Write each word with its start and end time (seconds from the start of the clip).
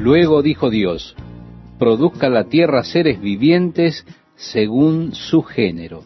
Luego 0.00 0.40
dijo 0.40 0.70
Dios, 0.70 1.14
produzca 1.78 2.30
la 2.30 2.44
tierra 2.44 2.84
seres 2.84 3.20
vivientes 3.20 4.06
según 4.34 5.14
su 5.14 5.42
género, 5.42 6.04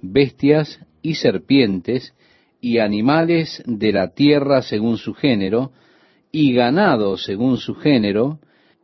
bestias 0.00 0.78
y 1.02 1.16
serpientes, 1.16 2.14
y 2.60 2.78
animales 2.78 3.60
de 3.66 3.90
la 3.90 4.14
tierra 4.14 4.62
según 4.62 4.96
su 4.96 5.12
género, 5.12 5.72
y 6.30 6.54
ganado 6.54 7.16
según 7.16 7.56
su 7.56 7.74
género, 7.74 8.38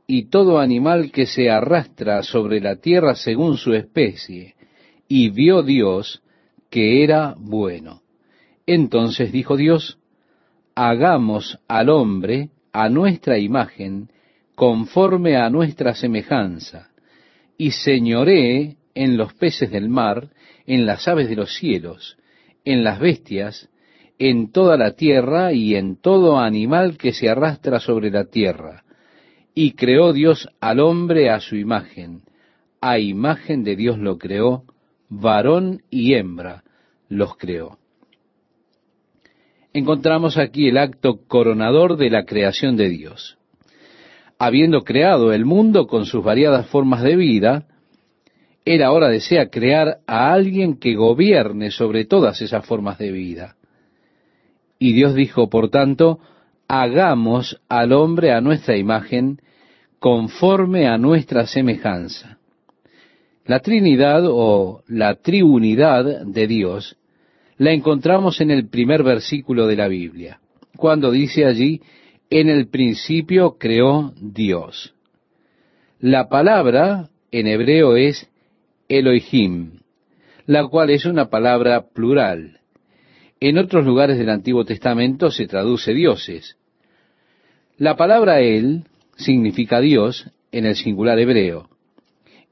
y 0.08 0.24
todo 0.28 0.58
animal 0.58 1.12
que 1.12 1.26
se 1.26 1.50
arrastra 1.50 2.24
sobre 2.24 2.60
la 2.60 2.80
tierra 2.80 3.14
según 3.14 3.58
su 3.58 3.74
especie. 3.74 4.56
Y 5.06 5.30
vio 5.30 5.62
Dios 5.62 6.20
que 6.68 7.04
era 7.04 7.36
bueno. 7.38 8.02
Entonces 8.66 9.30
dijo 9.30 9.56
Dios, 9.56 10.00
hagamos 10.74 11.60
al 11.68 11.90
hombre 11.90 12.50
a 12.72 12.88
nuestra 12.88 13.38
imagen, 13.38 14.10
conforme 14.58 15.36
a 15.36 15.48
nuestra 15.50 15.94
semejanza, 15.94 16.88
y 17.56 17.70
señoree 17.70 18.74
en 18.92 19.16
los 19.16 19.32
peces 19.34 19.70
del 19.70 19.88
mar, 19.88 20.30
en 20.66 20.84
las 20.84 21.06
aves 21.06 21.28
de 21.28 21.36
los 21.36 21.54
cielos, 21.54 22.16
en 22.64 22.82
las 22.82 22.98
bestias, 22.98 23.68
en 24.18 24.50
toda 24.50 24.76
la 24.76 24.96
tierra 24.96 25.52
y 25.52 25.76
en 25.76 25.94
todo 25.94 26.40
animal 26.40 26.98
que 26.98 27.12
se 27.12 27.28
arrastra 27.28 27.78
sobre 27.78 28.10
la 28.10 28.24
tierra. 28.24 28.82
Y 29.54 29.74
creó 29.74 30.12
Dios 30.12 30.48
al 30.60 30.80
hombre 30.80 31.30
a 31.30 31.38
su 31.38 31.54
imagen. 31.54 32.22
A 32.80 32.98
imagen 32.98 33.62
de 33.62 33.76
Dios 33.76 33.96
lo 33.96 34.18
creó, 34.18 34.64
varón 35.08 35.82
y 35.88 36.14
hembra 36.14 36.64
los 37.08 37.36
creó. 37.36 37.78
Encontramos 39.72 40.36
aquí 40.36 40.66
el 40.66 40.78
acto 40.78 41.20
coronador 41.28 41.96
de 41.96 42.10
la 42.10 42.24
creación 42.24 42.76
de 42.76 42.88
Dios. 42.88 43.37
Habiendo 44.38 44.82
creado 44.82 45.32
el 45.32 45.44
mundo 45.44 45.86
con 45.86 46.06
sus 46.06 46.22
variadas 46.22 46.66
formas 46.68 47.02
de 47.02 47.16
vida, 47.16 47.66
él 48.64 48.82
ahora 48.82 49.08
desea 49.08 49.48
crear 49.48 49.98
a 50.06 50.32
alguien 50.32 50.78
que 50.78 50.94
gobierne 50.94 51.70
sobre 51.70 52.04
todas 52.04 52.40
esas 52.40 52.64
formas 52.66 52.98
de 52.98 53.10
vida. 53.10 53.56
Y 54.78 54.92
Dios 54.92 55.14
dijo, 55.14 55.48
por 55.48 55.70
tanto, 55.70 56.20
hagamos 56.68 57.60
al 57.68 57.92
hombre 57.92 58.32
a 58.32 58.40
nuestra 58.40 58.76
imagen, 58.76 59.40
conforme 59.98 60.86
a 60.86 60.98
nuestra 60.98 61.46
semejanza. 61.46 62.38
La 63.44 63.60
Trinidad 63.60 64.24
o 64.26 64.82
la 64.86 65.16
triunidad 65.16 66.26
de 66.26 66.46
Dios 66.46 66.96
la 67.56 67.72
encontramos 67.72 68.40
en 68.40 68.50
el 68.50 68.68
primer 68.68 69.02
versículo 69.02 69.66
de 69.66 69.76
la 69.76 69.88
Biblia, 69.88 70.38
cuando 70.76 71.10
dice 71.10 71.44
allí, 71.44 71.80
en 72.30 72.48
el 72.48 72.68
principio 72.68 73.56
creó 73.58 74.12
Dios. 74.20 74.94
La 75.98 76.28
palabra 76.28 77.08
en 77.30 77.46
hebreo 77.46 77.96
es 77.96 78.30
Elohim, 78.88 79.80
la 80.46 80.66
cual 80.66 80.90
es 80.90 81.06
una 81.06 81.30
palabra 81.30 81.88
plural. 81.88 82.60
En 83.40 83.58
otros 83.58 83.84
lugares 83.84 84.18
del 84.18 84.30
Antiguo 84.30 84.64
Testamento 84.64 85.30
se 85.30 85.46
traduce 85.46 85.94
dioses. 85.94 86.56
La 87.76 87.96
palabra 87.96 88.40
El 88.40 88.84
significa 89.16 89.80
Dios 89.80 90.30
en 90.52 90.66
el 90.66 90.76
singular 90.76 91.18
hebreo. 91.18 91.68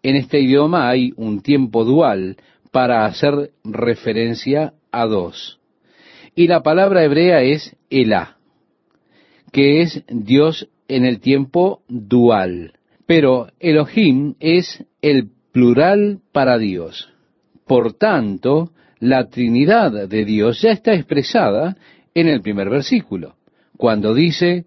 En 0.03 0.17
este 0.17 0.41
idioma 0.41 0.89
hay 0.89 1.13
un 1.17 1.43
tiempo 1.43 1.85
dual 1.85 2.37
para 2.71 3.05
hacer 3.07 3.51
referencia 3.65 4.75
a 4.93 5.07
dos. 5.07 5.59
Y 6.35 6.47
la 6.47 6.63
palabra 6.63 7.03
hebrea 7.03 7.43
es 7.43 7.75
Elá, 7.91 8.36
que 9.53 9.83
es 9.83 10.05
Dios 10.09 10.69
en 10.89 11.05
el 11.05 11.21
tiempo 11.21 11.83
dual. 11.89 12.73
Pero 13.07 13.49
Elohim 13.61 14.35
es 14.41 14.85
el 15.03 15.31
plural 15.53 16.21
para 16.33 16.59
Dios. 16.59 17.09
Por 17.67 17.95
tanto, 17.95 18.71
la 18.99 19.29
Trinidad 19.29 20.09
de 20.09 20.25
Dios 20.25 20.61
ya 20.63 20.71
está 20.71 20.95
expresada 20.95 21.77
en 22.15 22.29
el 22.29 22.41
primer 22.41 22.71
versículo, 22.71 23.37
cuando 23.77 24.15
dice, 24.15 24.65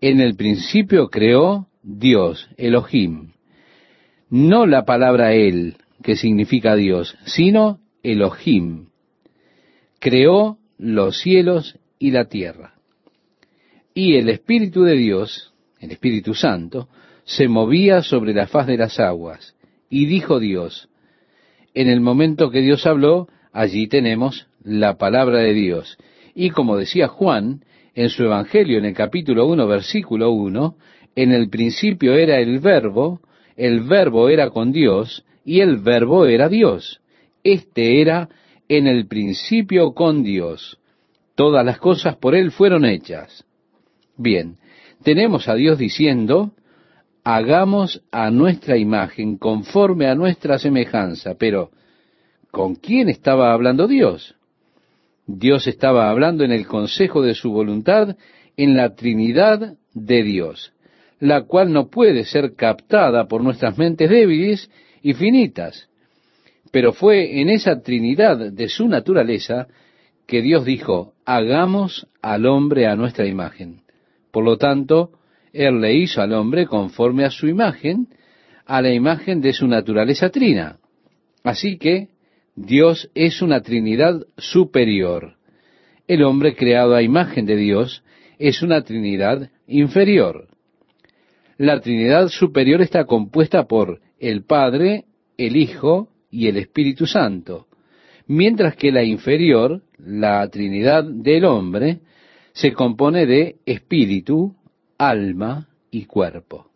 en 0.00 0.20
el 0.20 0.34
principio 0.36 1.08
creó 1.08 1.68
Dios, 1.82 2.48
Elohim. 2.56 3.32
No 4.30 4.66
la 4.66 4.84
palabra 4.84 5.34
Él, 5.34 5.76
que 6.02 6.16
significa 6.16 6.74
Dios, 6.74 7.16
sino 7.24 7.80
Elohim. 8.02 8.88
Creó 10.00 10.58
los 10.78 11.18
cielos 11.18 11.78
y 11.98 12.10
la 12.10 12.26
tierra. 12.26 12.75
Y 13.96 14.16
el 14.16 14.28
Espíritu 14.28 14.82
de 14.82 14.94
Dios, 14.94 15.54
el 15.80 15.90
Espíritu 15.90 16.34
Santo, 16.34 16.90
se 17.24 17.48
movía 17.48 18.02
sobre 18.02 18.34
la 18.34 18.46
faz 18.46 18.66
de 18.66 18.76
las 18.76 19.00
aguas 19.00 19.56
y 19.88 20.04
dijo 20.04 20.38
Dios, 20.38 20.90
en 21.72 21.88
el 21.88 22.02
momento 22.02 22.50
que 22.50 22.60
Dios 22.60 22.84
habló, 22.84 23.26
allí 23.54 23.86
tenemos 23.86 24.48
la 24.62 24.98
palabra 24.98 25.38
de 25.38 25.54
Dios. 25.54 25.96
Y 26.34 26.50
como 26.50 26.76
decía 26.76 27.08
Juan 27.08 27.64
en 27.94 28.10
su 28.10 28.24
Evangelio, 28.24 28.76
en 28.76 28.84
el 28.84 28.92
capítulo 28.92 29.46
1, 29.46 29.66
versículo 29.66 30.30
1, 30.30 30.76
en 31.14 31.32
el 31.32 31.48
principio 31.48 32.16
era 32.16 32.38
el 32.38 32.58
verbo, 32.58 33.22
el 33.56 33.80
verbo 33.80 34.28
era 34.28 34.50
con 34.50 34.72
Dios, 34.72 35.24
y 35.42 35.60
el 35.60 35.78
verbo 35.78 36.26
era 36.26 36.50
Dios. 36.50 37.00
Este 37.42 38.02
era 38.02 38.28
en 38.68 38.88
el 38.88 39.06
principio 39.06 39.94
con 39.94 40.22
Dios. 40.22 40.78
Todas 41.34 41.64
las 41.64 41.78
cosas 41.78 42.16
por 42.16 42.34
Él 42.34 42.50
fueron 42.50 42.84
hechas. 42.84 43.45
Bien, 44.16 44.56
tenemos 45.02 45.48
a 45.48 45.54
Dios 45.54 45.78
diciendo, 45.78 46.52
hagamos 47.22 48.02
a 48.12 48.30
nuestra 48.30 48.76
imagen, 48.76 49.36
conforme 49.36 50.06
a 50.06 50.14
nuestra 50.14 50.58
semejanza. 50.58 51.34
Pero, 51.38 51.70
¿con 52.50 52.76
quién 52.76 53.08
estaba 53.08 53.52
hablando 53.52 53.86
Dios? 53.88 54.36
Dios 55.26 55.66
estaba 55.66 56.08
hablando 56.08 56.44
en 56.44 56.52
el 56.52 56.66
consejo 56.66 57.20
de 57.22 57.34
su 57.34 57.50
voluntad, 57.50 58.16
en 58.56 58.76
la 58.76 58.94
Trinidad 58.94 59.74
de 59.92 60.22
Dios, 60.22 60.72
la 61.18 61.42
cual 61.42 61.72
no 61.72 61.88
puede 61.88 62.24
ser 62.24 62.54
captada 62.54 63.26
por 63.26 63.42
nuestras 63.42 63.76
mentes 63.76 64.08
débiles 64.08 64.70
y 65.02 65.14
finitas. 65.14 65.88
Pero 66.70 66.92
fue 66.92 67.40
en 67.40 67.50
esa 67.50 67.82
Trinidad 67.82 68.52
de 68.52 68.68
su 68.68 68.88
naturaleza 68.88 69.66
que 70.26 70.42
Dios 70.42 70.64
dijo, 70.64 71.14
hagamos 71.24 72.06
al 72.22 72.46
hombre 72.46 72.86
a 72.86 72.96
nuestra 72.96 73.26
imagen. 73.26 73.85
Por 74.36 74.44
lo 74.44 74.58
tanto, 74.58 75.12
él 75.54 75.80
le 75.80 75.94
hizo 75.94 76.20
al 76.20 76.34
hombre 76.34 76.66
conforme 76.66 77.24
a 77.24 77.30
su 77.30 77.46
imagen, 77.46 78.08
a 78.66 78.82
la 78.82 78.92
imagen 78.92 79.40
de 79.40 79.54
su 79.54 79.66
naturaleza 79.66 80.28
trina. 80.28 80.76
Así 81.42 81.78
que 81.78 82.08
Dios 82.54 83.10
es 83.14 83.40
una 83.40 83.62
Trinidad 83.62 84.26
superior. 84.36 85.36
El 86.06 86.22
hombre 86.22 86.54
creado 86.54 86.94
a 86.94 87.00
imagen 87.00 87.46
de 87.46 87.56
Dios 87.56 88.04
es 88.38 88.60
una 88.60 88.82
Trinidad 88.82 89.48
inferior. 89.66 90.48
La 91.56 91.80
Trinidad 91.80 92.28
superior 92.28 92.82
está 92.82 93.06
compuesta 93.06 93.64
por 93.64 94.02
el 94.18 94.44
Padre, 94.44 95.06
el 95.38 95.56
Hijo 95.56 96.10
y 96.30 96.48
el 96.48 96.58
Espíritu 96.58 97.06
Santo, 97.06 97.68
mientras 98.26 98.76
que 98.76 98.92
la 98.92 99.02
inferior, 99.02 99.80
la 99.96 100.46
Trinidad 100.50 101.04
del 101.04 101.46
hombre, 101.46 102.00
se 102.56 102.72
compone 102.72 103.26
de 103.26 103.56
Espíritu, 103.66 104.54
alma 104.96 105.68
y 105.90 106.06
cuerpo. 106.06 106.70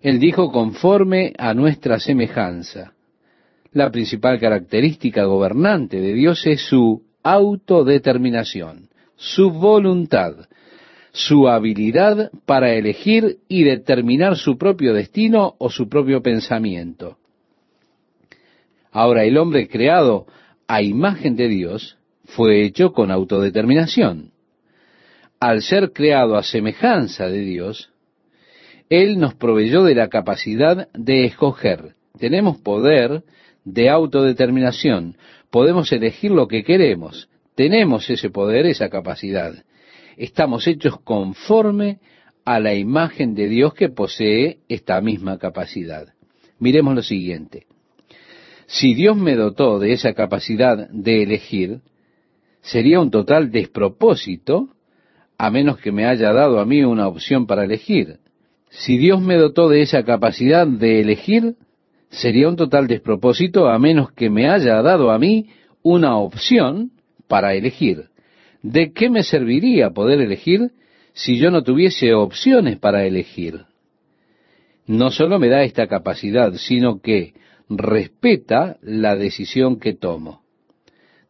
Él 0.00 0.18
dijo 0.18 0.50
conforme 0.50 1.34
a 1.36 1.52
nuestra 1.52 2.00
semejanza. 2.00 2.94
La 3.72 3.90
principal 3.90 4.40
característica 4.40 5.24
gobernante 5.24 6.00
de 6.00 6.14
Dios 6.14 6.46
es 6.46 6.62
su 6.62 7.02
autodeterminación, 7.22 8.88
su 9.16 9.50
voluntad, 9.50 10.48
su 11.12 11.48
habilidad 11.48 12.30
para 12.46 12.72
elegir 12.72 13.40
y 13.48 13.62
determinar 13.62 14.36
su 14.36 14.56
propio 14.56 14.94
destino 14.94 15.54
o 15.58 15.68
su 15.68 15.90
propio 15.90 16.22
pensamiento. 16.22 17.18
Ahora, 18.90 19.24
el 19.24 19.36
hombre 19.36 19.68
creado 19.68 20.26
a 20.66 20.80
imagen 20.80 21.36
de 21.36 21.48
Dios 21.48 21.98
fue 22.24 22.64
hecho 22.64 22.94
con 22.94 23.10
autodeterminación 23.10 24.32
al 25.40 25.62
ser 25.62 25.92
creado 25.92 26.36
a 26.36 26.42
semejanza 26.42 27.28
de 27.28 27.40
Dios, 27.40 27.90
Él 28.88 29.18
nos 29.18 29.34
proveyó 29.34 29.84
de 29.84 29.94
la 29.94 30.08
capacidad 30.08 30.88
de 30.92 31.24
escoger. 31.24 31.94
Tenemos 32.18 32.58
poder 32.58 33.22
de 33.64 33.90
autodeterminación. 33.90 35.16
Podemos 35.50 35.92
elegir 35.92 36.30
lo 36.30 36.48
que 36.48 36.64
queremos. 36.64 37.28
Tenemos 37.54 38.08
ese 38.08 38.30
poder, 38.30 38.66
esa 38.66 38.88
capacidad. 38.88 39.54
Estamos 40.16 40.66
hechos 40.66 41.00
conforme 41.00 41.98
a 42.44 42.60
la 42.60 42.74
imagen 42.74 43.34
de 43.34 43.48
Dios 43.48 43.74
que 43.74 43.88
posee 43.88 44.60
esta 44.68 45.00
misma 45.00 45.38
capacidad. 45.38 46.14
Miremos 46.58 46.94
lo 46.94 47.02
siguiente. 47.02 47.66
Si 48.66 48.94
Dios 48.94 49.16
me 49.16 49.34
dotó 49.34 49.78
de 49.78 49.92
esa 49.92 50.14
capacidad 50.14 50.88
de 50.90 51.22
elegir, 51.22 51.80
sería 52.62 53.00
un 53.00 53.10
total 53.10 53.50
despropósito 53.50 54.75
a 55.38 55.50
menos 55.50 55.78
que 55.78 55.92
me 55.92 56.06
haya 56.06 56.32
dado 56.32 56.60
a 56.60 56.64
mí 56.64 56.82
una 56.82 57.08
opción 57.08 57.46
para 57.46 57.64
elegir. 57.64 58.18
Si 58.70 58.96
Dios 58.98 59.20
me 59.20 59.36
dotó 59.36 59.68
de 59.68 59.82
esa 59.82 60.04
capacidad 60.04 60.66
de 60.66 61.00
elegir, 61.00 61.54
sería 62.10 62.48
un 62.48 62.56
total 62.56 62.86
despropósito 62.86 63.68
a 63.68 63.78
menos 63.78 64.12
que 64.12 64.30
me 64.30 64.48
haya 64.48 64.80
dado 64.82 65.10
a 65.10 65.18
mí 65.18 65.48
una 65.82 66.16
opción 66.16 66.90
para 67.28 67.54
elegir. 67.54 68.06
¿De 68.62 68.92
qué 68.92 69.10
me 69.10 69.22
serviría 69.22 69.90
poder 69.90 70.20
elegir 70.20 70.72
si 71.12 71.38
yo 71.38 71.50
no 71.50 71.62
tuviese 71.62 72.14
opciones 72.14 72.78
para 72.78 73.04
elegir? 73.04 73.64
No 74.86 75.10
solo 75.10 75.38
me 75.38 75.48
da 75.48 75.62
esta 75.62 75.86
capacidad, 75.86 76.52
sino 76.54 77.00
que 77.00 77.34
respeta 77.68 78.76
la 78.82 79.16
decisión 79.16 79.78
que 79.78 79.94
tomo. 79.94 80.42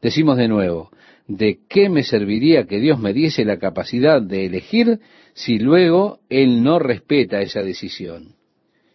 Decimos 0.02 0.36
de 0.36 0.48
nuevo, 0.48 0.90
¿de 1.26 1.58
qué 1.68 1.88
me 1.88 2.02
serviría 2.02 2.66
que 2.66 2.78
Dios 2.78 2.98
me 2.98 3.12
diese 3.12 3.44
la 3.44 3.58
capacidad 3.58 4.22
de 4.22 4.46
elegir 4.46 5.00
si 5.34 5.58
luego 5.58 6.20
Él 6.28 6.62
no 6.62 6.78
respeta 6.78 7.40
esa 7.40 7.62
decisión? 7.62 8.34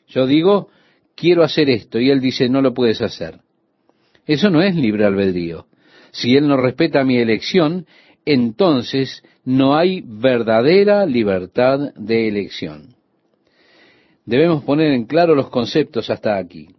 Yo 0.08 0.28
digo, 0.28 0.70
quiero 1.16 1.44
hacer 1.44 1.70
esto 1.70 2.00
y 2.00 2.10
Él 2.10 2.20
dice, 2.20 2.50
no 2.50 2.62
lo 2.62 2.74
puedes 2.74 3.02
hacer. 3.02 3.40
Eso 4.26 4.50
no 4.50 4.62
es 4.62 4.76
libre 4.76 5.06
albedrío. 5.06 5.68
Si 6.12 6.36
Él 6.36 6.48
no 6.48 6.58
respeta 6.58 7.04
mi 7.04 7.18
elección, 7.18 7.86
entonces 8.26 9.24
no 9.44 9.76
hay 9.76 10.04
verdadera 10.06 11.06
libertad 11.06 11.94
de 11.96 12.28
elección. 12.28 12.96
Debemos 14.26 14.64
poner 14.64 14.92
en 14.92 15.06
claro 15.06 15.36
los 15.36 15.50
conceptos 15.50 16.10
hasta 16.10 16.38
aquí. 16.38 16.70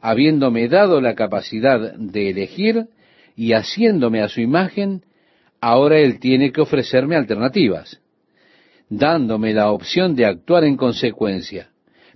Habiéndome 0.00 0.68
dado 0.68 1.00
la 1.00 1.14
capacidad 1.14 1.94
de 1.94 2.30
elegir 2.30 2.86
y 3.36 3.52
haciéndome 3.52 4.22
a 4.22 4.28
su 4.28 4.40
imagen, 4.40 5.02
ahora 5.60 5.98
Él 5.98 6.20
tiene 6.20 6.52
que 6.52 6.60
ofrecerme 6.60 7.16
alternativas, 7.16 8.00
dándome 8.88 9.52
la 9.52 9.70
opción 9.70 10.14
de 10.14 10.26
actuar 10.26 10.64
en 10.64 10.76
consecuencia, 10.76 11.70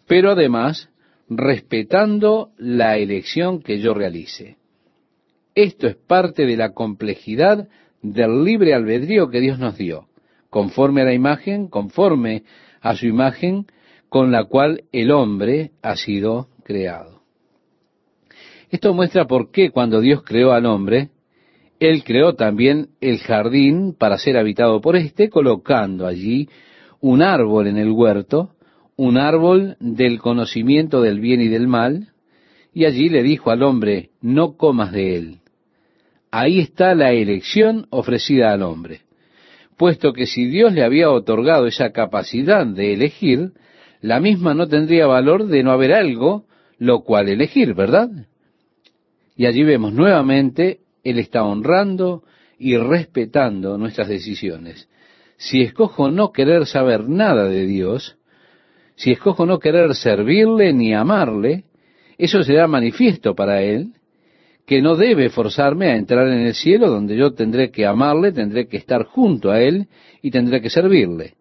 pero 0.06 0.32
además 0.32 0.88
respetando 1.28 2.50
la 2.56 2.96
elección 2.96 3.62
que 3.62 3.78
yo 3.78 3.94
realice. 3.94 4.56
Esto 5.54 5.86
es 5.86 5.96
parte 5.96 6.46
de 6.46 6.56
la 6.56 6.72
complejidad 6.72 7.68
del 8.02 8.44
libre 8.44 8.74
albedrío 8.74 9.28
que 9.28 9.40
Dios 9.40 9.58
nos 9.58 9.76
dio, 9.76 10.06
conforme 10.50 11.02
a 11.02 11.06
la 11.06 11.14
imagen, 11.14 11.68
conforme 11.68 12.44
a 12.80 12.94
su 12.94 13.06
imagen 13.06 13.66
con 14.08 14.30
la 14.30 14.44
cual 14.44 14.84
el 14.92 15.10
hombre 15.10 15.72
ha 15.82 15.96
sido 15.96 16.48
creado. 16.64 17.17
Esto 18.70 18.92
muestra 18.92 19.26
por 19.26 19.50
qué 19.50 19.70
cuando 19.70 20.00
Dios 20.00 20.22
creó 20.22 20.52
al 20.52 20.66
hombre, 20.66 21.10
Él 21.80 22.04
creó 22.04 22.34
también 22.34 22.88
el 23.00 23.18
jardín 23.18 23.94
para 23.98 24.18
ser 24.18 24.36
habitado 24.36 24.80
por 24.80 24.96
éste, 24.96 25.30
colocando 25.30 26.06
allí 26.06 26.48
un 27.00 27.22
árbol 27.22 27.66
en 27.68 27.78
el 27.78 27.90
huerto, 27.90 28.50
un 28.96 29.16
árbol 29.16 29.76
del 29.80 30.18
conocimiento 30.18 31.00
del 31.00 31.20
bien 31.20 31.40
y 31.40 31.48
del 31.48 31.66
mal, 31.66 32.08
y 32.74 32.84
allí 32.84 33.08
le 33.08 33.22
dijo 33.22 33.50
al 33.50 33.62
hombre, 33.62 34.10
no 34.20 34.56
comas 34.56 34.92
de 34.92 35.16
él, 35.16 35.38
Ahí 36.30 36.60
está 36.60 36.94
la 36.94 37.12
elección 37.12 37.86
ofrecida 37.88 38.52
al 38.52 38.62
hombre, 38.62 39.00
puesto 39.78 40.12
que 40.12 40.26
si 40.26 40.44
Dios 40.44 40.74
le 40.74 40.84
había 40.84 41.10
otorgado 41.10 41.66
esa 41.66 41.90
capacidad 41.92 42.66
de 42.66 42.92
elegir, 42.92 43.52
la 44.02 44.20
misma 44.20 44.52
no 44.52 44.68
tendría 44.68 45.06
valor 45.06 45.46
de 45.46 45.62
no 45.62 45.70
haber 45.72 45.94
algo 45.94 46.44
lo 46.78 47.00
cual 47.00 47.28
elegir, 47.28 47.74
¿verdad? 47.74 48.08
Y 49.38 49.46
allí 49.46 49.62
vemos 49.62 49.92
nuevamente, 49.92 50.80
Él 51.04 51.20
está 51.20 51.44
honrando 51.44 52.24
y 52.58 52.76
respetando 52.76 53.78
nuestras 53.78 54.08
decisiones. 54.08 54.88
Si 55.36 55.62
escojo 55.62 56.10
no 56.10 56.32
querer 56.32 56.66
saber 56.66 57.08
nada 57.08 57.44
de 57.44 57.64
Dios, 57.64 58.16
si 58.96 59.12
escojo 59.12 59.46
no 59.46 59.60
querer 59.60 59.94
servirle 59.94 60.72
ni 60.72 60.92
amarle, 60.92 61.66
eso 62.18 62.42
será 62.42 62.66
manifiesto 62.66 63.36
para 63.36 63.62
Él 63.62 63.92
que 64.66 64.82
no 64.82 64.96
debe 64.96 65.30
forzarme 65.30 65.86
a 65.86 65.96
entrar 65.96 66.26
en 66.26 66.40
el 66.40 66.54
cielo 66.54 66.90
donde 66.90 67.16
yo 67.16 67.32
tendré 67.32 67.70
que 67.70 67.86
amarle, 67.86 68.32
tendré 68.32 68.66
que 68.66 68.76
estar 68.76 69.04
junto 69.04 69.52
a 69.52 69.62
Él 69.62 69.86
y 70.20 70.32
tendré 70.32 70.60
que 70.60 70.68
servirle. 70.68 71.34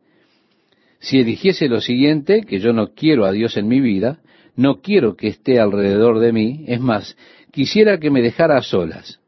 Si 1.00 1.20
eligiese 1.20 1.68
lo 1.68 1.82
siguiente, 1.82 2.44
que 2.44 2.60
yo 2.60 2.74
no 2.74 2.94
quiero 2.94 3.26
a 3.26 3.32
Dios 3.32 3.58
en 3.58 3.68
mi 3.68 3.82
vida, 3.82 4.20
no 4.56 4.82
quiero 4.82 5.16
que 5.16 5.28
esté 5.28 5.60
alrededor 5.60 6.20
de 6.20 6.32
mí, 6.34 6.66
es 6.68 6.80
más, 6.80 7.18
quisiera 7.58 7.98
que 7.98 8.12
me 8.12 8.22
dejara 8.22 8.56
a 8.56 8.62
solas. 8.62 9.20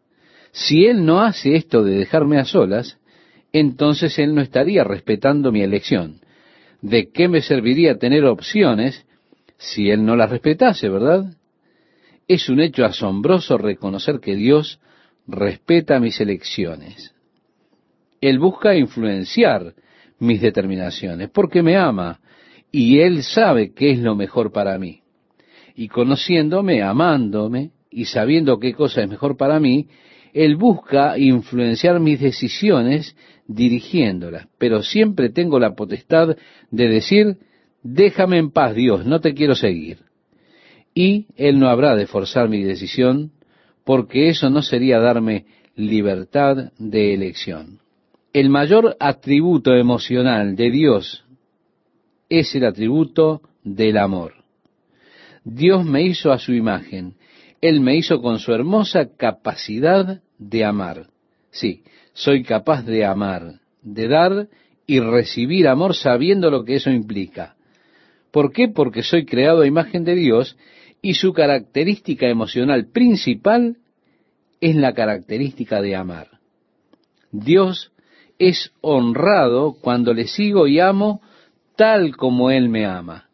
Si 0.51 0.85
Él 0.85 1.03
no 1.03 1.21
hace 1.21 1.55
esto 1.55 1.83
de 1.83 1.95
dejarme 1.95 2.37
a 2.37 2.45
solas, 2.45 2.99
entonces 3.51 4.19
Él 4.19 4.35
no 4.35 4.41
estaría 4.41 4.83
respetando 4.83 5.51
mi 5.51 5.63
elección. 5.63 6.21
¿De 6.79 7.09
qué 7.09 7.27
me 7.27 7.41
serviría 7.41 7.97
tener 7.97 8.25
opciones 8.25 9.03
si 9.57 9.89
Él 9.89 10.05
no 10.05 10.15
las 10.15 10.29
respetase, 10.29 10.89
verdad? 10.89 11.25
Es 12.27 12.49
un 12.49 12.59
hecho 12.59 12.85
asombroso 12.85 13.57
reconocer 13.57 14.19
que 14.19 14.35
Dios 14.35 14.79
respeta 15.25 15.99
mis 15.99 16.21
elecciones. 16.21 17.15
Él 18.21 18.37
busca 18.37 18.75
influenciar 18.75 19.73
mis 20.19 20.39
determinaciones 20.39 21.31
porque 21.31 21.63
me 21.63 21.77
ama 21.77 22.19
y 22.71 22.99
Él 22.99 23.23
sabe 23.23 23.73
qué 23.73 23.89
es 23.89 23.97
lo 23.97 24.15
mejor 24.15 24.51
para 24.51 24.77
mí. 24.77 25.01
Y 25.73 25.87
conociéndome, 25.87 26.83
amándome 26.83 27.71
y 27.89 28.05
sabiendo 28.05 28.59
qué 28.59 28.73
cosa 28.73 29.01
es 29.01 29.09
mejor 29.09 29.37
para 29.37 29.59
mí, 29.59 29.87
Él 30.33 30.55
busca 30.55 31.17
influenciar 31.17 31.99
mis 31.99 32.19
decisiones 32.19 33.15
dirigiéndolas. 33.47 34.47
Pero 34.57 34.83
siempre 34.83 35.29
tengo 35.29 35.59
la 35.59 35.75
potestad 35.75 36.37
de 36.71 36.87
decir, 36.87 37.37
déjame 37.83 38.37
en 38.37 38.51
paz 38.51 38.75
Dios, 38.75 39.05
no 39.05 39.19
te 39.19 39.33
quiero 39.33 39.55
seguir 39.55 40.09
y 40.93 41.27
Él 41.35 41.59
no 41.59 41.69
habrá 41.69 41.95
de 41.95 42.07
forzar 42.07 42.49
mi 42.49 42.63
decisión, 42.63 43.31
porque 43.85 44.29
eso 44.29 44.49
no 44.49 44.61
sería 44.61 44.99
darme 44.99 45.45
libertad 45.75 46.71
de 46.77 47.13
elección. 47.13 47.79
El 48.33 48.49
mayor 48.49 48.95
atributo 48.99 49.73
emocional 49.73 50.55
de 50.55 50.69
Dios 50.69 51.25
es 52.27 52.53
el 52.53 52.65
atributo 52.65 53.41
del 53.63 53.97
amor. 53.97 54.33
Dios 55.43 55.85
me 55.85 56.03
hizo 56.03 56.31
a 56.31 56.37
su 56.37 56.53
imagen. 56.53 57.15
Él 57.61 57.81
me 57.81 57.95
hizo 57.95 58.21
con 58.21 58.39
su 58.39 58.53
hermosa 58.53 59.09
capacidad 59.17 60.21
de 60.37 60.65
amar. 60.65 61.07
Sí, 61.51 61.83
soy 62.13 62.43
capaz 62.43 62.83
de 62.83 63.05
amar, 63.05 63.59
de 63.81 64.07
dar 64.07 64.47
y 64.85 64.99
recibir 64.99 65.67
amor 65.67 65.95
sabiendo 65.95 66.49
lo 66.49 66.63
que 66.63 66.75
eso 66.75 66.89
implica. 66.89 67.55
¿Por 68.31 68.51
qué? 68.51 68.67
Porque 68.67 69.03
soy 69.03 69.25
creado 69.25 69.61
a 69.61 69.67
imagen 69.67 70.03
de 70.03 70.15
Dios 70.15 70.57
y 71.01 71.15
su 71.15 71.33
característica 71.33 72.27
emocional 72.27 72.87
principal 72.87 73.77
es 74.61 74.75
la 74.75 74.93
característica 74.93 75.81
de 75.81 75.95
amar. 75.95 76.39
Dios 77.31 77.91
es 78.37 78.71
honrado 78.81 79.75
cuando 79.81 80.13
le 80.13 80.27
sigo 80.27 80.67
y 80.67 80.79
amo 80.79 81.21
tal 81.75 82.15
como 82.15 82.51
Él 82.51 82.69
me 82.69 82.85
ama. 82.85 83.29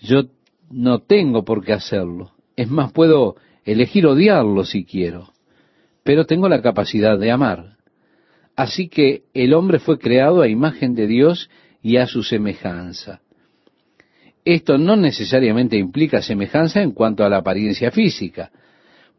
Yo 0.00 0.22
no 0.70 1.00
tengo 1.00 1.44
por 1.44 1.64
qué 1.64 1.72
hacerlo. 1.72 2.32
Es 2.56 2.70
más, 2.70 2.92
puedo 2.92 3.36
elegir 3.64 4.06
odiarlo 4.06 4.64
si 4.64 4.84
quiero, 4.84 5.32
pero 6.02 6.26
tengo 6.26 6.48
la 6.48 6.62
capacidad 6.62 7.18
de 7.18 7.30
amar. 7.30 7.76
Así 8.56 8.88
que 8.88 9.22
el 9.34 9.54
hombre 9.54 9.78
fue 9.78 9.98
creado 9.98 10.42
a 10.42 10.48
imagen 10.48 10.94
de 10.94 11.06
Dios 11.06 11.48
y 11.82 11.96
a 11.96 12.06
su 12.06 12.22
semejanza. 12.22 13.20
Esto 14.44 14.78
no 14.78 14.96
necesariamente 14.96 15.76
implica 15.76 16.22
semejanza 16.22 16.82
en 16.82 16.92
cuanto 16.92 17.24
a 17.24 17.28
la 17.28 17.38
apariencia 17.38 17.90
física, 17.90 18.50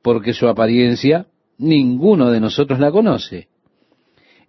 porque 0.01 0.33
su 0.33 0.47
apariencia 0.47 1.27
ninguno 1.59 2.31
de 2.31 2.39
nosotros 2.39 2.79
la 2.79 2.91
conoce. 2.91 3.47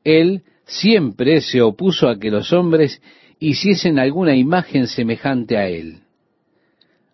Él 0.05 0.43
siempre 0.65 1.41
se 1.41 1.61
opuso 1.61 2.09
a 2.09 2.19
que 2.19 2.31
los 2.31 2.53
hombres 2.53 3.03
hiciesen 3.39 3.99
alguna 3.99 4.35
imagen 4.35 4.87
semejante 4.87 5.57
a 5.57 5.69
él. 5.69 5.99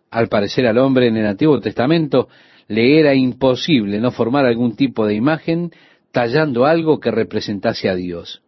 Al 0.09 0.29
parecer 0.29 0.65
al 0.67 0.77
hombre 0.77 1.07
en 1.07 1.17
el 1.17 1.25
Antiguo 1.25 1.59
Testamento 1.59 2.29
le 2.67 2.99
era 2.99 3.15
imposible 3.15 3.99
no 3.99 4.11
formar 4.11 4.45
algún 4.45 4.75
tipo 4.75 5.05
de 5.05 5.15
imagen 5.15 5.71
tallando 6.11 6.65
algo 6.65 6.99
que 6.99 7.11
representase 7.11 7.89
a 7.89 7.95
Dios. 7.95 8.41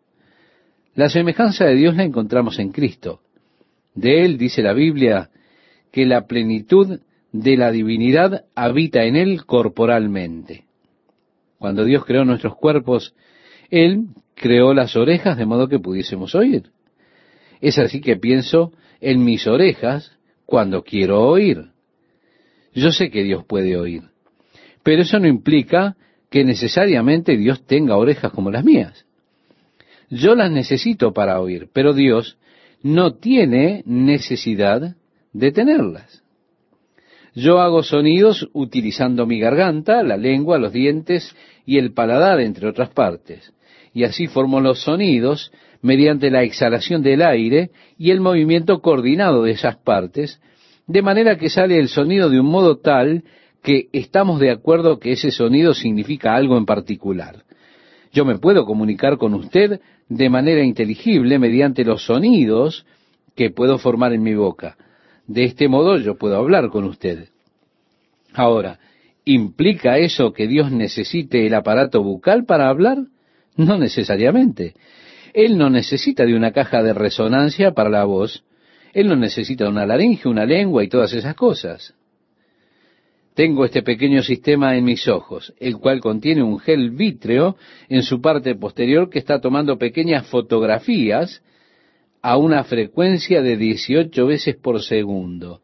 La 0.95 1.09
semejanza 1.09 1.65
de 1.65 1.75
Dios 1.75 1.95
la 1.95 2.03
encontramos 2.03 2.59
en 2.59 2.71
Cristo. 2.71 3.21
De 3.93 4.25
él 4.25 4.37
dice 4.37 4.61
la 4.61 4.73
Biblia 4.73 5.29
que 5.91 6.05
la 6.05 6.27
plenitud 6.27 6.99
de 7.31 7.57
la 7.57 7.71
divinidad 7.71 8.45
habita 8.55 9.03
en 9.03 9.15
él 9.15 9.45
corporalmente. 9.45 10.65
Cuando 11.59 11.83
Dios 11.83 12.05
creó 12.05 12.25
nuestros 12.25 12.55
cuerpos, 12.55 13.13
Él 13.69 14.07
creó 14.33 14.73
las 14.73 14.95
orejas 14.95 15.37
de 15.37 15.45
modo 15.45 15.67
que 15.67 15.77
pudiésemos 15.77 16.33
oír. 16.33 16.71
Es 17.59 17.77
así 17.77 17.99
que 17.99 18.15
pienso 18.15 18.71
en 19.01 19.23
mis 19.23 19.45
orejas 19.45 20.17
cuando 20.45 20.83
quiero 20.83 21.21
oír. 21.21 21.71
Yo 22.73 22.91
sé 22.91 23.09
que 23.09 23.23
Dios 23.23 23.45
puede 23.45 23.77
oír, 23.77 24.03
pero 24.83 25.01
eso 25.01 25.19
no 25.19 25.27
implica 25.27 25.95
que 26.29 26.43
necesariamente 26.43 27.37
Dios 27.37 27.65
tenga 27.65 27.97
orejas 27.97 28.31
como 28.31 28.51
las 28.51 28.63
mías. 28.63 29.05
Yo 30.09 30.35
las 30.35 30.51
necesito 30.51 31.13
para 31.13 31.39
oír, 31.39 31.69
pero 31.73 31.93
Dios 31.93 32.37
no 32.81 33.15
tiene 33.15 33.83
necesidad 33.85 34.95
de 35.33 35.51
tenerlas. 35.51 36.23
Yo 37.35 37.59
hago 37.59 37.83
sonidos 37.83 38.49
utilizando 38.53 39.25
mi 39.25 39.39
garganta, 39.39 40.03
la 40.03 40.17
lengua, 40.17 40.57
los 40.57 40.73
dientes 40.73 41.35
y 41.65 41.77
el 41.77 41.93
paladar, 41.93 42.39
entre 42.39 42.67
otras 42.67 42.89
partes. 42.89 43.53
Y 43.93 44.03
así 44.03 44.27
formo 44.27 44.59
los 44.61 44.81
sonidos 44.81 45.51
mediante 45.81 46.31
la 46.31 46.43
exhalación 46.43 47.01
del 47.03 47.21
aire 47.21 47.71
y 47.97 48.11
el 48.11 48.19
movimiento 48.19 48.81
coordinado 48.81 49.43
de 49.43 49.51
esas 49.51 49.77
partes, 49.77 50.41
de 50.89 51.03
manera 51.03 51.37
que 51.37 51.51
sale 51.51 51.77
el 51.77 51.87
sonido 51.87 52.31
de 52.31 52.39
un 52.39 52.47
modo 52.47 52.79
tal 52.79 53.23
que 53.61 53.89
estamos 53.93 54.39
de 54.39 54.49
acuerdo 54.49 54.99
que 54.99 55.11
ese 55.11 55.29
sonido 55.29 55.75
significa 55.75 56.35
algo 56.35 56.57
en 56.57 56.65
particular. 56.65 57.43
Yo 58.11 58.25
me 58.25 58.39
puedo 58.39 58.65
comunicar 58.65 59.17
con 59.17 59.35
usted 59.35 59.81
de 60.07 60.29
manera 60.29 60.63
inteligible 60.63 61.37
mediante 61.37 61.85
los 61.85 62.05
sonidos 62.05 62.87
que 63.35 63.51
puedo 63.51 63.77
formar 63.77 64.13
en 64.13 64.23
mi 64.23 64.33
boca. 64.33 64.77
De 65.27 65.43
este 65.43 65.67
modo 65.67 65.97
yo 65.97 66.15
puedo 66.17 66.37
hablar 66.37 66.69
con 66.69 66.85
usted. 66.85 67.29
Ahora, 68.33 68.79
¿implica 69.25 69.99
eso 69.99 70.33
que 70.33 70.47
Dios 70.47 70.71
necesite 70.71 71.45
el 71.45 71.53
aparato 71.53 72.01
bucal 72.01 72.45
para 72.45 72.67
hablar? 72.67 72.97
No 73.55 73.77
necesariamente. 73.77 74.73
Él 75.35 75.55
no 75.59 75.69
necesita 75.69 76.25
de 76.25 76.35
una 76.35 76.51
caja 76.51 76.81
de 76.81 76.95
resonancia 76.95 77.73
para 77.73 77.91
la 77.91 78.05
voz. 78.05 78.43
Él 78.93 79.07
no 79.07 79.15
necesita 79.15 79.69
una 79.69 79.85
laringe, 79.85 80.27
una 80.27 80.45
lengua 80.45 80.83
y 80.83 80.89
todas 80.89 81.13
esas 81.13 81.35
cosas. 81.35 81.93
Tengo 83.33 83.63
este 83.63 83.83
pequeño 83.83 84.21
sistema 84.21 84.75
en 84.75 84.83
mis 84.83 85.07
ojos, 85.07 85.53
el 85.59 85.77
cual 85.77 86.01
contiene 86.01 86.43
un 86.43 86.59
gel 86.59 86.91
vítreo 86.91 87.55
en 87.87 88.03
su 88.03 88.19
parte 88.19 88.53
posterior 88.55 89.09
que 89.09 89.19
está 89.19 89.39
tomando 89.39 89.77
pequeñas 89.77 90.27
fotografías 90.27 91.41
a 92.21 92.37
una 92.37 92.65
frecuencia 92.65 93.41
de 93.41 93.55
18 93.55 94.25
veces 94.25 94.55
por 94.57 94.81
segundo. 94.83 95.61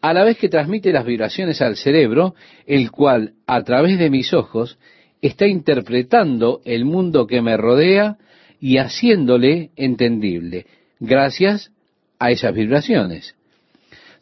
A 0.00 0.14
la 0.14 0.24
vez 0.24 0.38
que 0.38 0.48
transmite 0.48 0.92
las 0.92 1.04
vibraciones 1.04 1.60
al 1.60 1.76
cerebro, 1.76 2.34
el 2.66 2.90
cual, 2.90 3.34
a 3.46 3.62
través 3.62 3.98
de 3.98 4.08
mis 4.08 4.32
ojos, 4.32 4.78
está 5.20 5.46
interpretando 5.46 6.60
el 6.64 6.84
mundo 6.84 7.26
que 7.26 7.42
me 7.42 7.56
rodea 7.56 8.16
y 8.60 8.78
haciéndole 8.78 9.70
entendible, 9.76 10.66
gracias 11.00 11.73
a 12.24 12.30
esas 12.30 12.54
vibraciones 12.54 13.34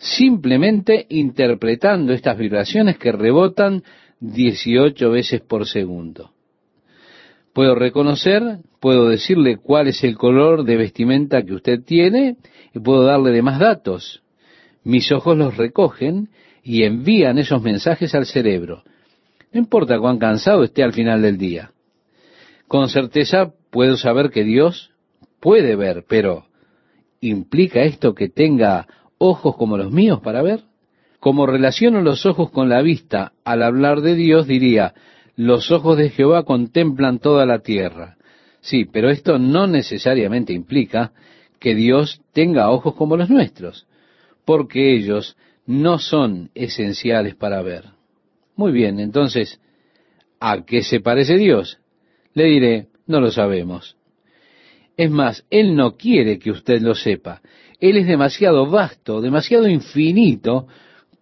simplemente 0.03 1.07
interpretando 1.11 2.13
estas 2.13 2.37
vibraciones 2.37 2.99
que 2.99 3.13
rebotan 3.13 3.85
18 4.19 5.11
veces 5.11 5.41
por 5.41 5.67
segundo. 5.67 6.33
Puedo 7.53 7.77
reconocer, 7.77 8.43
puedo 8.81 9.09
decirle 9.09 9.59
cuál 9.59 9.87
es 9.89 10.03
el 10.03 10.17
color 10.17 10.65
de 10.65 10.77
vestimenta 10.77 11.45
que 11.45 11.55
usted 11.55 11.83
tiene 11.85 12.37
y 12.75 12.81
puedo 12.81 13.05
darle 13.05 13.31
demás 13.31 13.61
datos. 13.61 14.23
Mis 14.83 15.13
ojos 15.13 15.37
los 15.37 15.57
recogen 15.57 16.31
y 16.65 16.83
envían 16.83 17.39
esos 17.39 17.63
mensajes 17.63 18.15
al 18.17 18.27
cerebro. 18.27 18.83
No 19.53 19.61
importa 19.61 20.01
cuán 20.01 20.19
cansado 20.19 20.65
esté 20.65 20.83
al 20.83 20.93
final 20.93 21.23
del 21.23 21.39
día. 21.39 21.71
Con 22.67 22.89
certeza 22.89 23.53
puedo 23.71 23.97
saber 23.97 24.31
que 24.31 24.43
Dios 24.43 24.91
puede 25.39 25.77
ver, 25.77 26.05
pero 26.09 26.47
¿implica 27.23 27.83
esto 27.83 28.15
que 28.15 28.29
tenga 28.29 28.87
ojos 29.17 29.57
como 29.57 29.79
los 29.79 29.91
míos 29.91 30.21
para 30.23 30.43
ver? 30.43 30.61
Como 31.21 31.47
relaciono 31.47 32.03
los 32.03 32.27
ojos 32.27 32.51
con 32.51 32.69
la 32.69 32.83
vista 32.83 33.33
al 33.45 33.63
hablar 33.63 34.01
de 34.03 34.17
Dios, 34.17 34.47
diría, 34.47 34.93
los 35.37 35.71
ojos 35.71 35.97
de 35.97 36.11
Jehová 36.11 36.43
contemplan 36.43 37.21
toda 37.21 37.47
la 37.47 37.61
tierra. 37.61 38.17
Sí, 38.61 38.85
pero 38.85 39.09
esto 39.09 39.39
no 39.39 39.67
necesariamente 39.67 40.53
implica 40.53 41.13
que 41.59 41.75
Dios 41.75 42.21
tenga 42.33 42.71
ojos 42.71 42.95
como 42.95 43.17
los 43.17 43.31
nuestros, 43.31 43.87
porque 44.45 44.95
ellos 44.95 45.37
no 45.65 45.99
son 45.99 46.51
esenciales 46.55 47.37
para 47.37 47.63
ver. 47.63 47.85
Muy 48.57 48.73
bien, 48.73 48.99
entonces, 48.99 49.61
¿a 50.41 50.65
qué 50.65 50.83
se 50.83 51.01
parece 51.01 51.37
Dios? 51.37 51.79
Le 52.35 52.45
diré, 52.45 52.89
no 53.07 53.21
lo 53.21 53.31
sabemos. 53.31 53.97
Es 55.03 55.11
más, 55.11 55.45
Él 55.51 55.75
no 55.75 55.97
quiere 55.97 56.39
que 56.39 56.53
usted 56.53 56.81
lo 56.81 56.95
sepa. 56.95 57.43
Él 57.81 57.97
es 57.97 58.07
demasiado 58.07 58.67
vasto, 58.67 59.21
demasiado 59.21 59.69
infinito, 59.69 60.69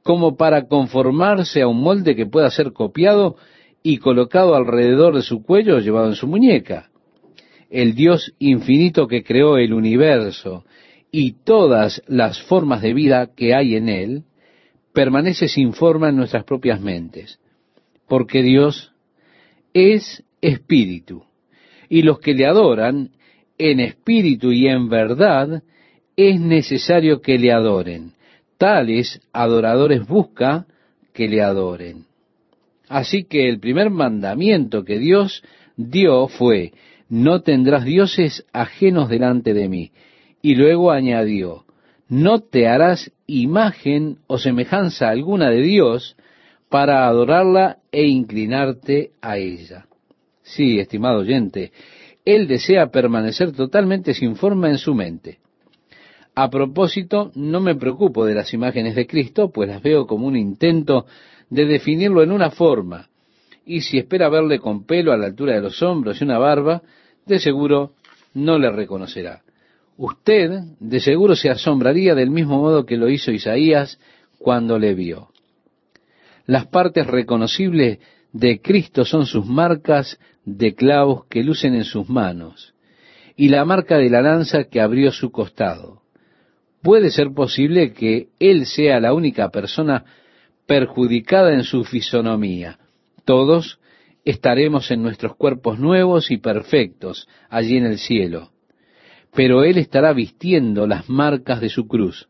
como 0.02 0.36
para 0.36 0.68
conformarse 0.68 1.62
a 1.62 1.66
un 1.66 1.80
molde 1.80 2.14
que 2.14 2.26
pueda 2.26 2.50
ser 2.50 2.74
copiado 2.74 3.36
y 3.82 3.96
colocado 3.96 4.54
alrededor 4.54 5.16
de 5.16 5.22
su 5.22 5.42
cuello 5.42 5.76
o 5.76 5.78
llevado 5.78 6.08
en 6.08 6.14
su 6.14 6.26
muñeca. 6.26 6.90
El 7.70 7.94
Dios 7.94 8.34
infinito 8.38 9.06
que 9.06 9.24
creó 9.24 9.56
el 9.56 9.72
universo 9.72 10.66
y 11.10 11.36
todas 11.42 12.02
las 12.06 12.38
formas 12.42 12.82
de 12.82 12.92
vida 12.92 13.30
que 13.34 13.54
hay 13.54 13.76
en 13.76 13.88
él, 13.88 14.24
permanece 14.92 15.48
sin 15.48 15.72
forma 15.72 16.10
en 16.10 16.16
nuestras 16.16 16.44
propias 16.44 16.82
mentes, 16.82 17.40
porque 18.06 18.42
Dios 18.42 18.92
es 19.72 20.22
espíritu, 20.42 21.24
y 21.88 22.02
los 22.02 22.20
que 22.20 22.34
le 22.34 22.44
adoran 22.44 23.12
en 23.60 23.80
espíritu 23.80 24.52
y 24.52 24.68
en 24.68 24.88
verdad 24.88 25.62
es 26.16 26.40
necesario 26.40 27.20
que 27.20 27.38
le 27.38 27.52
adoren. 27.52 28.12
Tales 28.56 29.20
adoradores 29.32 30.06
busca 30.06 30.66
que 31.12 31.28
le 31.28 31.42
adoren. 31.42 32.06
Así 32.88 33.24
que 33.24 33.48
el 33.48 33.60
primer 33.60 33.90
mandamiento 33.90 34.84
que 34.84 34.98
Dios 34.98 35.42
dio 35.76 36.26
fue, 36.28 36.72
no 37.08 37.42
tendrás 37.42 37.84
dioses 37.84 38.46
ajenos 38.52 39.08
delante 39.08 39.52
de 39.52 39.68
mí. 39.68 39.92
Y 40.42 40.54
luego 40.54 40.90
añadió, 40.90 41.64
no 42.08 42.40
te 42.40 42.66
harás 42.66 43.12
imagen 43.26 44.18
o 44.26 44.38
semejanza 44.38 45.10
alguna 45.10 45.50
de 45.50 45.60
Dios 45.60 46.16
para 46.70 47.06
adorarla 47.06 47.78
e 47.92 48.06
inclinarte 48.06 49.10
a 49.20 49.36
ella. 49.36 49.86
Sí, 50.42 50.78
estimado 50.78 51.18
oyente, 51.18 51.72
Él 52.24 52.46
desea 52.46 52.90
permanecer 52.90 53.52
totalmente 53.52 54.14
sin 54.14 54.36
forma 54.36 54.68
en 54.68 54.78
su 54.78 54.94
mente. 54.94 55.38
A 56.34 56.48
propósito, 56.48 57.32
no 57.34 57.60
me 57.60 57.74
preocupo 57.74 58.24
de 58.24 58.34
las 58.34 58.54
imágenes 58.54 58.94
de 58.94 59.06
Cristo, 59.06 59.50
pues 59.50 59.68
las 59.68 59.82
veo 59.82 60.06
como 60.06 60.26
un 60.26 60.36
intento 60.36 61.06
de 61.48 61.66
definirlo 61.66 62.22
en 62.22 62.32
una 62.32 62.50
forma. 62.50 63.08
Y 63.66 63.80
si 63.82 63.98
espera 63.98 64.28
verle 64.28 64.58
con 64.58 64.84
pelo 64.84 65.12
a 65.12 65.16
la 65.16 65.26
altura 65.26 65.54
de 65.54 65.60
los 65.60 65.82
hombros 65.82 66.20
y 66.20 66.24
una 66.24 66.38
barba, 66.38 66.82
de 67.26 67.38
seguro 67.38 67.92
no 68.34 68.58
le 68.58 68.70
reconocerá. 68.70 69.42
Usted 69.96 70.50
de 70.78 71.00
seguro 71.00 71.36
se 71.36 71.50
asombraría 71.50 72.14
del 72.14 72.30
mismo 72.30 72.58
modo 72.58 72.86
que 72.86 72.96
lo 72.96 73.10
hizo 73.10 73.32
Isaías 73.32 73.98
cuando 74.38 74.78
le 74.78 74.94
vio. 74.94 75.28
Las 76.46 76.66
partes 76.66 77.06
reconocibles 77.06 77.98
de 78.32 78.60
Cristo 78.60 79.04
son 79.04 79.26
sus 79.26 79.46
marcas 79.46 80.18
de 80.44 80.74
clavos 80.74 81.26
que 81.26 81.42
lucen 81.42 81.74
en 81.74 81.84
sus 81.84 82.08
manos 82.08 82.74
y 83.36 83.48
la 83.48 83.64
marca 83.64 83.98
de 83.98 84.10
la 84.10 84.22
lanza 84.22 84.64
que 84.64 84.80
abrió 84.80 85.12
su 85.12 85.30
costado 85.30 86.02
puede 86.82 87.10
ser 87.10 87.32
posible 87.32 87.92
que 87.92 88.28
él 88.38 88.66
sea 88.66 89.00
la 89.00 89.12
única 89.12 89.50
persona 89.50 90.04
perjudicada 90.66 91.52
en 91.52 91.64
su 91.64 91.84
fisonomía. 91.84 92.78
Todos 93.24 93.80
estaremos 94.24 94.90
en 94.90 95.02
nuestros 95.02 95.36
cuerpos 95.36 95.78
nuevos 95.78 96.30
y 96.30 96.38
perfectos 96.38 97.28
allí 97.48 97.76
en 97.76 97.86
el 97.86 97.98
cielo. 97.98 98.50
Pero 99.34 99.64
él 99.64 99.78
estará 99.78 100.12
vistiendo 100.12 100.86
las 100.86 101.08
marcas 101.08 101.60
de 101.60 101.68
su 101.68 101.86
cruz. 101.86 102.28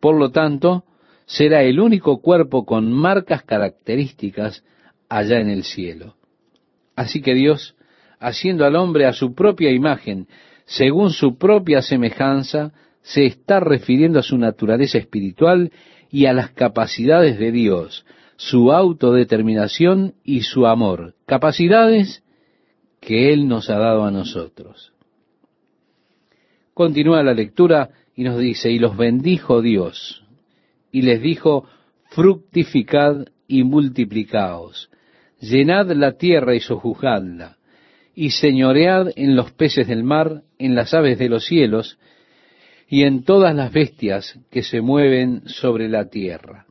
Por 0.00 0.16
lo 0.16 0.30
tanto, 0.30 0.84
será 1.26 1.62
el 1.62 1.80
único 1.80 2.20
cuerpo 2.20 2.64
con 2.64 2.92
marcas 2.92 3.42
características 3.42 4.64
allá 5.10 5.40
en 5.40 5.50
el 5.50 5.64
cielo. 5.64 6.14
Así 6.96 7.20
que 7.20 7.34
Dios, 7.34 7.76
haciendo 8.18 8.64
al 8.64 8.76
hombre 8.76 9.04
a 9.04 9.12
su 9.12 9.34
propia 9.34 9.70
imagen, 9.70 10.26
según 10.64 11.10
su 11.10 11.36
propia 11.36 11.82
semejanza, 11.82 12.72
se 13.02 13.26
está 13.26 13.60
refiriendo 13.60 14.18
a 14.18 14.22
su 14.22 14.38
naturaleza 14.38 14.98
espiritual 14.98 15.72
y 16.10 16.26
a 16.26 16.32
las 16.32 16.50
capacidades 16.50 17.38
de 17.38 17.52
Dios, 17.52 18.06
su 18.36 18.72
autodeterminación 18.72 20.14
y 20.24 20.42
su 20.42 20.66
amor, 20.66 21.14
capacidades 21.26 22.22
que 23.00 23.32
Él 23.32 23.48
nos 23.48 23.68
ha 23.68 23.78
dado 23.78 24.04
a 24.04 24.10
nosotros. 24.10 24.92
Continúa 26.74 27.22
la 27.22 27.34
lectura 27.34 27.90
y 28.14 28.24
nos 28.24 28.38
dice, 28.38 28.70
y 28.70 28.78
los 28.78 28.96
bendijo 28.96 29.60
Dios, 29.62 30.24
y 30.92 31.02
les 31.02 31.20
dijo, 31.20 31.66
fructificad 32.10 33.26
y 33.46 33.64
multiplicaos, 33.64 34.89
llenad 35.40 35.90
la 35.92 36.12
tierra 36.12 36.54
y 36.54 36.60
sojuzgadla, 36.60 37.56
y 38.14 38.30
señoread 38.30 39.12
en 39.16 39.36
los 39.36 39.52
peces 39.52 39.88
del 39.88 40.04
mar, 40.04 40.42
en 40.58 40.74
las 40.74 40.94
aves 40.94 41.18
de 41.18 41.28
los 41.28 41.46
cielos, 41.46 41.98
y 42.88 43.04
en 43.04 43.24
todas 43.24 43.54
las 43.54 43.72
bestias 43.72 44.38
que 44.50 44.62
se 44.62 44.80
mueven 44.80 45.42
sobre 45.46 45.88
la 45.88 46.08
tierra. 46.08 46.66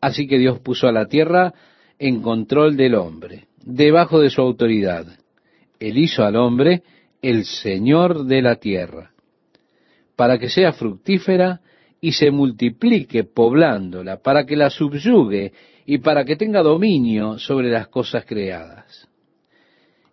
Así 0.00 0.26
que 0.26 0.38
Dios 0.38 0.60
puso 0.60 0.86
a 0.88 0.92
la 0.92 1.06
tierra 1.06 1.52
en 1.98 2.22
control 2.22 2.76
del 2.76 2.94
hombre, 2.94 3.48
debajo 3.62 4.20
de 4.20 4.30
su 4.30 4.40
autoridad. 4.40 5.06
Él 5.78 5.98
hizo 5.98 6.24
al 6.24 6.36
hombre 6.36 6.82
el 7.20 7.44
Señor 7.44 8.24
de 8.24 8.42
la 8.42 8.56
tierra. 8.56 9.10
para 10.16 10.36
que 10.36 10.50
sea 10.50 10.72
fructífera 10.74 11.62
y 11.98 12.12
se 12.12 12.30
multiplique 12.30 13.24
poblándola, 13.24 14.18
para 14.18 14.44
que 14.44 14.54
la 14.54 14.68
subyugue 14.68 15.54
y 15.90 15.98
para 15.98 16.24
que 16.24 16.36
tenga 16.36 16.62
dominio 16.62 17.36
sobre 17.40 17.68
las 17.68 17.88
cosas 17.88 18.24
creadas. 18.24 19.08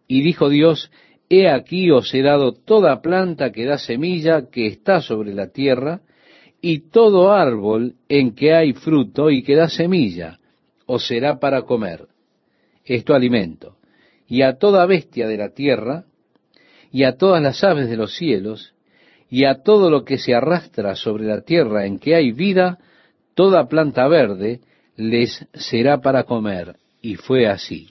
Y 0.07 0.23
dijo 0.23 0.49
Dios, 0.49 0.89
He 1.29 1.51
aquí 1.51 1.91
os 1.91 2.11
he 2.15 2.23
dado 2.23 2.51
toda 2.53 2.99
planta 3.03 3.51
que 3.51 3.65
da 3.65 3.77
semilla 3.77 4.49
que 4.49 4.65
está 4.65 5.01
sobre 5.01 5.35
la 5.35 5.51
tierra, 5.51 6.01
y 6.61 6.89
todo 6.89 7.31
árbol 7.31 7.93
en 8.09 8.33
que 8.33 8.55
hay 8.55 8.73
fruto 8.73 9.29
y 9.29 9.43
que 9.43 9.55
da 9.55 9.69
semilla, 9.69 10.39
os 10.87 11.05
será 11.05 11.37
para 11.37 11.61
comer. 11.61 12.07
Esto 12.83 13.13
alimento. 13.13 13.77
Y 14.27 14.41
a 14.41 14.57
toda 14.57 14.83
bestia 14.87 15.27
de 15.27 15.37
la 15.37 15.49
tierra, 15.49 16.05
y 16.91 17.03
a 17.03 17.17
todas 17.17 17.43
las 17.43 17.63
aves 17.63 17.87
de 17.87 17.97
los 17.97 18.15
cielos, 18.15 18.73
y 19.29 19.45
a 19.45 19.61
todo 19.61 19.91
lo 19.91 20.03
que 20.05 20.17
se 20.17 20.33
arrastra 20.33 20.95
sobre 20.95 21.25
la 21.25 21.41
tierra 21.41 21.85
en 21.85 21.99
que 21.99 22.15
hay 22.15 22.31
vida, 22.31 22.79
toda 23.35 23.67
planta 23.67 24.07
verde 24.07 24.61
les 24.97 25.47
será 25.53 26.01
para 26.01 26.23
comer. 26.23 26.75
Y 27.01 27.15
fue 27.15 27.47
así. 27.47 27.89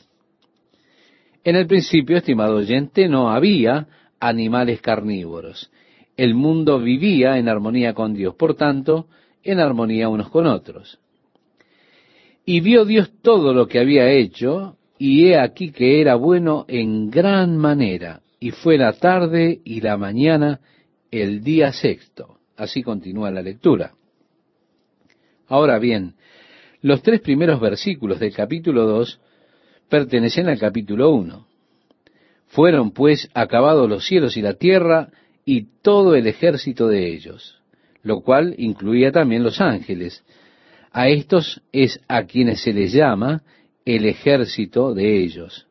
En 1.44 1.56
el 1.56 1.66
principio, 1.66 2.16
estimado 2.16 2.56
oyente, 2.56 3.08
no 3.08 3.30
había 3.30 3.86
animales 4.20 4.80
carnívoros. 4.80 5.70
El 6.16 6.34
mundo 6.34 6.80
vivía 6.80 7.38
en 7.38 7.48
armonía 7.48 7.94
con 7.94 8.14
Dios, 8.14 8.34
por 8.34 8.54
tanto, 8.54 9.06
en 9.44 9.60
armonía 9.60 10.08
unos 10.08 10.28
con 10.28 10.46
otros. 10.46 10.98
Y 12.44 12.60
vio 12.60 12.84
Dios 12.84 13.10
todo 13.22 13.54
lo 13.54 13.68
que 13.68 13.78
había 13.78 14.10
hecho, 14.10 14.76
y 14.98 15.26
he 15.26 15.38
aquí 15.38 15.70
que 15.70 16.00
era 16.00 16.14
bueno 16.14 16.64
en 16.68 17.10
gran 17.10 17.56
manera, 17.56 18.22
y 18.40 18.50
fue 18.50 18.78
la 18.78 18.92
tarde 18.94 19.60
y 19.64 19.80
la 19.80 19.96
mañana 19.96 20.60
el 21.10 21.42
día 21.42 21.72
sexto. 21.72 22.38
Así 22.56 22.82
continúa 22.82 23.30
la 23.30 23.42
lectura. 23.42 23.92
Ahora 25.48 25.78
bien, 25.78 26.14
los 26.83 27.02
tres 27.02 27.21
primeros 27.21 27.61
versículos 27.61 28.21
del 28.21 28.35
capítulo 28.35 28.87
2 28.87 29.21
pertenecen 29.88 30.49
al 30.49 30.59
capítulo 30.59 31.11
1. 31.11 31.47
Fueron 32.49 32.90
pues 32.90 33.28
acabados 33.35 33.88
los 33.88 34.06
cielos 34.06 34.37
y 34.37 34.42
la 34.42 34.54
tierra 34.54 35.09
y 35.45 35.66
todo 35.83 36.14
el 36.14 36.26
ejército 36.26 36.88
de 36.88 37.12
ellos, 37.12 37.61
lo 38.02 38.21
cual 38.21 38.54
incluía 38.59 39.12
también 39.12 39.42
los 39.42 39.61
ángeles. 39.61 40.25
A 40.92 41.09
estos 41.09 41.62
es 41.73 42.00
a 42.09 42.25
quienes 42.25 42.61
se 42.62 42.73
les 42.73 42.92
llama 42.92 43.42
el 43.85 44.06
ejército 44.06 44.95
de 44.95 45.23
ellos. 45.23 45.66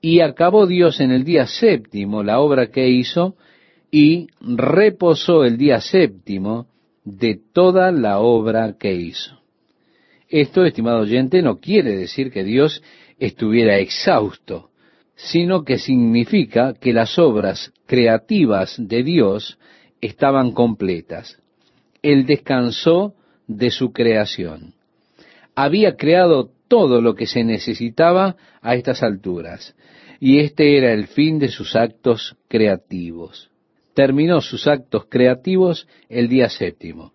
Y 0.00 0.20
acabó 0.20 0.66
Dios 0.66 1.00
en 1.00 1.10
el 1.10 1.24
día 1.24 1.46
séptimo 1.46 2.22
la 2.22 2.40
obra 2.40 2.68
que 2.70 2.88
hizo 2.88 3.36
y 3.90 4.28
reposó 4.40 5.44
el 5.44 5.58
día 5.58 5.80
séptimo 5.80 6.68
de 7.04 7.40
toda 7.52 7.90
la 7.90 8.20
obra 8.20 8.76
que 8.78 8.94
hizo. 8.94 9.38
Esto, 10.28 10.64
estimado 10.64 11.00
oyente, 11.00 11.40
no 11.40 11.58
quiere 11.58 11.96
decir 11.96 12.30
que 12.30 12.44
Dios 12.44 12.82
estuviera 13.18 13.78
exhausto, 13.78 14.70
sino 15.14 15.64
que 15.64 15.78
significa 15.78 16.74
que 16.74 16.92
las 16.92 17.18
obras 17.18 17.72
creativas 17.86 18.76
de 18.78 19.02
Dios 19.02 19.58
estaban 20.00 20.52
completas. 20.52 21.38
Él 22.02 22.26
descansó 22.26 23.14
de 23.46 23.70
su 23.70 23.92
creación. 23.92 24.74
Había 25.54 25.96
creado 25.96 26.50
todo 26.68 27.00
lo 27.00 27.14
que 27.14 27.26
se 27.26 27.42
necesitaba 27.42 28.36
a 28.60 28.74
estas 28.74 29.02
alturas, 29.02 29.74
y 30.20 30.40
este 30.40 30.76
era 30.76 30.92
el 30.92 31.06
fin 31.06 31.38
de 31.38 31.48
sus 31.48 31.74
actos 31.74 32.36
creativos. 32.48 33.50
Terminó 33.94 34.40
sus 34.40 34.66
actos 34.66 35.06
creativos 35.08 35.88
el 36.08 36.28
día 36.28 36.48
séptimo. 36.48 37.12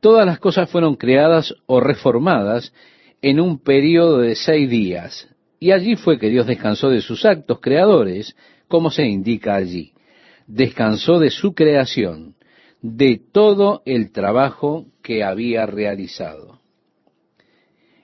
Todas 0.00 0.26
las 0.26 0.38
cosas 0.38 0.70
fueron 0.70 0.96
creadas 0.96 1.54
o 1.66 1.80
reformadas 1.80 2.72
en 3.22 3.40
un 3.40 3.58
periodo 3.58 4.18
de 4.18 4.34
seis 4.34 4.68
días, 4.68 5.28
y 5.58 5.72
allí 5.72 5.96
fue 5.96 6.18
que 6.18 6.28
Dios 6.28 6.46
descansó 6.46 6.90
de 6.90 7.00
sus 7.00 7.24
actos 7.24 7.60
creadores, 7.60 8.36
como 8.68 8.90
se 8.90 9.06
indica 9.06 9.54
allí. 9.54 9.92
Descansó 10.46 11.18
de 11.18 11.30
su 11.30 11.54
creación, 11.54 12.34
de 12.82 13.20
todo 13.32 13.82
el 13.84 14.12
trabajo 14.12 14.86
que 15.02 15.24
había 15.24 15.66
realizado. 15.66 16.60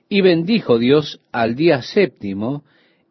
Y 0.09 0.21
bendijo 0.21 0.77
Dios 0.77 1.21
al 1.31 1.55
día 1.55 1.81
séptimo 1.81 2.63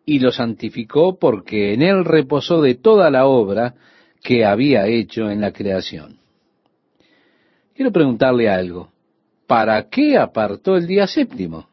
y 0.05 0.19
lo 0.19 0.33
santificó 0.33 1.19
porque 1.19 1.73
en 1.73 1.83
él 1.83 2.05
reposó 2.05 2.61
de 2.61 2.75
toda 2.75 3.11
la 3.11 3.27
obra 3.27 3.75
que 4.23 4.45
había 4.45 4.87
hecho 4.87 5.31
en 5.31 5.41
la 5.41 5.53
creación. 5.53 6.22
Quiero 7.75 7.91
preguntarle 7.91 8.49
algo. 8.49 8.91
¿Para 9.47 9.89
qué 9.89 10.19
apartó 10.19 10.77
el 10.77 10.87
día 10.87 11.07
séptimo? 11.07 11.69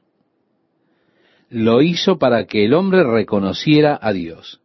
Lo 1.50 1.82
hizo 1.82 2.18
para 2.18 2.46
que 2.46 2.66
el 2.66 2.74
hombre 2.74 3.04
reconociera 3.04 3.98
a 4.02 4.14
Dios. 4.14 4.62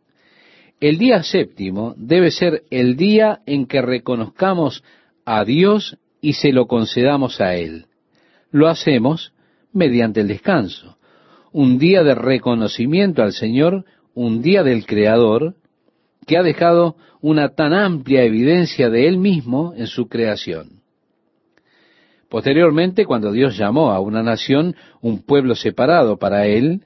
El 0.80 0.98
día 0.98 1.22
séptimo 1.22 1.94
debe 1.96 2.30
ser 2.30 2.64
el 2.70 2.96
día 2.96 3.40
en 3.46 3.66
que 3.66 3.80
reconozcamos 3.80 4.84
a 5.24 5.44
Dios 5.44 5.98
y 6.20 6.34
se 6.34 6.52
lo 6.52 6.66
concedamos 6.66 7.40
a 7.40 7.54
Él. 7.54 7.86
Lo 8.50 8.68
hacemos 8.68 9.32
mediante 9.72 10.20
el 10.20 10.28
descanso. 10.28 10.98
Un 11.52 11.78
día 11.78 12.02
de 12.02 12.14
reconocimiento 12.14 13.22
al 13.22 13.32
Señor, 13.32 13.84
un 14.14 14.42
día 14.42 14.62
del 14.62 14.86
Creador, 14.86 15.54
que 16.26 16.36
ha 16.36 16.42
dejado 16.42 16.96
una 17.20 17.54
tan 17.54 17.72
amplia 17.72 18.22
evidencia 18.22 18.90
de 18.90 19.08
Él 19.08 19.18
mismo 19.18 19.72
en 19.76 19.86
su 19.86 20.08
creación. 20.08 20.83
Posteriormente, 22.28 23.04
cuando 23.04 23.32
Dios 23.32 23.56
llamó 23.56 23.90
a 23.90 24.00
una 24.00 24.22
nación, 24.22 24.74
un 25.00 25.22
pueblo 25.22 25.54
separado 25.54 26.18
para 26.18 26.46
Él, 26.46 26.84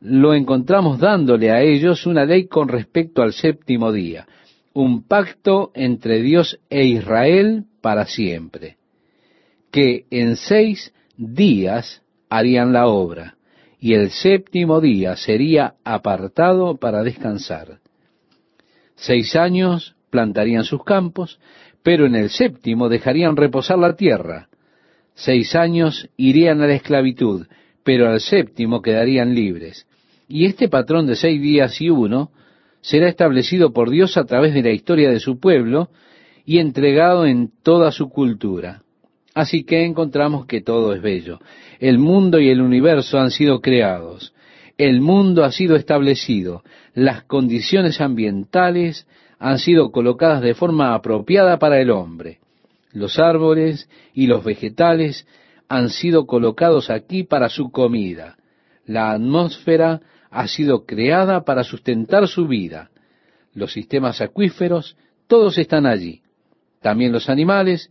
lo 0.00 0.34
encontramos 0.34 0.98
dándole 0.98 1.50
a 1.50 1.62
ellos 1.62 2.06
una 2.06 2.24
ley 2.24 2.46
con 2.46 2.68
respecto 2.68 3.22
al 3.22 3.32
séptimo 3.32 3.90
día, 3.90 4.26
un 4.74 5.06
pacto 5.06 5.70
entre 5.74 6.20
Dios 6.20 6.58
e 6.68 6.84
Israel 6.84 7.64
para 7.80 8.06
siempre, 8.06 8.76
que 9.70 10.04
en 10.10 10.36
seis 10.36 10.92
días 11.16 12.02
harían 12.28 12.72
la 12.72 12.86
obra, 12.86 13.36
y 13.78 13.94
el 13.94 14.10
séptimo 14.10 14.80
día 14.80 15.16
sería 15.16 15.74
apartado 15.84 16.76
para 16.76 17.02
descansar. 17.02 17.78
Seis 18.96 19.36
años 19.36 19.96
plantarían 20.10 20.64
sus 20.64 20.84
campos, 20.84 21.38
pero 21.82 22.06
en 22.06 22.14
el 22.14 22.30
séptimo 22.30 22.88
dejarían 22.88 23.36
reposar 23.36 23.78
la 23.78 23.94
tierra. 23.94 24.48
Seis 25.14 25.54
años 25.54 26.08
irían 26.16 26.60
a 26.60 26.66
la 26.66 26.74
esclavitud, 26.74 27.46
pero 27.82 28.08
al 28.08 28.20
séptimo 28.20 28.82
quedarían 28.82 29.34
libres. 29.34 29.86
Y 30.28 30.46
este 30.46 30.68
patrón 30.68 31.06
de 31.06 31.16
seis 31.16 31.40
días 31.40 31.80
y 31.80 31.90
uno 31.90 32.30
será 32.80 33.08
establecido 33.08 33.72
por 33.72 33.90
Dios 33.90 34.16
a 34.16 34.24
través 34.24 34.54
de 34.54 34.62
la 34.62 34.70
historia 34.70 35.10
de 35.10 35.20
su 35.20 35.38
pueblo 35.38 35.88
y 36.44 36.58
entregado 36.58 37.26
en 37.26 37.50
toda 37.62 37.92
su 37.92 38.08
cultura. 38.08 38.82
Así 39.34 39.64
que 39.64 39.84
encontramos 39.84 40.46
que 40.46 40.60
todo 40.60 40.94
es 40.94 41.02
bello. 41.02 41.40
El 41.80 41.98
mundo 41.98 42.38
y 42.40 42.48
el 42.48 42.60
universo 42.60 43.18
han 43.18 43.30
sido 43.30 43.60
creados. 43.60 44.32
El 44.76 45.00
mundo 45.00 45.44
ha 45.44 45.52
sido 45.52 45.76
establecido 45.76 46.62
las 46.94 47.24
condiciones 47.24 48.00
ambientales 48.00 49.06
han 49.38 49.58
sido 49.58 49.90
colocadas 49.90 50.40
de 50.42 50.54
forma 50.54 50.94
apropiada 50.94 51.58
para 51.58 51.80
el 51.80 51.90
hombre. 51.90 52.38
Los 52.94 53.18
árboles 53.18 53.90
y 54.14 54.28
los 54.28 54.44
vegetales 54.44 55.26
han 55.68 55.90
sido 55.90 56.26
colocados 56.26 56.90
aquí 56.90 57.24
para 57.24 57.48
su 57.48 57.70
comida. 57.72 58.36
La 58.86 59.10
atmósfera 59.10 60.00
ha 60.30 60.46
sido 60.46 60.86
creada 60.86 61.44
para 61.44 61.64
sustentar 61.64 62.28
su 62.28 62.46
vida. 62.46 62.90
Los 63.52 63.72
sistemas 63.72 64.20
acuíferos, 64.20 64.96
todos 65.26 65.58
están 65.58 65.86
allí. 65.86 66.22
También 66.80 67.10
los 67.10 67.28
animales 67.28 67.90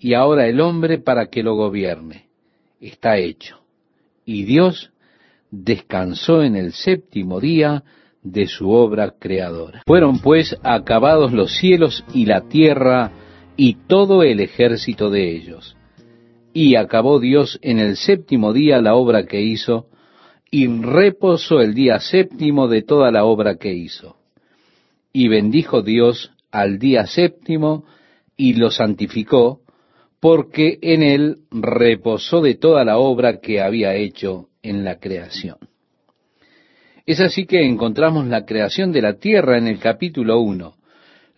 y 0.00 0.14
ahora 0.14 0.48
el 0.48 0.60
hombre 0.60 0.98
para 0.98 1.26
que 1.26 1.44
lo 1.44 1.54
gobierne. 1.54 2.26
Está 2.80 3.18
hecho. 3.18 3.60
Y 4.24 4.42
Dios 4.42 4.90
descansó 5.52 6.42
en 6.42 6.56
el 6.56 6.72
séptimo 6.72 7.38
día 7.38 7.84
de 8.22 8.46
su 8.48 8.70
obra 8.70 9.14
creadora. 9.20 9.82
Fueron 9.86 10.18
pues 10.18 10.56
acabados 10.64 11.32
los 11.32 11.52
cielos 11.56 12.04
y 12.12 12.26
la 12.26 12.48
tierra 12.48 13.12
y 13.56 13.74
todo 13.86 14.22
el 14.22 14.40
ejército 14.40 15.10
de 15.10 15.34
ellos. 15.34 15.76
Y 16.52 16.76
acabó 16.76 17.20
Dios 17.20 17.58
en 17.62 17.78
el 17.78 17.96
séptimo 17.96 18.52
día 18.52 18.80
la 18.80 18.94
obra 18.94 19.24
que 19.26 19.40
hizo, 19.40 19.86
y 20.50 20.66
reposó 20.68 21.60
el 21.60 21.74
día 21.74 21.98
séptimo 21.98 22.68
de 22.68 22.82
toda 22.82 23.10
la 23.10 23.24
obra 23.24 23.56
que 23.56 23.72
hizo. 23.72 24.16
Y 25.12 25.28
bendijo 25.28 25.82
Dios 25.82 26.32
al 26.50 26.78
día 26.78 27.06
séptimo 27.06 27.84
y 28.36 28.54
lo 28.54 28.70
santificó, 28.70 29.60
porque 30.20 30.78
en 30.82 31.02
él 31.02 31.38
reposó 31.50 32.42
de 32.42 32.54
toda 32.54 32.84
la 32.84 32.98
obra 32.98 33.40
que 33.40 33.60
había 33.60 33.94
hecho 33.94 34.48
en 34.62 34.84
la 34.84 34.98
creación. 34.98 35.56
Es 37.06 37.20
así 37.20 37.46
que 37.46 37.64
encontramos 37.66 38.26
la 38.26 38.44
creación 38.44 38.92
de 38.92 39.02
la 39.02 39.14
tierra 39.14 39.58
en 39.58 39.66
el 39.66 39.78
capítulo 39.78 40.38
1, 40.40 40.74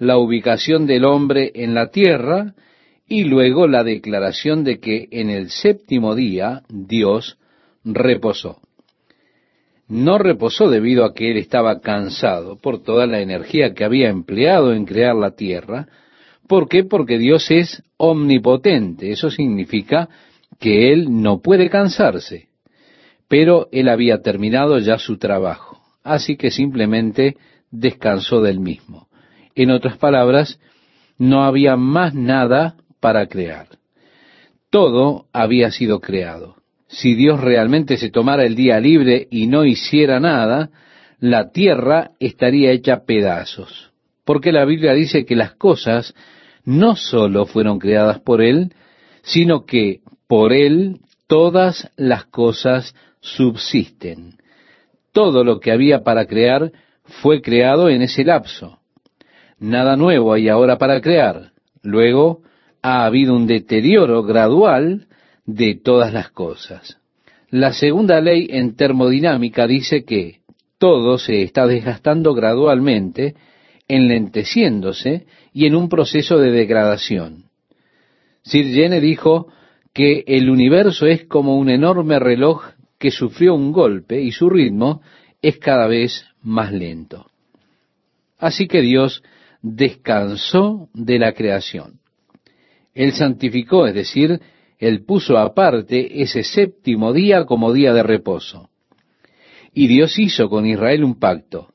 la 0.05 0.19
ubicación 0.19 0.87
del 0.87 1.05
hombre 1.05 1.51
en 1.55 1.75
la 1.75 1.91
tierra 1.91 2.55
y 3.09 3.25
luego 3.25 3.67
la 3.67 3.83
declaración 3.85 4.65
de 4.65 4.79
que 4.79 5.09
en 5.11 5.31
el 5.31 5.51
séptimo 5.51 6.15
día 6.15 6.63
Dios 6.69 7.39
reposó. 7.85 8.61
No 9.89 10.19
reposó 10.19 10.69
debido 10.69 11.05
a 11.05 11.15
que 11.15 11.31
él 11.31 11.37
estaba 11.37 11.81
cansado 11.81 12.57
por 12.57 12.83
toda 12.83 13.07
la 13.07 13.21
energía 13.21 13.75
que 13.75 13.85
había 13.85 14.09
empleado 14.09 14.73
en 14.73 14.87
crear 14.87 15.15
la 15.15 15.33
tierra. 15.33 15.89
¿Por 16.49 16.69
qué? 16.69 16.85
Porque 16.85 17.19
Dios 17.19 17.51
es 17.51 17.83
omnipotente. 17.97 19.11
Eso 19.11 19.31
significa 19.31 20.09
que 20.59 20.93
él 20.93 21.23
no 21.23 21.41
puede 21.41 21.69
cansarse. 21.69 22.49
Pero 23.29 23.69
él 23.73 23.89
había 23.89 24.23
terminado 24.23 24.79
ya 24.79 24.99
su 24.99 25.19
trabajo. 25.19 25.81
Así 26.03 26.37
que 26.37 26.51
simplemente 26.51 27.37
descansó 27.71 28.41
del 28.41 28.61
mismo. 28.61 29.09
En 29.55 29.71
otras 29.71 29.97
palabras, 29.99 30.59
no 31.19 31.45
había 31.45 31.77
más 31.77 32.15
nada 32.15 32.77
para 33.01 33.27
crear. 33.27 33.69
Todo 34.71 35.27
había 35.33 35.71
sido 35.71 36.01
creado. 36.01 36.57
Si 36.89 37.15
Dios 37.15 37.41
realmente 37.41 37.97
se 37.97 38.11
tomara 38.11 38.45
el 38.45 38.55
día 38.55 38.81
libre 38.81 39.29
y 39.31 39.47
no 39.47 39.65
hiciera 39.65 40.21
nada, 40.21 40.71
la 41.21 41.51
tierra 41.51 42.11
estaría 42.19 42.71
hecha 42.71 43.05
pedazos. 43.05 43.93
Porque 44.25 44.53
la 44.53 44.65
Biblia 44.65 44.93
dice 44.93 45.25
que 45.25 45.37
las 45.37 45.55
cosas 45.55 46.15
no 46.65 46.97
sólo 46.97 47.47
fueron 47.47 47.79
creadas 47.79 48.21
por 48.21 48.43
Él, 48.43 48.73
sino 49.23 49.65
que 49.65 50.01
por 50.27 50.53
Él 50.53 51.01
todas 51.27 51.91
las 51.97 52.25
cosas 52.27 52.95
subsisten. 53.21 54.35
Todo 55.13 55.45
lo 55.45 55.61
que 55.61 55.73
había 55.73 56.03
para 56.03 56.27
crear 56.27 56.73
fue 57.05 57.41
creado 57.41 57.89
en 57.89 58.03
ese 58.03 58.25
lapso. 58.25 58.79
Nada 59.59 59.97
nuevo 59.97 60.33
hay 60.33 60.49
ahora 60.49 60.79
para 60.79 61.01
crear. 61.01 61.53
Luego 61.83 62.43
ha 62.83 63.05
habido 63.05 63.35
un 63.35 63.47
deterioro 63.47 64.23
gradual 64.23 65.07
de 65.47 65.75
todas 65.75 66.13
las 66.13 66.31
cosas. 66.31 66.99
La 67.51 67.73
segunda 67.73 68.21
ley 68.21 68.49
en 68.51 68.75
termodinámica 68.77 69.67
dice 69.67 70.05
que 70.05 70.41
todo 70.79 71.19
se 71.19 71.43
está 71.43 71.67
desgastando 71.67 72.35
gradualmente, 72.35 73.37
enlenteciéndose 73.87 75.27
y 75.53 75.67
en 75.67 75.77
un 75.77 75.89
proceso 75.89 76.39
de 76.39 76.51
degradación. 76.51 77.45
Sir 78.43 78.67
Jenner 78.67 79.01
dijo 79.01 79.49
que 79.93 80.25
el 80.27 80.51
universo 80.51 81.07
es 81.07 81.25
como 81.25 81.57
un 81.57 81.71
enorme 81.71 82.19
reloj 82.19 82.65
que 82.99 83.11
sufrió 83.11 83.55
un 83.55 83.73
golpe 83.73 84.21
y 84.21 84.33
su 84.33 84.51
ritmo 84.51 85.01
es 85.41 85.59
cada 85.59 85.87
vez 85.87 86.27
más 86.43 86.73
lento. 86.73 87.27
Así 88.39 88.67
que 88.67 88.81
Dios 88.83 89.23
descansó 89.65 90.91
de 90.93 91.19
la 91.19 91.33
creación. 91.33 92.01
Él 92.93 93.13
santificó, 93.13 93.87
es 93.87 93.95
decir, 93.95 94.39
Él 94.79 95.05
puso 95.07 95.39
aparte 95.39 96.23
ese 96.23 96.45
séptimo 96.45 97.15
día 97.15 97.47
como 97.47 97.73
día 97.73 97.95
de 97.95 98.03
reposo. 98.03 98.69
Y 99.73 99.87
Dios 99.87 100.19
hizo 100.19 100.51
con 100.51 100.67
Israel 100.67 101.03
un 101.03 101.19
pacto. 101.19 101.73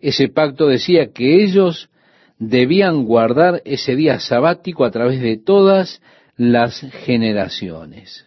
Ese 0.00 0.28
pacto 0.28 0.66
decía 0.66 1.12
que 1.12 1.44
ellos 1.44 1.90
debían 2.38 3.04
guardar 3.04 3.62
ese 3.64 3.94
día 3.94 4.18
sabático 4.18 4.84
a 4.84 4.90
través 4.90 5.22
de 5.22 5.36
todas 5.36 6.02
las 6.36 6.80
generaciones. 7.04 8.26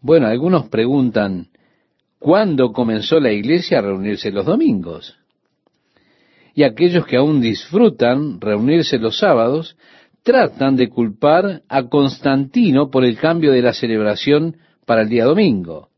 Bueno, 0.00 0.26
algunos 0.26 0.70
preguntan, 0.70 1.48
¿cuándo 2.18 2.72
comenzó 2.72 3.20
la 3.20 3.30
iglesia 3.30 3.80
a 3.80 3.82
reunirse 3.82 4.30
los 4.30 4.46
domingos? 4.46 5.18
Y 6.54 6.62
aquellos 6.62 7.06
que 7.06 7.16
aún 7.16 7.40
disfrutan 7.40 8.40
reunirse 8.40 8.98
los 8.98 9.18
sábados 9.18 9.76
tratan 10.22 10.76
de 10.76 10.88
culpar 10.88 11.62
a 11.68 11.84
Constantino 11.84 12.90
por 12.90 13.04
el 13.04 13.16
cambio 13.16 13.52
de 13.52 13.62
la 13.62 13.72
celebración 13.72 14.56
para 14.84 15.02
el 15.02 15.08
día 15.08 15.24
domingo. 15.24 15.88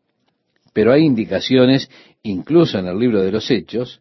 Pero 0.73 0.93
hay 0.93 1.05
indicaciones, 1.05 1.91
incluso 2.23 2.79
en 2.79 2.87
el 2.87 2.99
libro 2.99 3.23
de 3.23 3.33
los 3.33 3.51
Hechos, 3.51 4.01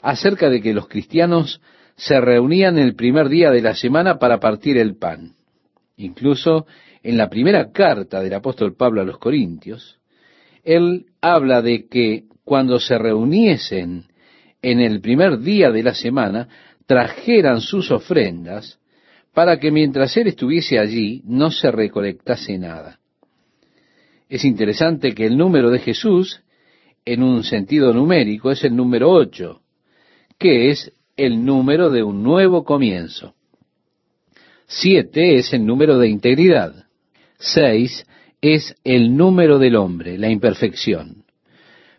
acerca 0.00 0.48
de 0.48 0.62
que 0.62 0.72
los 0.72 0.88
cristianos 0.88 1.60
se 1.96 2.20
reunían 2.20 2.78
el 2.78 2.94
primer 2.94 3.28
día 3.28 3.50
de 3.50 3.60
la 3.60 3.74
semana 3.74 4.18
para 4.18 4.38
partir 4.38 4.78
el 4.78 4.96
pan. 4.96 5.34
Incluso 5.96 6.66
en 7.02 7.16
la 7.16 7.28
primera 7.28 7.72
carta 7.72 8.22
del 8.22 8.34
apóstol 8.34 8.76
Pablo 8.76 9.00
a 9.00 9.04
los 9.04 9.18
Corintios, 9.18 9.98
él 10.62 11.06
habla 11.20 11.60
de 11.60 11.88
que 11.88 12.24
cuando 12.44 12.78
se 12.78 12.98
reuniesen 12.98 14.04
en 14.62 14.80
el 14.80 15.00
primer 15.00 15.38
día 15.38 15.70
de 15.70 15.82
la 15.82 15.94
semana, 15.94 16.48
trajeran 16.86 17.60
sus 17.60 17.90
ofrendas 17.90 18.78
para 19.34 19.58
que 19.60 19.70
mientras 19.70 20.16
él 20.16 20.28
estuviese 20.28 20.78
allí 20.78 21.22
no 21.24 21.50
se 21.50 21.70
recolectase 21.70 22.58
nada. 22.58 22.98
Es 24.28 24.44
interesante 24.44 25.14
que 25.14 25.26
el 25.26 25.36
número 25.36 25.70
de 25.70 25.78
Jesús, 25.78 26.42
en 27.04 27.22
un 27.22 27.44
sentido 27.44 27.92
numérico, 27.92 28.50
es 28.50 28.64
el 28.64 28.74
número 28.74 29.10
ocho, 29.10 29.62
que 30.38 30.70
es 30.70 30.92
el 31.16 31.44
número 31.44 31.90
de 31.90 32.02
un 32.02 32.22
nuevo 32.22 32.64
comienzo. 32.64 33.34
Siete 34.66 35.36
es 35.36 35.52
el 35.52 35.64
número 35.64 35.98
de 35.98 36.08
integridad. 36.08 36.86
Seis 37.38 38.06
es 38.40 38.74
el 38.84 39.16
número 39.16 39.58
del 39.58 39.76
hombre, 39.76 40.18
la 40.18 40.28
imperfección. 40.28 41.24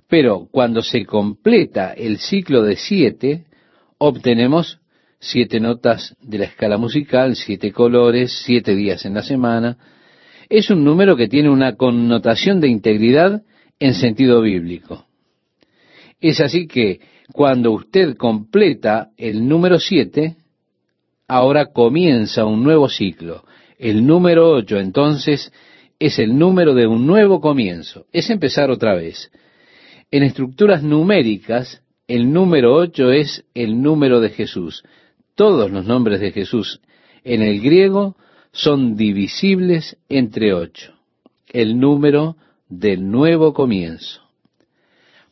Pero 0.09 0.47
cuando 0.51 0.81
se 0.81 1.05
completa 1.05 1.93
el 1.93 2.17
ciclo 2.17 2.63
de 2.63 2.75
siete, 2.75 3.45
obtenemos 3.99 4.79
siete 5.19 5.59
notas 5.59 6.15
de 6.21 6.39
la 6.39 6.45
escala 6.45 6.77
musical, 6.77 7.35
siete 7.35 7.71
colores, 7.71 8.41
siete 8.43 8.75
días 8.75 9.05
en 9.05 9.13
la 9.13 9.21
semana. 9.21 9.77
Es 10.49 10.71
un 10.71 10.83
número 10.83 11.15
que 11.15 11.27
tiene 11.27 11.49
una 11.49 11.75
connotación 11.75 12.59
de 12.59 12.69
integridad 12.69 13.43
en 13.79 13.93
sentido 13.93 14.41
bíblico. 14.41 15.05
Es 16.19 16.41
así 16.41 16.67
que 16.67 16.99
cuando 17.31 17.71
usted 17.71 18.17
completa 18.17 19.11
el 19.15 19.47
número 19.47 19.77
siete, 19.79 20.37
ahora 21.27 21.67
comienza 21.67 22.45
un 22.45 22.63
nuevo 22.63 22.89
ciclo. 22.89 23.43
El 23.77 24.07
número 24.07 24.49
ocho 24.49 24.79
entonces 24.79 25.53
es 25.99 26.17
el 26.17 26.35
número 26.35 26.73
de 26.73 26.87
un 26.87 27.05
nuevo 27.05 27.39
comienzo, 27.39 28.07
es 28.11 28.31
empezar 28.31 28.71
otra 28.71 28.95
vez. 28.95 29.29
En 30.11 30.23
estructuras 30.23 30.83
numéricas, 30.83 31.83
el 32.07 32.33
número 32.33 32.75
ocho 32.75 33.11
es 33.11 33.45
el 33.53 33.81
número 33.81 34.19
de 34.19 34.29
Jesús 34.29 34.83
todos 35.39 35.71
los 35.71 35.85
nombres 35.85 36.19
de 36.19 36.33
Jesús 36.33 36.81
en 37.23 37.41
el 37.41 37.61
griego 37.61 38.17
son 38.51 38.97
divisibles 38.97 39.95
entre 40.09 40.53
ocho, 40.53 40.95
el 41.47 41.79
número 41.79 42.35
del 42.67 43.09
nuevo 43.09 43.53
comienzo. 43.53 44.21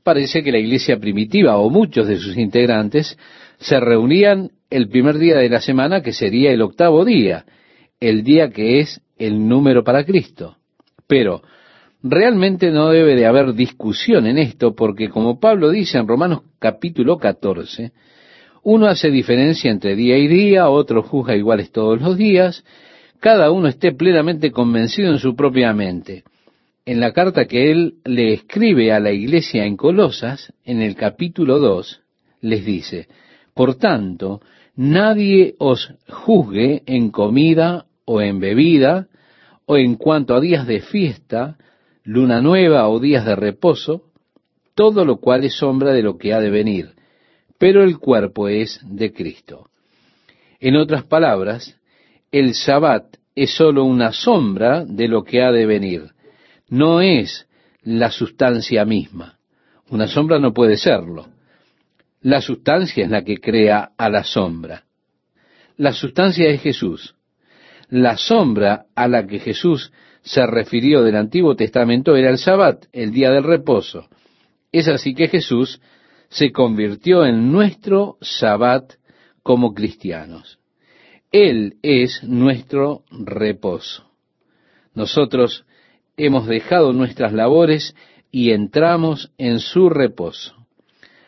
Parece 0.04 0.44
que 0.44 0.54
la 0.54 0.60
iglesia 0.60 0.98
primitiva 0.98 1.58
o 1.58 1.70
muchos 1.70 2.08
de 2.08 2.16
sus 2.20 2.38
integrantes 2.38 3.18
se 3.60 3.82
reunían 3.82 4.52
el 4.70 4.88
primer 4.88 5.18
día 5.18 5.36
de 5.36 5.50
la 5.50 5.60
semana, 5.60 6.02
que 6.02 6.14
sería 6.14 6.54
el 6.54 6.62
octavo 6.62 7.04
día, 7.04 7.44
el 8.00 8.24
día 8.24 8.52
que 8.52 8.80
es 8.80 9.02
el 9.18 9.46
número 9.46 9.84
para 9.84 10.06
Cristo. 10.06 10.56
Pero 11.06 11.42
realmente 12.10 12.72
no 12.72 12.90
debe 12.90 13.16
de 13.16 13.26
haber 13.26 13.54
discusión 13.54 14.28
en 14.28 14.38
esto, 14.38 14.76
porque 14.76 15.10
como 15.10 15.40
Pablo 15.40 15.70
dice 15.70 15.98
en 15.98 16.08
Romanos 16.08 16.42
capítulo 16.60 17.18
14, 17.18 17.92
uno 18.64 18.88
hace 18.88 19.10
diferencia 19.10 19.72
entre 19.72 19.96
día 19.96 20.18
y 20.18 20.28
día, 20.28 20.70
otro 20.70 21.04
juzga 21.04 21.36
iguales 21.36 21.72
todos 21.72 22.02
los 22.02 22.18
días, 22.18 22.64
cada 23.20 23.52
uno 23.52 23.68
esté 23.68 23.94
plenamente 23.94 24.52
convencido 24.52 25.12
en 25.12 25.20
su 25.20 25.36
propia 25.36 25.74
mente. 25.74 26.24
En 26.86 27.00
la 27.00 27.12
carta 27.12 27.46
que 27.46 27.72
él 27.72 27.96
le 28.06 28.34
escribe 28.34 28.92
a 28.94 29.00
la 29.00 29.12
iglesia 29.12 29.66
en 29.66 29.76
Colosas, 29.76 30.54
en 30.64 30.82
el 30.82 30.96
capítulo 30.96 31.60
2, 31.60 32.02
les 32.42 32.66
dice, 32.66 33.08
Por 33.54 33.76
tanto, 33.76 34.42
nadie 34.76 35.56
os 35.60 35.94
juzgue 36.08 36.84
en 36.86 37.10
comida 37.10 37.86
o 38.06 38.22
en 38.22 38.40
bebida, 38.40 39.08
o 39.66 39.78
en 39.78 39.96
cuanto 39.96 40.34
a 40.34 40.40
días 40.40 40.66
de 40.66 40.80
fiesta, 40.80 41.58
luna 42.08 42.42
nueva 42.42 42.88
o 42.90 43.00
días 43.00 43.24
de 43.24 43.36
reposo, 43.36 44.02
todo 44.74 45.06
lo 45.06 45.18
cual 45.18 45.44
es 45.44 45.58
sombra 45.58 45.94
de 45.94 46.02
lo 46.02 46.18
que 46.18 46.34
ha 46.34 46.40
de 46.40 46.50
venir 46.50 46.98
pero 47.58 47.84
el 47.84 47.98
cuerpo 47.98 48.48
es 48.48 48.80
de 48.84 49.12
Cristo. 49.14 49.70
En 50.60 50.76
otras 50.76 51.04
palabras, 51.04 51.76
el 52.32 52.54
sabbat 52.54 53.18
es 53.36 53.56
sólo 53.56 53.84
una 53.84 54.12
sombra 54.12 54.86
de 54.86 55.08
lo 55.08 55.24
que 55.24 55.42
ha 55.42 55.52
de 55.52 55.66
venir, 55.66 56.12
no 56.70 57.02
es 57.02 57.48
la 57.84 58.12
sustancia 58.12 58.84
misma. 58.86 59.38
Una 59.90 60.08
sombra 60.08 60.40
no 60.40 60.54
puede 60.54 60.78
serlo. 60.78 61.28
La 62.22 62.42
sustancia 62.42 63.06
es 63.06 63.10
la 63.10 63.24
que 63.24 63.38
crea 63.38 63.92
a 63.98 64.10
la 64.10 64.24
sombra. 64.24 64.84
La 65.78 65.94
sustancia 65.94 66.50
es 66.50 66.62
Jesús. 66.62 67.16
La 67.90 68.18
sombra 68.18 68.88
a 68.96 69.08
la 69.08 69.26
que 69.26 69.40
Jesús 69.40 69.94
se 70.28 70.46
refirió 70.46 71.04
del 71.04 71.16
Antiguo 71.16 71.56
Testamento 71.56 72.16
era 72.18 72.30
el 72.30 72.38
sabbat, 72.38 72.86
el 72.92 73.12
día 73.12 73.32
del 73.32 73.44
reposo. 73.44 74.10
Es 74.74 74.90
así 74.90 75.16
que 75.16 75.30
Jesús 75.30 75.82
se 76.28 76.52
convirtió 76.52 77.26
en 77.26 77.52
nuestro 77.52 78.18
sabbat 78.20 78.94
como 79.42 79.74
cristianos. 79.74 80.60
Él 81.32 81.78
es 81.82 82.24
nuestro 82.24 83.04
reposo. 83.10 84.12
Nosotros 84.94 85.66
hemos 86.18 86.46
dejado 86.46 86.92
nuestras 86.92 87.32
labores 87.32 87.96
y 88.30 88.52
entramos 88.52 89.32
en 89.38 89.60
su 89.60 89.90
reposo, 89.90 90.56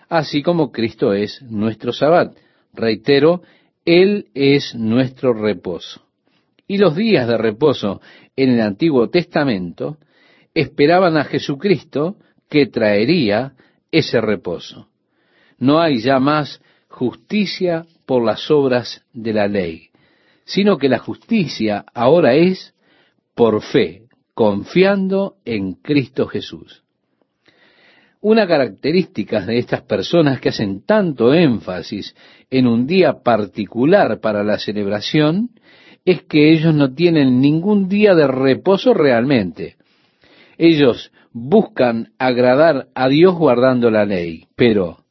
así 0.10 0.44
como 0.44 0.72
Cristo 0.74 1.14
es 1.14 1.42
nuestro 1.44 1.94
sabbat. 1.94 2.36
Reitero, 2.74 3.44
Él 3.86 4.28
es 4.34 4.76
nuestro 4.76 5.34
reposo. 5.34 6.02
Y 6.68 6.78
los 6.78 6.96
días 6.96 7.28
de 7.28 7.38
reposo 7.38 8.00
en 8.44 8.52
el 8.52 8.62
Antiguo 8.62 9.10
Testamento 9.10 9.98
esperaban 10.54 11.18
a 11.18 11.26
Jesucristo 11.26 12.16
que 12.50 12.68
traería 12.68 13.54
ese 13.92 14.22
reposo. 14.22 14.88
No 15.58 15.82
hay 15.82 16.00
ya 16.00 16.20
más 16.20 16.62
justicia 16.88 17.86
por 18.06 18.24
las 18.24 18.50
obras 18.50 19.04
de 19.14 19.34
la 19.34 19.48
ley, 19.48 19.90
sino 20.46 20.78
que 20.78 20.88
la 20.88 21.00
justicia 21.00 21.84
ahora 21.94 22.34
es 22.34 22.74
por 23.36 23.62
fe, 23.62 24.04
confiando 24.34 25.36
en 25.44 25.74
Cristo 25.74 26.26
Jesús. 26.26 26.84
Una 28.22 28.48
característica 28.48 29.46
de 29.46 29.60
estas 29.60 29.82
personas 29.82 30.40
que 30.40 30.50
hacen 30.50 30.86
tanto 30.86 31.34
énfasis 31.34 32.16
en 32.50 32.68
un 32.68 32.88
día 32.88 33.22
particular 33.22 34.22
para 34.22 34.44
la 34.46 34.58
celebración 34.60 35.50
es 36.10 36.24
que 36.24 36.52
ellos 36.52 36.74
no 36.74 36.96
tienen 36.96 37.40
ningún 37.40 37.88
día 37.88 38.16
de 38.16 38.26
reposo 38.26 38.96
realmente. 38.96 39.76
Ellos 40.58 41.12
buscan 41.34 42.14
agradar 42.18 42.88
a 42.96 43.08
Dios 43.10 43.36
guardando 43.36 43.92
la 43.92 44.06
ley, 44.06 44.48
pero 44.56 45.04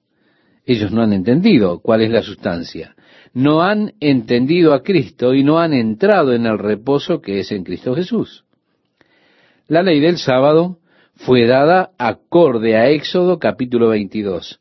ellos 0.67 0.91
no 0.91 1.03
han 1.03 1.13
entendido 1.13 1.79
cuál 1.79 2.03
es 2.03 2.11
la 2.11 2.23
sustancia. 2.23 2.97
No 3.33 3.63
han 3.63 3.93
entendido 4.01 4.75
a 4.75 4.83
Cristo 4.83 5.35
y 5.35 5.45
no 5.45 5.61
han 5.61 5.73
entrado 5.73 6.35
en 6.35 6.47
el 6.47 6.59
reposo 6.59 7.21
que 7.21 7.39
es 7.39 7.53
en 7.53 7.63
Cristo 7.63 7.95
Jesús. 7.95 8.45
La 9.69 9.85
ley 9.85 10.01
del 10.01 10.19
sábado 10.19 10.79
fue 11.15 11.47
dada 11.47 11.93
acorde 11.97 12.77
a 12.77 12.91
Éxodo 12.91 13.39
capítulo 13.39 13.91
22 13.91 14.59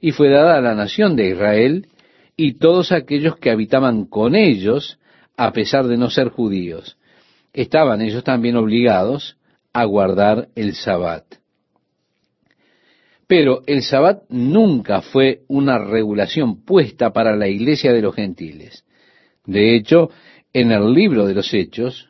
y 0.00 0.10
fue 0.10 0.30
dada 0.30 0.56
a 0.56 0.60
la 0.60 0.74
nación 0.74 1.14
de 1.14 1.28
Israel 1.28 1.86
y 2.36 2.54
todos 2.54 2.90
aquellos 2.90 3.36
que 3.36 3.50
habitaban 3.52 4.06
con 4.06 4.34
ellos 4.34 4.98
a 5.36 5.52
pesar 5.52 5.86
de 5.86 5.96
no 5.96 6.10
ser 6.10 6.28
judíos. 6.28 6.96
Estaban 7.52 8.00
ellos 8.00 8.24
también 8.24 8.56
obligados 8.56 9.36
a 9.72 9.84
guardar 9.84 10.48
el 10.54 10.74
sabbat. 10.74 11.24
Pero 13.26 13.62
el 13.66 13.82
sabbat 13.82 14.22
nunca 14.28 15.02
fue 15.02 15.40
una 15.48 15.78
regulación 15.78 16.64
puesta 16.64 17.12
para 17.12 17.34
la 17.36 17.48
iglesia 17.48 17.92
de 17.92 18.02
los 18.02 18.14
gentiles. 18.14 18.84
De 19.44 19.74
hecho, 19.74 20.10
en 20.52 20.70
el 20.70 20.92
libro 20.92 21.26
de 21.26 21.34
los 21.34 21.52
Hechos, 21.52 22.08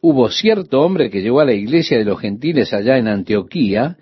hubo 0.00 0.30
cierto 0.30 0.80
hombre 0.80 1.10
que 1.10 1.22
llegó 1.22 1.40
a 1.40 1.44
la 1.44 1.54
iglesia 1.54 1.98
de 1.98 2.04
los 2.04 2.20
gentiles 2.20 2.72
allá 2.72 2.98
en 2.98 3.08
Antioquía 3.08 3.96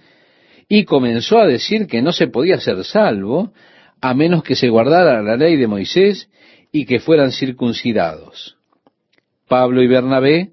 y 0.69 0.85
comenzó 0.85 1.39
a 1.39 1.47
decir 1.47 1.87
que 1.87 2.03
no 2.03 2.13
se 2.13 2.27
podía 2.27 2.59
ser 2.59 2.85
salvo 2.85 3.53
a 4.01 4.13
menos 4.15 4.43
que 4.43 4.57
se 4.57 4.69
guardara 4.69 5.23
la 5.23 5.37
ley 5.37 5.57
de 5.57 5.67
Moisés 5.67 6.29
y 6.73 6.85
que 6.85 6.99
fueran 6.99 7.33
circuncidados. 7.33 8.56
Pablo 9.49 9.83
y 9.83 9.87
Bernabé 9.87 10.53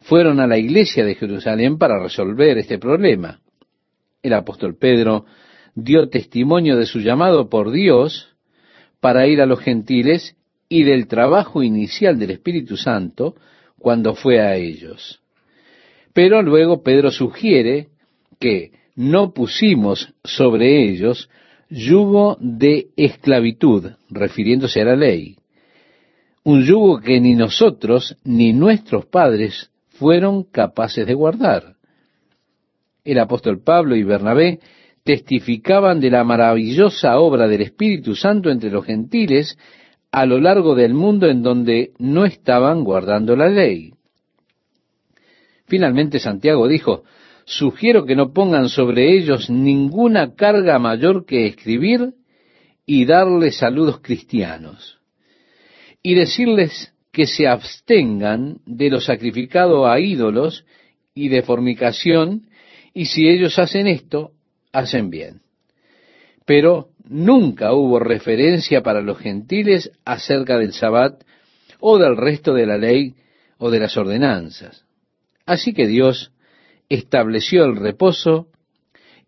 fueron 0.00 0.40
a 0.40 0.46
la 0.46 0.58
iglesia 0.58 1.04
de 1.04 1.14
Jerusalén 1.14 1.78
para 1.78 2.02
resolver 2.02 2.58
este 2.58 2.78
problema. 2.78 3.40
El 4.22 4.34
apóstol 4.34 4.76
Pedro 4.76 5.24
dio 5.74 6.08
testimonio 6.08 6.76
de 6.76 6.86
su 6.86 7.00
llamado 7.00 7.48
por 7.48 7.70
Dios 7.70 8.34
para 9.00 9.26
ir 9.26 9.40
a 9.40 9.46
los 9.46 9.60
gentiles 9.60 10.36
y 10.68 10.84
del 10.84 11.06
trabajo 11.06 11.62
inicial 11.62 12.18
del 12.18 12.30
Espíritu 12.30 12.76
Santo 12.76 13.34
cuando 13.78 14.14
fue 14.14 14.40
a 14.40 14.56
ellos. 14.56 15.20
Pero 16.12 16.42
luego 16.42 16.82
Pedro 16.82 17.10
sugiere 17.10 17.88
que 18.40 18.72
no 18.94 19.32
pusimos 19.32 20.14
sobre 20.24 20.88
ellos 20.88 21.28
yugo 21.68 22.38
de 22.40 22.88
esclavitud, 22.96 23.90
refiriéndose 24.08 24.80
a 24.80 24.86
la 24.86 24.96
ley 24.96 25.36
un 26.46 26.62
yugo 26.62 27.00
que 27.00 27.18
ni 27.20 27.34
nosotros 27.34 28.16
ni 28.22 28.52
nuestros 28.52 29.06
padres 29.06 29.72
fueron 29.98 30.44
capaces 30.44 31.04
de 31.04 31.12
guardar. 31.12 31.74
El 33.04 33.18
apóstol 33.18 33.64
Pablo 33.64 33.96
y 33.96 34.04
Bernabé 34.04 34.60
testificaban 35.02 35.98
de 35.98 36.08
la 36.08 36.22
maravillosa 36.22 37.18
obra 37.18 37.48
del 37.48 37.62
Espíritu 37.62 38.14
Santo 38.14 38.48
entre 38.48 38.70
los 38.70 38.84
gentiles 38.84 39.58
a 40.12 40.24
lo 40.24 40.38
largo 40.38 40.76
del 40.76 40.94
mundo 40.94 41.26
en 41.26 41.42
donde 41.42 41.90
no 41.98 42.24
estaban 42.24 42.84
guardando 42.84 43.34
la 43.34 43.48
ley. 43.48 43.94
Finalmente 45.66 46.20
Santiago 46.20 46.68
dijo, 46.68 47.02
sugiero 47.44 48.06
que 48.06 48.14
no 48.14 48.32
pongan 48.32 48.68
sobre 48.68 49.16
ellos 49.18 49.50
ninguna 49.50 50.36
carga 50.36 50.78
mayor 50.78 51.26
que 51.26 51.48
escribir 51.48 52.14
y 52.86 53.04
darles 53.04 53.56
saludos 53.56 53.98
cristianos 54.00 54.95
y 56.06 56.14
decirles 56.14 56.92
que 57.10 57.26
se 57.26 57.48
abstengan 57.48 58.58
de 58.64 58.90
lo 58.90 59.00
sacrificado 59.00 59.88
a 59.88 59.98
ídolos 59.98 60.64
y 61.16 61.30
de 61.30 61.42
fornicación, 61.42 62.46
y 62.94 63.06
si 63.06 63.28
ellos 63.28 63.58
hacen 63.58 63.88
esto, 63.88 64.30
hacen 64.72 65.10
bien. 65.10 65.40
Pero 66.44 66.90
nunca 67.08 67.72
hubo 67.72 67.98
referencia 67.98 68.84
para 68.84 69.00
los 69.00 69.18
gentiles 69.18 69.90
acerca 70.04 70.58
del 70.58 70.74
sabbat 70.74 71.24
o 71.80 71.98
del 71.98 72.16
resto 72.16 72.54
de 72.54 72.66
la 72.66 72.78
ley 72.78 73.16
o 73.58 73.72
de 73.72 73.80
las 73.80 73.96
ordenanzas. 73.96 74.84
Así 75.44 75.72
que 75.72 75.88
Dios 75.88 76.30
estableció 76.88 77.64
el 77.64 77.74
reposo 77.74 78.46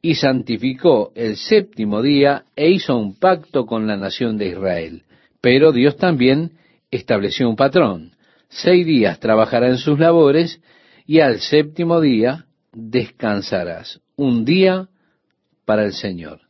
y 0.01 0.15
santificó 0.15 1.11
el 1.17 1.39
séptimo 1.39 2.03
día 2.03 2.45
e 2.55 2.71
hizo 2.71 2.97
un 2.97 3.19
pacto 3.19 3.67
con 3.67 3.89
la 3.89 3.97
nación 3.97 4.39
de 4.39 4.51
Israel. 4.51 5.03
Pero 5.41 5.73
Dios 5.73 5.97
también 5.97 6.53
estableció 6.91 7.49
un 7.49 7.57
patrón. 7.57 8.13
Seis 8.49 8.87
días 8.87 9.21
trabajará 9.21 9.69
en 9.69 9.79
sus 9.79 9.99
labores 9.99 10.61
y 11.07 11.21
al 11.21 11.41
séptimo 11.41 12.01
día 12.01 12.47
descansarás. 12.73 14.01
Un 14.17 14.45
día 14.45 14.89
para 15.65 15.85
el 15.85 15.93
Señor. 15.93 16.41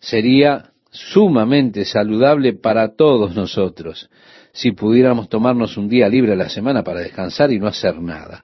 Sería 0.00 0.72
sumamente 0.90 1.84
saludable 1.84 2.54
para 2.54 2.94
todos 2.96 3.34
nosotros 3.34 4.08
si 4.52 4.72
pudiéramos 4.72 5.28
tomarnos 5.28 5.76
un 5.76 5.88
día 5.88 6.08
libre 6.08 6.32
a 6.32 6.36
la 6.36 6.48
semana 6.48 6.82
para 6.82 7.00
descansar 7.00 7.52
y 7.52 7.60
no 7.60 7.68
hacer 7.68 8.00
nada. 8.00 8.42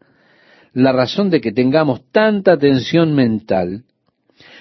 La 0.72 0.92
razón 0.92 1.30
de 1.30 1.40
que 1.40 1.52
tengamos 1.52 2.09
tanta 2.11 2.57
tensión 2.57 3.14
mental, 3.14 3.85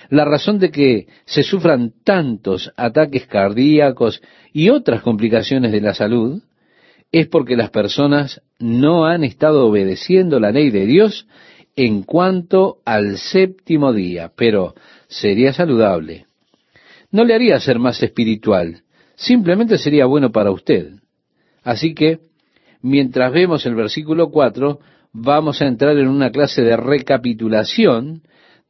la 0.09 0.25
razón 0.25 0.59
de 0.59 0.71
que 0.71 1.07
se 1.25 1.43
sufran 1.43 1.93
tantos 2.03 2.71
ataques 2.77 3.27
cardíacos 3.27 4.21
y 4.51 4.69
otras 4.69 5.01
complicaciones 5.01 5.71
de 5.71 5.81
la 5.81 5.93
salud 5.93 6.41
es 7.11 7.27
porque 7.27 7.55
las 7.55 7.69
personas 7.69 8.41
no 8.59 9.05
han 9.05 9.23
estado 9.23 9.67
obedeciendo 9.67 10.39
la 10.39 10.51
ley 10.51 10.71
de 10.71 10.85
Dios 10.85 11.27
en 11.75 12.03
cuanto 12.03 12.77
al 12.85 13.17
séptimo 13.17 13.93
día, 13.93 14.31
pero 14.35 14.73
sería 15.07 15.53
saludable. 15.53 16.25
No 17.11 17.23
le 17.23 17.35
haría 17.35 17.59
ser 17.59 17.79
más 17.79 18.01
espiritual, 18.01 18.81
simplemente 19.15 19.77
sería 19.77 20.05
bueno 20.05 20.31
para 20.31 20.51
usted. 20.51 20.93
Así 21.63 21.93
que, 21.93 22.19
mientras 22.81 23.31
vemos 23.31 23.65
el 23.65 23.75
versículo 23.75 24.29
4, 24.29 24.79
vamos 25.13 25.61
a 25.61 25.67
entrar 25.67 25.97
en 25.97 26.07
una 26.07 26.31
clase 26.31 26.63
de 26.63 26.75
recapitulación 26.75 28.23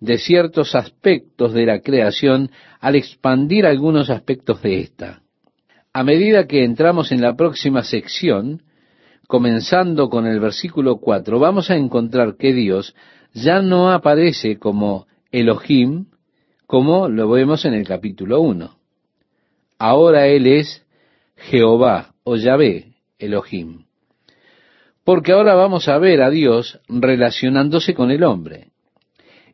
de 0.04 0.18
ciertos 0.18 0.76
aspectos 0.76 1.54
de 1.54 1.66
la 1.66 1.80
creación 1.80 2.52
al 2.82 2.98
expandir 2.98 3.66
algunos 3.66 4.10
aspectos 4.10 4.62
de 4.62 4.82
esta. 4.82 5.22
A 5.94 6.04
medida 6.04 6.46
que 6.46 6.66
entramos 6.66 7.14
en 7.14 7.22
la 7.22 7.38
próxima 7.38 7.84
sección, 7.84 8.64
comenzando 9.28 10.10
con 10.10 10.28
el 10.28 10.42
versículo 10.42 10.98
4, 10.98 11.40
vamos 11.40 11.72
a 11.72 11.78
encontrar 11.78 12.36
que 12.36 12.52
Dios 12.52 12.94
ya 13.32 13.62
no 13.62 13.94
aparece 13.94 14.60
como 14.60 15.08
Elohim, 15.32 16.08
como 16.68 17.08
lo 17.08 17.30
vemos 17.30 17.64
en 17.64 17.74
el 17.74 17.88
capítulo 17.88 18.42
1. 18.42 18.76
Ahora 19.80 20.28
Él 20.28 20.48
es 20.48 20.86
Jehová 21.38 22.14
o 22.26 22.36
Yahvé, 22.36 22.96
Elohim. 23.20 23.86
Porque 25.06 25.32
ahora 25.32 25.56
vamos 25.56 25.88
a 25.88 25.98
ver 25.98 26.22
a 26.22 26.30
Dios 26.30 26.82
relacionándose 26.90 27.94
con 27.94 28.12
el 28.12 28.26
hombre. 28.26 28.73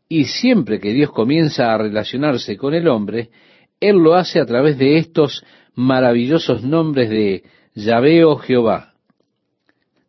Y 0.09 0.25
siempre 0.25 0.79
que 0.79 0.91
Dios 0.91 1.11
comienza 1.11 1.71
a 1.71 1.77
relacionarse 1.77 2.57
con 2.57 2.73
el 2.73 2.87
hombre, 2.87 3.29
Él 3.79 3.97
lo 3.97 4.15
hace 4.15 4.39
a 4.39 4.45
través 4.45 4.79
de 4.79 4.97
estos 4.97 5.45
maravillosos 5.75 6.63
nombres 6.63 7.11
de 7.11 7.43
Yahvé 7.75 8.25
o 8.25 8.37
Jehová. 8.37 8.93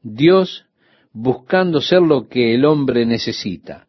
Dios 0.02 0.64
buscando 1.12 1.82
ser 1.82 2.00
lo 2.00 2.28
que 2.28 2.54
el 2.54 2.64
hombre 2.64 3.04
necesita. 3.04 3.86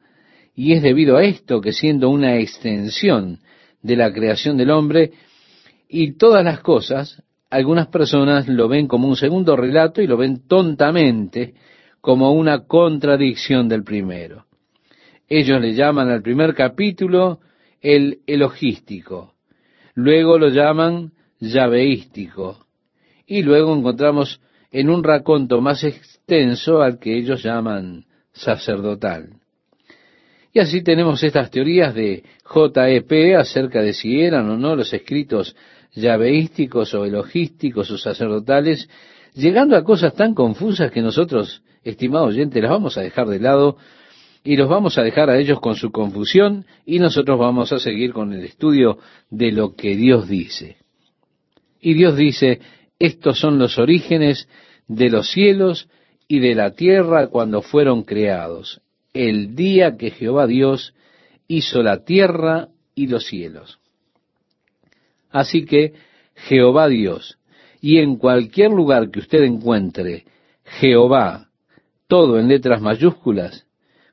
Y 0.53 0.73
es 0.73 0.81
debido 0.81 1.15
a 1.15 1.23
esto 1.23 1.61
que 1.61 1.71
siendo 1.71 2.09
una 2.09 2.37
extensión 2.37 3.39
de 3.81 3.95
la 3.95 4.11
creación 4.11 4.57
del 4.57 4.71
hombre 4.71 5.11
y 5.87 6.17
todas 6.17 6.43
las 6.43 6.59
cosas, 6.59 7.23
algunas 7.49 7.87
personas 7.87 8.49
lo 8.49 8.67
ven 8.67 8.87
como 8.87 9.07
un 9.07 9.15
segundo 9.15 9.55
relato 9.55 10.01
y 10.01 10.07
lo 10.07 10.17
ven 10.17 10.45
tontamente 10.47 11.53
como 12.01 12.33
una 12.33 12.65
contradicción 12.65 13.69
del 13.69 13.83
primero. 13.83 14.45
Ellos 15.33 15.61
le 15.61 15.73
llaman 15.73 16.09
al 16.09 16.21
primer 16.21 16.53
capítulo 16.53 17.39
el 17.79 18.19
elogístico, 18.27 19.35
luego 19.93 20.37
lo 20.37 20.49
llaman 20.49 21.13
llaveístico, 21.39 22.65
y 23.25 23.41
luego 23.41 23.73
encontramos 23.73 24.41
en 24.73 24.89
un 24.89 25.01
raconto 25.05 25.61
más 25.61 25.85
extenso 25.85 26.81
al 26.81 26.99
que 26.99 27.17
ellos 27.17 27.43
llaman 27.43 28.03
sacerdotal. 28.33 29.29
Y 30.51 30.59
así 30.59 30.83
tenemos 30.83 31.23
estas 31.23 31.49
teorías 31.49 31.95
de 31.95 32.25
JEP 32.43 33.37
acerca 33.37 33.81
de 33.81 33.93
si 33.93 34.19
eran 34.19 34.49
o 34.49 34.57
no 34.57 34.75
los 34.75 34.91
escritos 34.91 35.55
llaveísticos 35.93 36.93
o 36.93 37.05
elogísticos 37.05 37.89
o 37.89 37.97
sacerdotales, 37.97 38.89
llegando 39.33 39.77
a 39.77 39.85
cosas 39.85 40.13
tan 40.13 40.33
confusas 40.33 40.91
que 40.91 41.01
nosotros, 41.01 41.63
estimados 41.85 42.33
oyentes, 42.33 42.61
las 42.61 42.71
vamos 42.71 42.97
a 42.97 43.01
dejar 43.01 43.27
de 43.27 43.39
lado 43.39 43.77
y 44.43 44.55
los 44.55 44.69
vamos 44.69 44.97
a 44.97 45.03
dejar 45.03 45.29
a 45.29 45.37
ellos 45.37 45.59
con 45.59 45.75
su 45.75 45.91
confusión 45.91 46.65
y 46.85 46.99
nosotros 46.99 47.37
vamos 47.37 47.71
a 47.71 47.79
seguir 47.79 48.11
con 48.11 48.33
el 48.33 48.43
estudio 48.43 48.97
de 49.29 49.51
lo 49.51 49.75
que 49.75 49.95
Dios 49.95 50.27
dice. 50.27 50.77
Y 51.79 51.93
Dios 51.93 52.15
dice, 52.15 52.59
estos 52.99 53.39
son 53.39 53.59
los 53.59 53.77
orígenes 53.77 54.47
de 54.87 55.09
los 55.09 55.29
cielos 55.29 55.89
y 56.27 56.39
de 56.39 56.55
la 56.55 56.71
tierra 56.71 57.27
cuando 57.27 57.61
fueron 57.61 58.03
creados, 58.03 58.81
el 59.13 59.55
día 59.55 59.97
que 59.97 60.11
Jehová 60.11 60.47
Dios 60.47 60.93
hizo 61.47 61.83
la 61.83 62.03
tierra 62.03 62.69
y 62.95 63.07
los 63.07 63.25
cielos. 63.25 63.79
Así 65.29 65.65
que 65.65 65.93
Jehová 66.35 66.87
Dios, 66.87 67.37
y 67.81 67.97
en 67.99 68.17
cualquier 68.17 68.71
lugar 68.71 69.11
que 69.11 69.19
usted 69.19 69.43
encuentre 69.43 70.25
Jehová, 70.63 71.49
todo 72.07 72.39
en 72.39 72.47
letras 72.47 72.81
mayúsculas, 72.81 73.65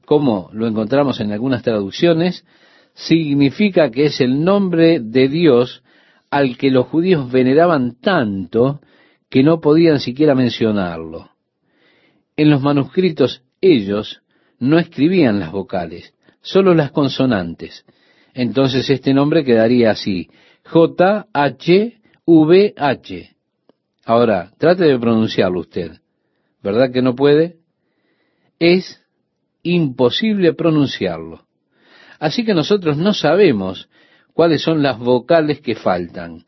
como 0.09 0.49
lo 0.55 0.67
encontramos 0.67 1.21
en 1.21 1.33
algunas 1.33 1.63
traducciones, 1.63 2.47
significa 2.95 3.91
que 3.91 4.07
es 4.07 4.23
el 4.23 4.43
nombre 4.43 5.01
de 5.01 5.29
Dios 5.29 5.83
al 6.31 6.57
que 6.57 6.71
los 6.71 6.87
judíos 6.87 7.31
veneraban 7.31 8.01
tanto 8.01 8.81
que 9.29 9.43
no 9.43 9.61
podían 9.61 10.01
siquiera 10.01 10.35
mencionarlo. 10.35 11.33
En 12.39 12.49
los 12.49 12.63
manuscritos 12.63 13.43
ellos 13.61 14.23
no 14.59 14.79
escribían 14.79 15.41
las 15.41 15.53
vocales, 15.53 16.15
solo 16.41 16.73
las 16.73 16.91
consonantes. 16.91 17.85
Entonces 18.33 18.89
este 18.89 19.13
nombre 19.13 19.45
quedaría 19.45 19.91
así, 19.91 20.31
J-H-V-H. 20.65 21.27
Ahora, 24.07 24.53
trate 24.57 24.85
de 24.85 24.99
pronunciarlo 24.99 25.61
usted. 25.61 25.99
¿Verdad 26.63 26.91
que 26.91 27.03
no 27.03 27.15
puede? 27.15 27.59
Es 28.59 28.98
imposible 29.73 30.55
pronunciarlo. 30.55 31.45
Así 32.19 32.45
que 32.45 32.55
nosotros 32.55 32.97
no 32.97 33.15
sabemos 33.15 33.89
cuáles 34.33 34.63
son 34.63 34.83
las 34.83 34.99
vocales 34.99 35.61
que 35.61 35.75
faltan. 35.75 36.45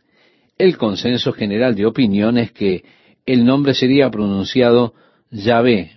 El 0.59 0.77
consenso 0.77 1.33
general 1.33 1.75
de 1.75 1.87
opinión 1.87 2.39
es 2.39 2.53
que 2.53 2.85
el 3.27 3.45
nombre 3.45 3.75
sería 3.75 4.11
pronunciado 4.11 4.95
Yahvé, 5.31 5.93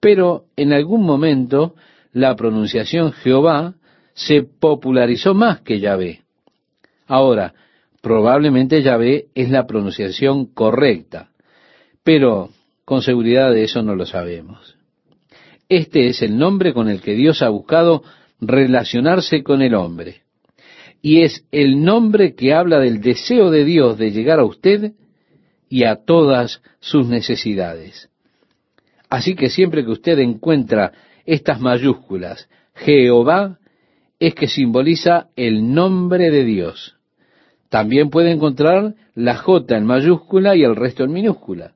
pero 0.00 0.44
en 0.56 0.72
algún 0.72 1.04
momento 1.04 1.74
la 2.12 2.34
pronunciación 2.36 3.12
Jehová 3.12 3.74
se 4.14 4.42
popularizó 4.42 5.34
más 5.34 5.60
que 5.60 5.78
Yahvé. 5.78 6.22
Ahora, 7.06 7.54
probablemente 8.00 8.82
Yahvé 8.82 9.26
es 9.34 9.50
la 9.50 9.66
pronunciación 9.66 10.46
correcta, 10.46 11.30
pero 12.02 12.50
con 12.84 13.02
seguridad 13.02 13.52
de 13.52 13.64
eso 13.64 13.82
no 13.82 13.94
lo 13.94 14.06
sabemos. 14.06 14.77
Este 15.68 16.08
es 16.08 16.22
el 16.22 16.38
nombre 16.38 16.72
con 16.72 16.88
el 16.88 17.02
que 17.02 17.14
Dios 17.14 17.42
ha 17.42 17.50
buscado 17.50 18.02
relacionarse 18.40 19.42
con 19.42 19.60
el 19.60 19.74
hombre. 19.74 20.22
Y 21.02 21.22
es 21.22 21.44
el 21.52 21.84
nombre 21.84 22.34
que 22.34 22.54
habla 22.54 22.78
del 22.80 23.00
deseo 23.00 23.50
de 23.50 23.64
Dios 23.64 23.98
de 23.98 24.10
llegar 24.10 24.40
a 24.40 24.44
usted 24.44 24.92
y 25.68 25.84
a 25.84 25.96
todas 25.96 26.62
sus 26.80 27.06
necesidades. 27.06 28.08
Así 29.10 29.34
que 29.34 29.50
siempre 29.50 29.84
que 29.84 29.90
usted 29.90 30.18
encuentra 30.18 30.92
estas 31.24 31.60
mayúsculas, 31.60 32.48
Jehová, 32.74 33.58
es 34.18 34.34
que 34.34 34.48
simboliza 34.48 35.28
el 35.36 35.72
nombre 35.72 36.30
de 36.30 36.44
Dios. 36.44 36.96
También 37.68 38.10
puede 38.10 38.32
encontrar 38.32 38.94
la 39.14 39.36
J 39.36 39.76
en 39.76 39.84
mayúscula 39.84 40.56
y 40.56 40.62
el 40.62 40.74
resto 40.74 41.04
en 41.04 41.12
minúscula. 41.12 41.74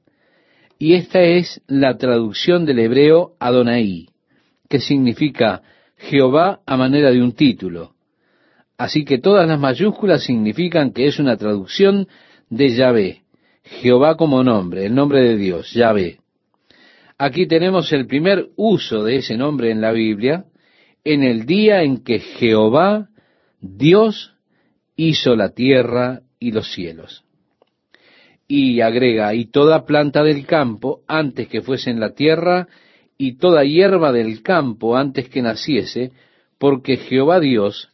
Y 0.83 0.95
esta 0.95 1.23
es 1.23 1.63
la 1.69 1.97
traducción 1.97 2.67
del 2.67 2.81
hebreo 2.81 3.37
Adonai, 3.39 4.09
que 4.69 4.81
significa 4.81 5.63
Jehová 5.97 6.59
a 6.67 6.77
manera 6.77 7.13
de 7.13 7.23
un 7.23 7.37
título. 7.37 7.93
Así 8.77 9.05
que 9.05 9.19
todas 9.19 9.47
las 9.47 9.61
mayúsculas 9.61 10.25
significan 10.25 10.93
que 10.93 11.07
es 11.07 11.21
una 11.21 11.37
traducción 11.37 12.09
de 12.51 12.71
Yahvé, 12.71 13.23
Jehová 13.63 14.17
como 14.17 14.43
nombre, 14.43 14.87
el 14.87 14.93
nombre 14.97 15.23
de 15.23 15.37
Dios, 15.37 15.73
Yahvé. 15.73 16.19
Aquí 17.17 17.47
tenemos 17.47 17.93
el 17.93 18.09
primer 18.09 18.49
uso 18.57 19.05
de 19.05 19.19
ese 19.19 19.37
nombre 19.37 19.71
en 19.71 19.81
la 19.81 19.93
Biblia, 19.93 20.47
en 21.05 21.23
el 21.23 21.47
día 21.47 21.85
en 21.85 22.03
que 22.03 22.19
Jehová, 22.19 23.09
Dios, 23.61 24.35
hizo 24.97 25.37
la 25.37 25.51
tierra 25.51 26.23
y 26.41 26.51
los 26.51 26.73
cielos. 26.73 27.23
Y 28.55 28.83
agrega, 28.83 29.33
y 29.33 29.47
toda 29.47 29.87
planta 29.87 30.23
del 30.23 30.45
campo 30.45 31.01
antes 31.09 31.49
que 31.49 31.63
fuese 31.63 31.89
en 31.89 32.01
la 32.01 32.11
tierra, 32.11 32.69
y 33.17 33.39
toda 33.39 33.65
hierba 33.65 34.13
del 34.13 34.43
campo 34.43 34.95
antes 34.95 35.31
que 35.31 35.41
naciese, 35.41 36.13
porque 36.59 36.99
Jehová 36.99 37.41
Dios 37.41 37.89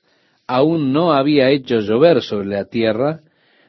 aún 0.49 0.93
no 0.93 1.13
había 1.13 1.49
hecho 1.51 1.79
llover 1.79 2.23
sobre 2.23 2.49
la 2.49 2.65
tierra, 2.65 3.21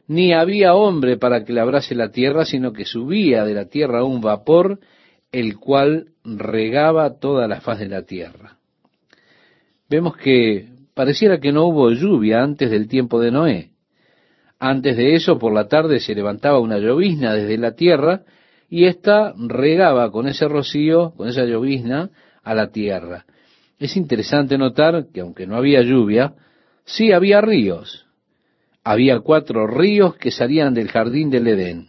ni 0.08 0.34
había 0.34 0.73
hombre 0.73 1.17
para 1.17 1.45
que 1.45 1.54
labrase 1.54 1.93
la 1.93 2.10
tierra, 2.10 2.43
sino 2.43 2.73
que 2.73 2.86
subía 2.86 3.45
de 3.45 3.54
la 3.54 3.65
tierra 3.65 4.04
un 4.04 4.19
vapor, 4.19 4.80
el 5.32 5.60
cual 5.60 6.08
regaba 6.23 7.19
toda 7.19 7.47
la 7.47 7.62
faz 7.62 7.78
de 7.78 7.89
la 7.89 8.02
tierra. 8.02 8.58
Vemos 9.88 10.17
que 10.17 10.69
pareciera 10.95 11.39
que 11.39 11.52
no 11.52 11.67
hubo 11.67 11.91
lluvia 11.91 12.41
antes 12.41 12.71
del 12.71 12.88
tiempo 12.88 13.21
de 13.21 13.30
Noé. 13.30 13.69
Antes 14.60 14.98
de 14.98 15.15
eso, 15.15 15.39
por 15.39 15.54
la 15.54 15.67
tarde 15.67 16.00
se 16.00 16.13
levantaba 16.13 16.60
una 16.60 16.78
llovizna 16.78 17.34
desde 17.34 17.58
la 17.58 17.76
tierra 17.76 18.24
y 18.69 18.86
ésta 18.86 19.34
regaba 19.38 20.12
con 20.12 20.28
ese 20.28 20.48
rocío, 20.48 21.13
con 21.15 21.28
esa 21.30 21.45
llovizna, 21.45 22.10
a 22.43 22.54
la 22.54 22.72
tierra. 22.72 23.26
Es 23.80 23.95
interesante 23.95 24.58
notar 24.58 25.08
que 25.13 25.22
aunque 25.22 25.48
no 25.48 25.56
había 25.56 25.82
lluvia, 25.82 26.34
sí 26.84 27.12
había 27.12 27.41
ríos. 27.41 28.06
Había 28.84 29.19
cuatro 29.22 29.67
ríos 29.67 30.15
que 30.15 30.32
salían 30.32 30.74
del 30.74 30.89
jardín 30.89 31.30
del 31.30 31.48
Edén. 31.48 31.88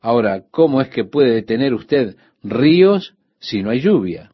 Ahora, 0.00 0.44
¿cómo 0.50 0.80
es 0.80 0.88
que 0.88 1.04
puede 1.04 1.42
tener 1.42 1.74
usted 1.74 2.16
ríos 2.42 3.14
si 3.38 3.62
no 3.62 3.70
hay 3.70 3.80
lluvia. 3.80 4.32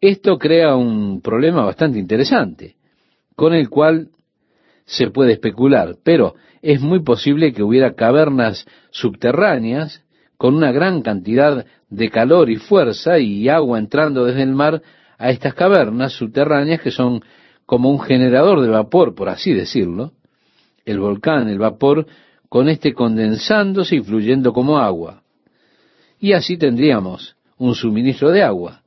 Esto 0.00 0.38
crea 0.38 0.76
un 0.76 1.20
problema 1.20 1.64
bastante 1.64 1.98
interesante, 1.98 2.76
con 3.36 3.54
el 3.54 3.68
cual 3.68 4.08
se 4.90 5.10
puede 5.10 5.32
especular, 5.32 5.96
pero 6.04 6.34
es 6.62 6.80
muy 6.80 7.00
posible 7.00 7.52
que 7.52 7.62
hubiera 7.62 7.94
cavernas 7.94 8.66
subterráneas 8.90 10.02
con 10.36 10.54
una 10.54 10.72
gran 10.72 11.02
cantidad 11.02 11.66
de 11.88 12.10
calor 12.10 12.50
y 12.50 12.56
fuerza 12.56 13.18
y 13.18 13.48
agua 13.48 13.78
entrando 13.78 14.24
desde 14.24 14.42
el 14.42 14.54
mar 14.54 14.82
a 15.18 15.30
estas 15.30 15.54
cavernas 15.54 16.12
subterráneas 16.12 16.80
que 16.80 16.90
son 16.90 17.22
como 17.66 17.90
un 17.90 18.00
generador 18.00 18.60
de 18.62 18.68
vapor, 18.68 19.14
por 19.14 19.28
así 19.28 19.52
decirlo, 19.52 20.12
el 20.84 20.98
volcán, 20.98 21.48
el 21.48 21.58
vapor, 21.58 22.06
con 22.48 22.68
este 22.68 22.94
condensándose 22.94 23.96
y 23.96 24.00
fluyendo 24.00 24.52
como 24.52 24.78
agua 24.78 25.22
y 26.20 26.34
así 26.34 26.58
tendríamos 26.58 27.34
un 27.56 27.74
suministro 27.74 28.30
de 28.30 28.42
agua. 28.42 28.82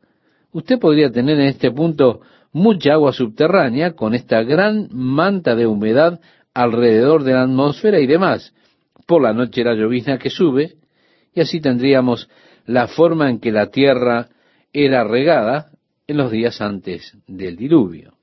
Usted 0.52 0.80
podría 0.80 1.12
tener 1.12 1.40
en 1.40 1.48
este 1.48 1.72
punto 1.72 2.22
mucha 2.54 2.94
agua 2.94 3.12
subterránea 3.12 3.94
con 3.94 4.14
esta 4.14 4.44
gran 4.44 4.88
manta 4.92 5.56
de 5.56 5.68
humedad 5.68 6.22
alrededor 6.54 7.24
de 7.24 7.34
la 7.34 7.44
atmósfera 7.44 8.00
y 8.00 8.08
demás. 8.08 8.54
Por 9.06 9.22
la 9.22 9.34
noche 9.34 9.64
la 9.64 9.74
llovizna 9.74 10.18
que 10.18 10.30
sube 10.30 10.76
y 11.34 11.42
así 11.42 11.60
tendríamos 11.60 12.30
la 12.66 12.88
forma 12.88 13.30
en 13.30 13.40
que 13.40 13.52
la 13.52 13.68
tierra 13.72 14.30
era 14.72 15.04
regada 15.04 15.72
en 16.08 16.18
los 16.18 16.32
días 16.32 16.62
antes 16.62 17.18
del 17.28 17.58
diluvio. 17.58 18.14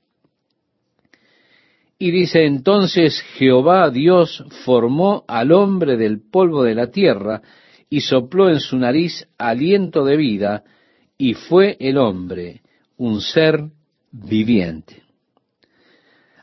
Y 1.99 2.09
dice 2.09 2.45
entonces 2.45 3.21
Jehová 3.35 3.89
Dios 3.91 4.43
formó 4.65 5.23
al 5.27 5.51
hombre 5.51 5.97
del 5.97 6.19
polvo 6.19 6.63
de 6.63 6.73
la 6.73 6.87
tierra 6.87 7.41
y 7.89 8.01
sopló 8.01 8.49
en 8.49 8.59
su 8.59 8.77
nariz 8.77 9.27
aliento 9.37 10.05
de 10.05 10.15
vida, 10.15 10.63
y 11.17 11.33
fue 11.33 11.75
el 11.79 11.97
hombre 11.97 12.61
un 12.97 13.21
ser 13.21 13.65
viviente. 14.11 15.03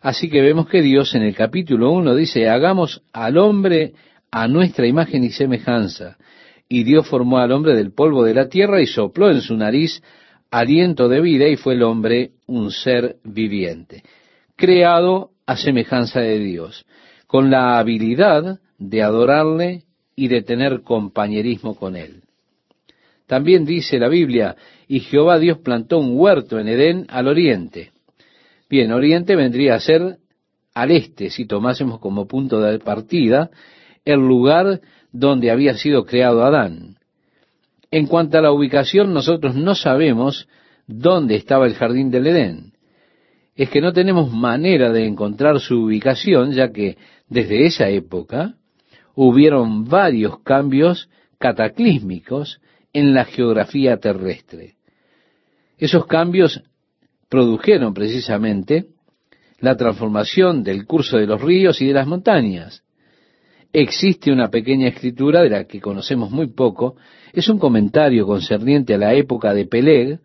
Así 0.00 0.30
que 0.30 0.40
vemos 0.40 0.68
que 0.68 0.80
Dios 0.80 1.14
en 1.14 1.22
el 1.22 1.34
capítulo 1.34 1.90
1 1.92 2.14
dice, 2.14 2.48
hagamos 2.48 3.02
al 3.12 3.36
hombre 3.36 3.94
a 4.30 4.46
nuestra 4.48 4.86
imagen 4.86 5.24
y 5.24 5.30
semejanza. 5.30 6.16
Y 6.68 6.84
Dios 6.84 7.08
formó 7.08 7.38
al 7.38 7.52
hombre 7.52 7.74
del 7.74 7.92
polvo 7.92 8.24
de 8.24 8.34
la 8.34 8.48
tierra 8.48 8.80
y 8.80 8.86
sopló 8.86 9.30
en 9.30 9.40
su 9.40 9.56
nariz 9.56 10.02
aliento 10.50 11.08
de 11.08 11.20
vida 11.20 11.48
y 11.48 11.56
fue 11.56 11.74
el 11.74 11.82
hombre 11.82 12.32
un 12.46 12.70
ser 12.70 13.16
viviente, 13.24 14.02
creado 14.56 15.30
a 15.46 15.56
semejanza 15.56 16.20
de 16.20 16.38
Dios, 16.38 16.86
con 17.26 17.50
la 17.50 17.78
habilidad 17.78 18.60
de 18.78 19.02
adorarle 19.02 19.84
y 20.14 20.28
de 20.28 20.42
tener 20.42 20.82
compañerismo 20.82 21.74
con 21.74 21.96
él. 21.96 22.22
También 23.26 23.64
dice 23.64 23.98
la 23.98 24.08
Biblia, 24.08 24.56
y 24.88 25.00
Jehová 25.00 25.38
Dios 25.38 25.58
plantó 25.58 25.98
un 25.98 26.18
huerto 26.18 26.58
en 26.58 26.66
Edén 26.66 27.06
al 27.10 27.28
oriente. 27.28 27.92
Bien, 28.70 28.90
oriente 28.90 29.36
vendría 29.36 29.74
a 29.74 29.80
ser 29.80 30.16
al 30.74 30.90
este, 30.90 31.30
si 31.30 31.46
tomásemos 31.46 32.00
como 32.00 32.26
punto 32.26 32.60
de 32.60 32.78
partida 32.78 33.50
el 34.04 34.20
lugar 34.20 34.80
donde 35.12 35.50
había 35.50 35.74
sido 35.74 36.04
creado 36.04 36.42
Adán. 36.42 36.96
En 37.90 38.06
cuanto 38.06 38.38
a 38.38 38.42
la 38.42 38.52
ubicación, 38.52 39.12
nosotros 39.12 39.54
no 39.54 39.74
sabemos 39.74 40.48
dónde 40.86 41.36
estaba 41.36 41.66
el 41.66 41.74
jardín 41.74 42.10
del 42.10 42.26
Edén. 42.26 42.72
Es 43.56 43.70
que 43.70 43.80
no 43.80 43.92
tenemos 43.92 44.32
manera 44.32 44.90
de 44.92 45.06
encontrar 45.06 45.60
su 45.60 45.84
ubicación, 45.84 46.52
ya 46.52 46.70
que 46.70 46.96
desde 47.28 47.66
esa 47.66 47.88
época 47.88 48.54
hubieron 49.14 49.84
varios 49.84 50.38
cambios 50.40 51.10
cataclísmicos 51.38 52.60
en 52.92 53.14
la 53.14 53.24
geografía 53.24 53.96
terrestre. 53.98 54.77
Esos 55.78 56.06
cambios 56.06 56.62
produjeron 57.28 57.94
precisamente 57.94 58.86
la 59.60 59.76
transformación 59.76 60.62
del 60.62 60.86
curso 60.86 61.18
de 61.18 61.26
los 61.26 61.40
ríos 61.40 61.80
y 61.80 61.86
de 61.86 61.92
las 61.92 62.06
montañas. 62.06 62.82
Existe 63.72 64.32
una 64.32 64.48
pequeña 64.50 64.88
escritura 64.88 65.42
de 65.42 65.50
la 65.50 65.64
que 65.64 65.80
conocemos 65.80 66.30
muy 66.30 66.48
poco, 66.48 66.96
es 67.32 67.48
un 67.48 67.58
comentario 67.58 68.26
concerniente 68.26 68.94
a 68.94 68.98
la 68.98 69.14
época 69.14 69.52
de 69.52 69.66
Peleg, 69.66 70.20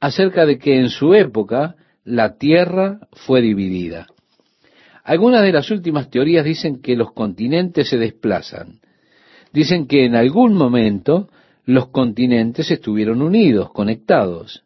acerca 0.00 0.46
de 0.46 0.58
que 0.58 0.78
en 0.78 0.88
su 0.88 1.14
época 1.14 1.76
la 2.04 2.36
tierra 2.36 3.00
fue 3.12 3.42
dividida. 3.42 4.06
Algunas 5.04 5.42
de 5.42 5.52
las 5.52 5.70
últimas 5.70 6.10
teorías 6.10 6.44
dicen 6.44 6.80
que 6.80 6.96
los 6.96 7.12
continentes 7.12 7.88
se 7.88 7.98
desplazan. 7.98 8.80
Dicen 9.52 9.86
que 9.86 10.04
en 10.04 10.14
algún 10.14 10.54
momento 10.54 11.28
los 11.64 11.88
continentes 11.88 12.70
estuvieron 12.70 13.22
unidos, 13.22 13.70
conectados, 13.72 14.64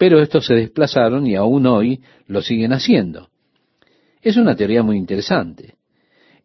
pero 0.00 0.22
estos 0.22 0.46
se 0.46 0.54
desplazaron 0.54 1.26
y 1.26 1.34
aún 1.34 1.66
hoy 1.66 2.00
lo 2.26 2.40
siguen 2.40 2.72
haciendo. 2.72 3.28
Es 4.22 4.38
una 4.38 4.56
teoría 4.56 4.82
muy 4.82 4.96
interesante. 4.96 5.74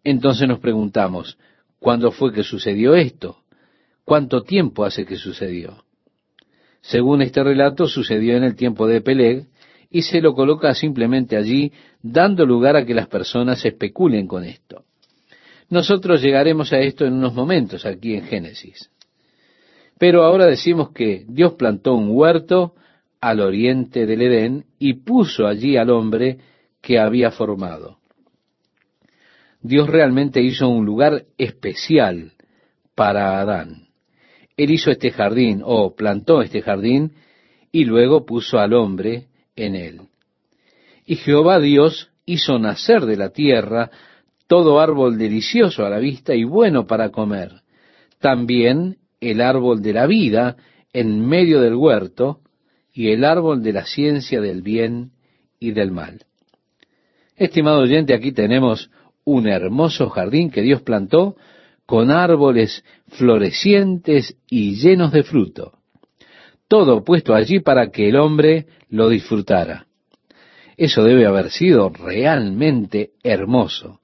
Entonces 0.03 0.45
nos 0.45 0.59
preguntamos, 0.59 1.37
¿cuándo 1.79 2.11
fue 2.11 2.33
que 2.33 2.43
sucedió 2.43 2.95
esto? 2.95 3.37
¿Cuánto 4.03 4.41
tiempo 4.41 4.83
hace 4.83 5.05
que 5.05 5.15
sucedió? 5.15 5.85
Según 6.81 7.21
este 7.21 7.45
relato, 7.45 7.87
sucedió 7.87 8.35
en 8.35 8.43
el 8.43 8.57
tiempo 8.57 8.87
de 8.87 8.99
Peleg 8.99 9.45
y 9.89 10.01
se 10.01 10.19
lo 10.19 10.33
coloca 10.33 10.73
simplemente 10.73 11.37
allí, 11.37 11.71
dando 12.01 12.45
lugar 12.45 12.75
a 12.75 12.85
que 12.85 12.93
las 12.93 13.07
personas 13.07 13.63
especulen 13.63 14.27
con 14.27 14.43
esto. 14.43 14.83
Nosotros 15.69 16.21
llegaremos 16.21 16.73
a 16.73 16.79
esto 16.79 17.05
en 17.05 17.13
unos 17.13 17.33
momentos 17.33 17.85
aquí 17.85 18.15
en 18.15 18.25
Génesis. 18.25 18.91
Pero 19.97 20.25
ahora 20.25 20.45
decimos 20.45 20.91
que 20.91 21.23
Dios 21.29 21.53
plantó 21.53 21.93
un 21.95 22.09
huerto 22.09 22.75
al 23.21 23.39
oriente 23.39 24.05
del 24.05 24.21
Edén 24.21 24.65
y 24.79 24.93
puso 24.93 25.47
allí 25.47 25.77
al 25.77 25.89
hombre 25.89 26.37
que 26.81 26.99
había 26.99 27.31
formado. 27.31 27.99
Dios 29.61 29.89
realmente 29.89 30.41
hizo 30.41 30.69
un 30.69 30.85
lugar 30.85 31.25
especial 31.37 32.33
para 32.93 33.39
Adán. 33.39 33.87
Él 34.57 34.71
hizo 34.71 34.91
este 34.91 35.11
jardín 35.11 35.61
o 35.63 35.95
plantó 35.95 36.41
este 36.41 36.61
jardín 36.61 37.13
y 37.71 37.83
luego 37.83 38.25
puso 38.25 38.59
al 38.59 38.73
hombre 38.73 39.27
en 39.55 39.75
él. 39.75 40.01
Y 41.05 41.15
Jehová 41.15 41.59
Dios 41.59 42.11
hizo 42.25 42.57
nacer 42.59 43.05
de 43.05 43.17
la 43.17 43.29
tierra 43.29 43.89
todo 44.47 44.79
árbol 44.79 45.17
delicioso 45.17 45.85
a 45.85 45.89
la 45.89 45.99
vista 45.99 46.35
y 46.35 46.43
bueno 46.43 46.85
para 46.85 47.09
comer. 47.09 47.61
También 48.19 48.97
el 49.19 49.41
árbol 49.41 49.81
de 49.81 49.93
la 49.93 50.05
vida 50.05 50.57
en 50.93 51.25
medio 51.25 51.59
del 51.61 51.75
huerto 51.75 52.39
y 52.95 53.11
el 53.11 53.25
árbol 53.25 53.61
de 53.61 53.73
la 53.73 53.85
ciencia 53.85 54.39
del 54.39 54.61
bien 54.61 55.11
y 55.59 55.71
del 55.71 55.91
mal. 55.91 56.25
Estimado 57.35 57.81
oyente, 57.81 58.13
aquí 58.13 58.31
tenemos 58.31 58.89
un 59.25 59.47
hermoso 59.47 60.09
jardín 60.09 60.49
que 60.49 60.61
Dios 60.61 60.81
plantó 60.81 61.35
con 61.85 62.09
árboles 62.09 62.85
florecientes 63.09 64.37
y 64.49 64.75
llenos 64.75 65.11
de 65.11 65.23
fruto. 65.23 65.73
Todo 66.69 67.03
puesto 67.03 67.35
allí 67.35 67.59
para 67.59 67.91
que 67.91 68.07
el 68.07 68.15
hombre 68.15 68.65
lo 68.89 69.09
disfrutara. 69.09 69.87
Eso 70.77 71.03
debe 71.03 71.25
haber 71.25 71.51
sido 71.51 71.89
realmente 71.89 73.11
hermoso. 73.23 73.99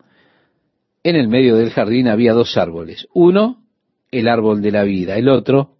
En 1.02 1.16
el 1.16 1.30
medio 1.30 1.56
del 1.56 1.72
jardín 1.72 2.10
había 2.10 2.34
dos 2.34 2.58
árboles. 2.58 3.08
Uno 3.14 3.64
el 4.12 4.28
árbol 4.28 4.62
de 4.62 4.72
la 4.72 4.84
vida, 4.84 5.16
el 5.18 5.30
otro, 5.30 5.78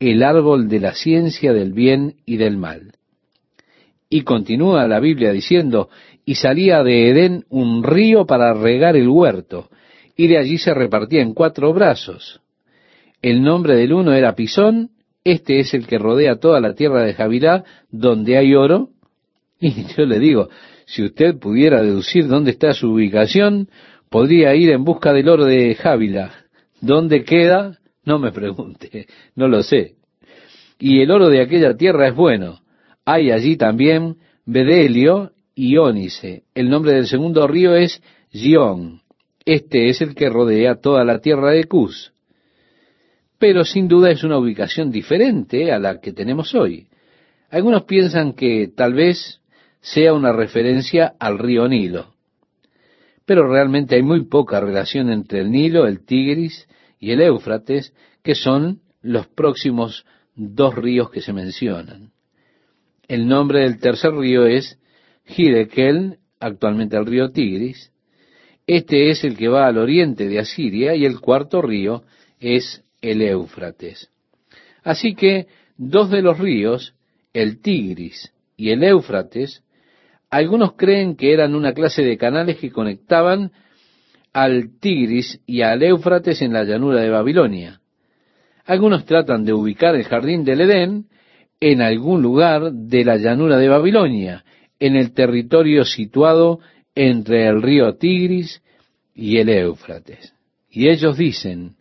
el 0.00 0.22
árbol 0.22 0.68
de 0.68 0.80
la 0.80 0.94
ciencia 0.94 1.52
del 1.52 1.72
bien 1.72 2.16
y 2.24 2.36
del 2.36 2.56
mal. 2.56 2.92
Y 4.10 4.22
continúa 4.22 4.86
la 4.86 5.00
Biblia 5.00 5.32
diciendo, 5.32 5.90
y 6.24 6.36
salía 6.36 6.82
de 6.82 7.10
Edén 7.10 7.44
un 7.48 7.82
río 7.82 8.26
para 8.26 8.54
regar 8.54 8.96
el 8.96 9.08
huerto, 9.08 9.68
y 10.16 10.26
de 10.26 10.38
allí 10.38 10.58
se 10.58 10.74
repartía 10.74 11.22
en 11.22 11.34
cuatro 11.34 11.72
brazos. 11.72 12.40
El 13.20 13.42
nombre 13.42 13.76
del 13.76 13.92
uno 13.92 14.12
era 14.12 14.34
Pisón, 14.34 14.90
este 15.24 15.60
es 15.60 15.74
el 15.74 15.86
que 15.86 15.98
rodea 15.98 16.36
toda 16.36 16.60
la 16.60 16.74
tierra 16.74 17.02
de 17.02 17.14
Javilá, 17.14 17.64
donde 17.90 18.36
hay 18.36 18.54
oro. 18.54 18.90
Y 19.60 19.86
yo 19.96 20.06
le 20.06 20.20
digo, 20.20 20.48
si 20.86 21.02
usted 21.04 21.36
pudiera 21.38 21.82
deducir 21.82 22.28
dónde 22.28 22.52
está 22.52 22.72
su 22.72 22.92
ubicación, 22.92 23.68
podría 24.08 24.54
ir 24.54 24.70
en 24.70 24.84
busca 24.84 25.12
del 25.12 25.28
oro 25.28 25.44
de 25.44 25.74
Javilá. 25.74 26.32
¿Dónde 26.80 27.24
queda? 27.24 27.78
No 28.08 28.18
me 28.18 28.32
pregunte, 28.32 29.06
no 29.36 29.48
lo 29.48 29.62
sé. 29.62 29.96
Y 30.78 31.02
el 31.02 31.10
oro 31.10 31.28
de 31.28 31.42
aquella 31.42 31.76
tierra 31.76 32.08
es 32.08 32.14
bueno. 32.14 32.58
Hay 33.04 33.30
allí 33.30 33.58
también 33.58 34.16
bedelio 34.46 35.32
y 35.54 35.76
ónice. 35.76 36.44
El 36.54 36.70
nombre 36.70 36.94
del 36.94 37.06
segundo 37.06 37.46
río 37.46 37.76
es 37.76 38.02
Gion. 38.30 39.02
Este 39.44 39.90
es 39.90 40.00
el 40.00 40.14
que 40.14 40.30
rodea 40.30 40.76
toda 40.76 41.04
la 41.04 41.18
tierra 41.18 41.50
de 41.50 41.64
Cus. 41.64 42.14
Pero 43.38 43.62
sin 43.66 43.88
duda 43.88 44.10
es 44.10 44.24
una 44.24 44.38
ubicación 44.38 44.90
diferente 44.90 45.70
a 45.70 45.78
la 45.78 46.00
que 46.00 46.14
tenemos 46.14 46.54
hoy. 46.54 46.86
Algunos 47.50 47.82
piensan 47.82 48.32
que 48.32 48.70
tal 48.74 48.94
vez 48.94 49.42
sea 49.82 50.14
una 50.14 50.32
referencia 50.32 51.12
al 51.18 51.38
río 51.38 51.68
Nilo 51.68 52.14
pero 53.28 53.46
realmente 53.46 53.94
hay 53.94 54.02
muy 54.02 54.24
poca 54.24 54.58
relación 54.58 55.12
entre 55.12 55.40
el 55.40 55.50
Nilo, 55.50 55.86
el 55.86 56.02
Tigris 56.06 56.66
y 56.98 57.12
el 57.12 57.20
Éufrates, 57.20 57.92
que 58.22 58.34
son 58.34 58.80
los 59.02 59.26
próximos 59.28 60.04
dos 60.34 60.74
ríos 60.74 61.10
que 61.10 61.20
se 61.20 61.32
mencionan. 61.32 62.12
El 63.06 63.26
nombre 63.26 63.60
del 63.60 63.80
tercer 63.80 64.12
río 64.12 64.46
es 64.46 64.78
Hidekel, 65.26 66.18
actualmente 66.40 66.96
el 66.96 67.06
río 67.06 67.30
Tigris. 67.30 67.92
Este 68.66 69.10
es 69.10 69.24
el 69.24 69.36
que 69.36 69.48
va 69.48 69.66
al 69.66 69.78
oriente 69.78 70.28
de 70.28 70.38
Asiria 70.38 70.94
y 70.94 71.04
el 71.06 71.20
cuarto 71.20 71.62
río 71.62 72.02
es 72.38 72.84
el 73.00 73.22
Éufrates. 73.22 74.10
Así 74.82 75.14
que 75.14 75.46
dos 75.76 76.10
de 76.10 76.22
los 76.22 76.38
ríos, 76.38 76.94
el 77.32 77.60
Tigris 77.60 78.32
y 78.56 78.70
el 78.70 78.82
Éufrates, 78.82 79.62
algunos 80.30 80.74
creen 80.74 81.16
que 81.16 81.32
eran 81.32 81.54
una 81.54 81.72
clase 81.72 82.02
de 82.02 82.18
canales 82.18 82.58
que 82.58 82.70
conectaban 82.70 83.52
al 84.32 84.78
Tigris 84.80 85.40
y 85.46 85.62
al 85.62 85.82
Éufrates 85.82 86.42
en 86.42 86.52
la 86.52 86.64
llanura 86.64 87.00
de 87.00 87.10
Babilonia. 87.10 87.80
Algunos 88.64 89.04
tratan 89.04 89.44
de 89.44 89.52
ubicar 89.52 89.94
el 89.94 90.04
jardín 90.04 90.44
del 90.44 90.60
Edén 90.60 91.06
en 91.60 91.82
algún 91.82 92.22
lugar 92.22 92.72
de 92.72 93.04
la 93.04 93.16
llanura 93.16 93.56
de 93.56 93.68
Babilonia, 93.68 94.44
en 94.78 94.94
el 94.94 95.12
territorio 95.12 95.84
situado 95.84 96.60
entre 96.94 97.46
el 97.46 97.62
río 97.62 97.94
Tigris 97.96 98.62
y 99.14 99.38
el 99.38 99.48
Éufrates. 99.48 100.34
Y 100.70 100.88
ellos 100.88 101.16
dicen 101.16 101.76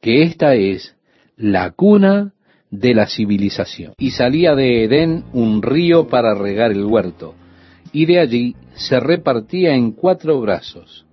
que 0.00 0.22
esta 0.22 0.54
es 0.54 0.96
la 1.36 1.70
cuna 1.70 2.34
de 2.70 2.94
la 2.94 3.06
civilización. 3.06 3.94
Y 3.98 4.10
salía 4.10 4.54
de 4.54 4.84
Edén 4.84 5.24
un 5.32 5.62
río 5.62 6.08
para 6.08 6.34
regar 6.34 6.72
el 6.72 6.84
huerto 6.84 7.34
y 7.94 8.06
de 8.06 8.18
allí 8.18 8.56
se 8.74 8.98
repartía 8.98 9.74
en 9.74 9.92
cuatro 9.92 10.40
brazos. 10.40 11.06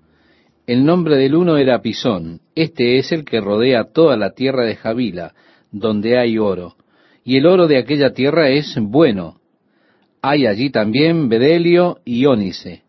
El 0.71 0.85
nombre 0.85 1.17
del 1.17 1.35
uno 1.35 1.57
era 1.57 1.81
Pisón, 1.81 2.39
este 2.55 2.97
es 2.97 3.11
el 3.11 3.25
que 3.25 3.41
rodea 3.41 3.91
toda 3.91 4.15
la 4.15 4.31
tierra 4.31 4.63
de 4.63 4.77
Javila, 4.77 5.33
donde 5.69 6.17
hay 6.17 6.37
oro, 6.37 6.77
y 7.25 7.35
el 7.35 7.45
oro 7.45 7.67
de 7.67 7.77
aquella 7.77 8.13
tierra 8.13 8.47
es 8.47 8.77
bueno. 8.79 9.41
Hay 10.21 10.45
allí 10.45 10.69
también 10.69 11.27
Bedelio 11.27 11.97
y 12.05 12.25
Ónice. 12.25 12.83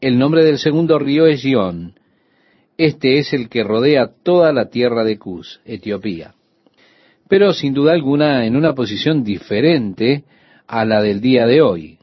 El 0.00 0.18
nombre 0.18 0.44
del 0.44 0.58
segundo 0.58 0.98
río 0.98 1.28
es 1.28 1.42
Gión. 1.42 1.94
Este 2.76 3.20
es 3.20 3.32
el 3.32 3.48
que 3.48 3.62
rodea 3.62 4.10
toda 4.24 4.52
la 4.52 4.68
tierra 4.68 5.04
de 5.04 5.16
Cus, 5.16 5.60
Etiopía. 5.64 6.34
Pero 7.28 7.52
sin 7.52 7.72
duda 7.72 7.92
alguna 7.92 8.46
en 8.46 8.56
una 8.56 8.74
posición 8.74 9.22
diferente 9.22 10.24
a 10.66 10.84
la 10.84 11.00
del 11.02 11.20
día 11.20 11.46
de 11.46 11.62
hoy. 11.62 11.98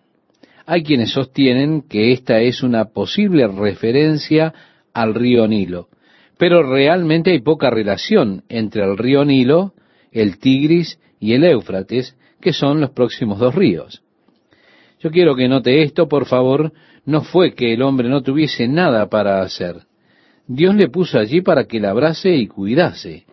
Hay 0.65 0.81
quienes 0.81 1.11
sostienen 1.11 1.81
que 1.81 2.13
esta 2.13 2.39
es 2.39 2.63
una 2.63 2.85
posible 2.85 3.45
referencia 3.49 4.53
al 4.93 5.15
río 5.15 5.47
Nilo, 5.47 5.89
pero 6.37 6.63
realmente 6.63 7.31
hay 7.31 7.41
poca 7.41 7.69
relación 7.69 8.43
entre 8.49 8.83
el 8.83 8.97
río 8.97 9.25
Nilo, 9.25 9.73
el 10.11 10.39
Tigris 10.39 10.99
y 11.19 11.33
el 11.33 11.43
Éufrates, 11.43 12.17
que 12.41 12.53
son 12.53 12.81
los 12.81 12.91
próximos 12.91 13.39
dos 13.39 13.55
ríos. 13.55 14.03
Yo 14.99 15.11
quiero 15.11 15.35
que 15.35 15.47
note 15.47 15.83
esto, 15.83 16.07
por 16.07 16.25
favor, 16.25 16.71
no 17.05 17.23
fue 17.23 17.53
que 17.53 17.73
el 17.73 17.81
hombre 17.81 18.09
no 18.09 18.21
tuviese 18.21 18.67
nada 18.67 19.09
para 19.09 19.41
hacer. 19.41 19.83
Dios 20.47 20.75
le 20.75 20.89
puso 20.89 21.19
allí 21.19 21.41
para 21.41 21.65
que 21.65 21.79
labrase 21.79 22.35
y 22.35 22.47
cuidase. 22.47 23.25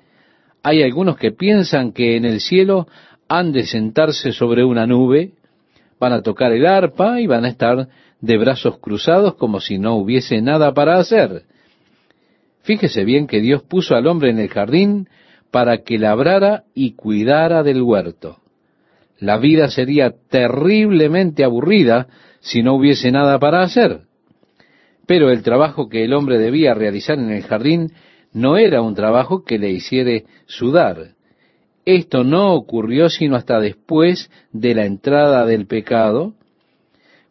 Hay 0.62 0.82
algunos 0.82 1.16
que 1.16 1.32
piensan 1.32 1.92
que 1.92 2.16
en 2.16 2.24
el 2.24 2.40
cielo 2.40 2.86
han 3.28 3.52
de 3.52 3.64
sentarse 3.64 4.32
sobre 4.32 4.64
una 4.64 4.86
nube, 4.86 5.32
van 5.98 6.12
a 6.12 6.22
tocar 6.22 6.52
el 6.52 6.66
arpa 6.66 7.20
y 7.20 7.26
van 7.26 7.44
a 7.44 7.48
estar 7.48 7.88
de 8.20 8.38
brazos 8.38 8.78
cruzados 8.78 9.34
como 9.34 9.60
si 9.60 9.78
no 9.78 9.94
hubiese 9.96 10.42
nada 10.42 10.74
para 10.74 10.98
hacer. 10.98 11.44
Fíjese 12.62 13.04
bien 13.04 13.26
que 13.26 13.40
Dios 13.40 13.62
puso 13.62 13.94
al 13.94 14.06
hombre 14.06 14.30
en 14.30 14.38
el 14.38 14.48
jardín 14.48 15.08
para 15.50 15.78
que 15.78 15.98
labrara 15.98 16.64
y 16.74 16.92
cuidara 16.92 17.62
del 17.62 17.82
huerto. 17.82 18.38
La 19.18 19.38
vida 19.38 19.68
sería 19.68 20.14
terriblemente 20.30 21.44
aburrida 21.44 22.08
si 22.40 22.62
no 22.62 22.74
hubiese 22.74 23.10
nada 23.10 23.38
para 23.38 23.62
hacer. 23.62 24.02
Pero 25.06 25.30
el 25.30 25.42
trabajo 25.42 25.88
que 25.88 26.04
el 26.04 26.14
hombre 26.14 26.38
debía 26.38 26.74
realizar 26.74 27.18
en 27.18 27.30
el 27.30 27.42
jardín 27.42 27.92
no 28.32 28.56
era 28.56 28.80
un 28.80 28.94
trabajo 28.94 29.44
que 29.44 29.58
le 29.58 29.70
hiciera 29.70 30.22
sudar. 30.46 31.14
Esto 31.84 32.24
no 32.24 32.54
ocurrió 32.54 33.08
sino 33.08 33.36
hasta 33.36 33.58
después 33.58 34.30
de 34.52 34.74
la 34.74 34.84
entrada 34.84 35.44
del 35.46 35.66
pecado. 35.66 36.34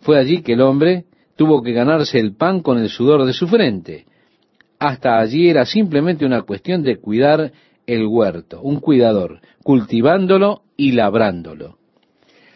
Fue 0.01 0.19
allí 0.19 0.41
que 0.41 0.53
el 0.53 0.61
hombre 0.61 1.05
tuvo 1.35 1.61
que 1.61 1.71
ganarse 1.71 2.19
el 2.19 2.35
pan 2.35 2.61
con 2.61 2.79
el 2.79 2.89
sudor 2.89 3.25
de 3.25 3.33
su 3.33 3.47
frente. 3.47 4.05
Hasta 4.79 5.19
allí 5.19 5.49
era 5.49 5.65
simplemente 5.65 6.25
una 6.25 6.43
cuestión 6.43 6.83
de 6.83 6.97
cuidar 6.97 7.51
el 7.85 8.05
huerto, 8.05 8.61
un 8.61 8.79
cuidador, 8.79 9.41
cultivándolo 9.63 10.61
y 10.77 10.93
labrándolo. 10.93 11.77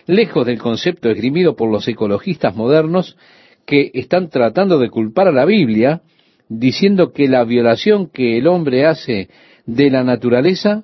Lejos 0.05 0.45
del 0.45 0.59
concepto 0.59 1.09
esgrimido 1.09 1.55
por 1.55 1.69
los 1.69 1.88
ecologistas 1.88 2.55
modernos 2.55 3.17
que 3.65 3.91
están 3.93 4.30
tratando 4.30 4.80
de 4.80 4.89
culpar 4.89 5.28
a 5.28 5.32
la 5.32 5.45
Biblia, 5.45 6.01
diciendo 6.47 7.11
que 7.11 7.28
la 7.28 7.43
violación 7.43 8.09
que 8.09 8.38
el 8.38 8.47
hombre 8.47 8.86
hace 8.86 9.30
de 9.65 9.89
la 9.89 10.03
naturaleza 10.03 10.84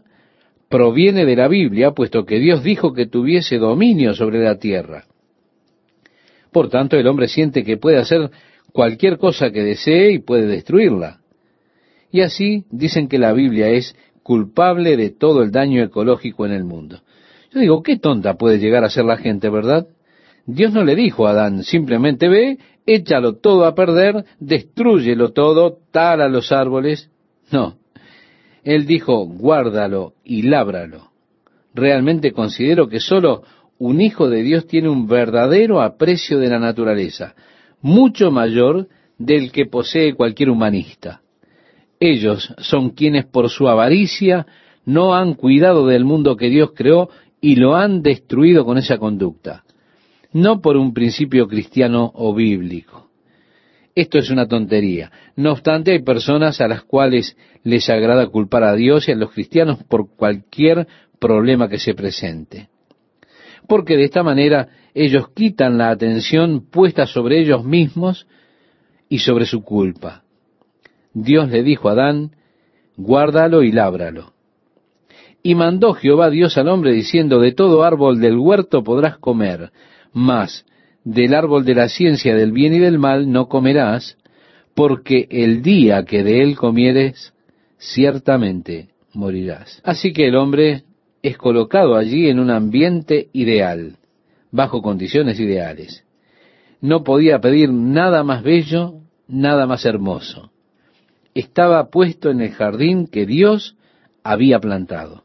proviene 0.70 1.26
de 1.26 1.36
la 1.36 1.48
Biblia, 1.48 1.92
puesto 1.92 2.26
que 2.26 2.40
Dios 2.40 2.64
dijo 2.64 2.94
que 2.94 3.08
tuviese 3.08 3.58
dominio 3.58 4.14
sobre 4.14 4.44
la 4.44 4.58
tierra. 4.58 5.06
Por 6.52 6.70
tanto, 6.70 6.98
el 6.98 7.08
hombre 7.08 7.28
siente 7.28 7.64
que 7.64 7.78
puede 7.78 7.98
hacer 7.98 8.30
cualquier 8.72 9.18
cosa 9.18 9.52
que 9.52 9.64
desee 9.64 10.14
y 10.14 10.20
puede 10.20 10.48
destruirla. 10.48 11.19
Y 12.12 12.22
así 12.22 12.66
dicen 12.72 13.08
que 13.08 13.20
la 13.20 13.34
Biblia 13.34 13.70
es 13.70 13.96
culpable 14.24 14.98
de 14.98 15.10
todo 15.10 15.42
el 15.42 15.52
daño 15.52 15.84
ecológico 15.84 16.46
en 16.46 16.52
el 16.52 16.64
mundo. 16.64 17.02
Yo 17.52 17.60
digo, 17.60 17.84
qué 17.84 17.98
tonta 17.98 18.36
puede 18.36 18.60
llegar 18.60 18.84
a 18.84 18.90
ser 18.90 19.06
la 19.06 19.18
gente, 19.18 19.50
¿verdad? 19.50 19.88
Dios 20.46 20.74
no 20.74 20.84
le 20.84 20.96
dijo 20.96 21.28
a 21.28 21.32
Adán, 21.32 21.64
simplemente 21.64 22.28
ve, 22.28 22.58
échalo 22.86 23.36
todo 23.38 23.66
a 23.66 23.76
perder, 23.76 24.26
destruyelo 24.40 25.32
todo, 25.32 25.78
tala 25.92 26.28
los 26.28 26.52
árboles. 26.52 27.10
No. 27.52 27.78
Él 28.64 28.86
dijo, 28.86 29.26
guárdalo 29.26 30.14
y 30.24 30.44
lábralo. 30.44 31.10
Realmente 31.74 32.32
considero 32.32 32.88
que 32.88 33.00
solo 33.00 33.44
un 33.78 34.02
hijo 34.02 34.30
de 34.30 34.44
Dios 34.44 34.68
tiene 34.68 34.90
un 34.90 35.08
verdadero 35.08 35.82
aprecio 35.82 36.40
de 36.40 36.50
la 36.50 36.60
naturaleza, 36.60 37.36
mucho 37.82 38.32
mayor 38.32 38.88
del 39.18 39.52
que 39.52 39.66
posee 39.66 40.14
cualquier 40.14 40.50
humanista. 40.50 41.22
Ellos 42.00 42.54
son 42.60 42.92
quienes 42.92 43.26
por 43.26 43.50
su 43.50 43.68
avaricia 43.68 44.48
no 44.86 45.14
han 45.14 45.34
cuidado 45.34 45.88
del 45.88 46.06
mundo 46.06 46.38
que 46.38 46.50
Dios 46.50 46.72
creó 46.76 47.10
y 47.42 47.56
lo 47.56 47.76
han 47.76 48.02
destruido 48.02 48.66
con 48.66 48.78
esa 48.78 48.98
conducta 48.98 49.64
no 50.32 50.62
por 50.62 50.78
un 50.78 50.94
principio 50.94 51.48
cristiano 51.48 52.12
o 52.14 52.34
bíblico. 52.34 53.10
Esto 53.96 54.18
es 54.20 54.30
una 54.30 54.48
tontería. 54.48 55.12
No 55.36 55.52
obstante, 55.52 55.92
hay 55.92 56.04
personas 56.04 56.62
a 56.62 56.68
las 56.68 56.84
cuales 56.84 57.36
les 57.64 57.90
agrada 57.90 58.28
culpar 58.28 58.64
a 58.64 58.76
Dios 58.76 59.08
y 59.08 59.12
a 59.12 59.16
los 59.16 59.32
cristianos 59.32 59.84
por 59.84 60.16
cualquier 60.16 60.88
problema 61.20 61.68
que 61.68 61.80
se 61.80 61.94
presente. 61.96 62.70
Porque 63.68 63.98
de 63.98 64.06
esta 64.06 64.24
manera 64.24 64.70
ellos 64.94 65.30
quitan 65.34 65.78
la 65.78 65.90
atención 65.90 66.66
puesta 66.70 67.06
sobre 67.06 67.40
ellos 67.40 67.64
mismos 67.66 68.28
y 69.10 69.20
sobre 69.20 69.46
su 69.46 69.64
culpa. 69.64 70.24
Dios 71.24 71.50
le 71.50 71.64
dijo 71.64 71.90
a 71.90 71.94
Adán, 71.94 72.32
guárdalo 72.96 73.64
y 73.64 73.72
lábralo. 73.72 74.34
Y 75.44 75.56
mandó 75.56 75.94
Jehová 75.94 76.30
Dios 76.30 76.58
al 76.58 76.68
hombre 76.68 76.94
diciendo, 76.94 77.40
de 77.40 77.54
todo 77.54 77.84
árbol 77.84 78.20
del 78.20 78.38
huerto 78.38 78.84
podrás 78.84 79.18
comer, 79.18 79.72
mas 80.14 80.66
del 81.04 81.34
árbol 81.34 81.66
de 81.66 81.76
la 81.76 81.90
ciencia 81.90 82.36
del 82.36 82.52
bien 82.52 82.74
y 82.74 82.80
del 82.80 83.00
mal 83.00 83.32
no 83.32 83.48
comerás, 83.48 84.18
porque 84.76 85.28
el 85.30 85.62
día 85.62 86.04
que 86.06 86.24
de 86.24 86.42
él 86.42 86.56
comieres, 86.56 87.34
ciertamente 87.78 88.90
morirás. 89.14 89.82
Así 89.84 90.14
que 90.14 90.28
el 90.28 90.36
hombre 90.36 90.84
es 91.22 91.38
colocado 91.38 91.96
allí 91.96 92.30
en 92.30 92.40
un 92.40 92.50
ambiente 92.50 93.30
ideal, 93.34 93.98
bajo 94.52 94.82
condiciones 94.82 95.40
ideales. 95.40 96.04
No 96.82 97.04
podía 97.04 97.40
pedir 97.40 97.72
nada 97.72 98.24
más 98.24 98.44
bello, 98.44 98.96
nada 99.28 99.66
más 99.68 99.86
hermoso. 99.86 100.52
Estaba 101.34 101.90
puesto 101.90 102.30
en 102.30 102.42
el 102.42 102.52
jardín 102.52 103.08
que 103.08 103.26
Dios 103.26 103.76
había 104.24 104.60
plantado. 104.60 105.24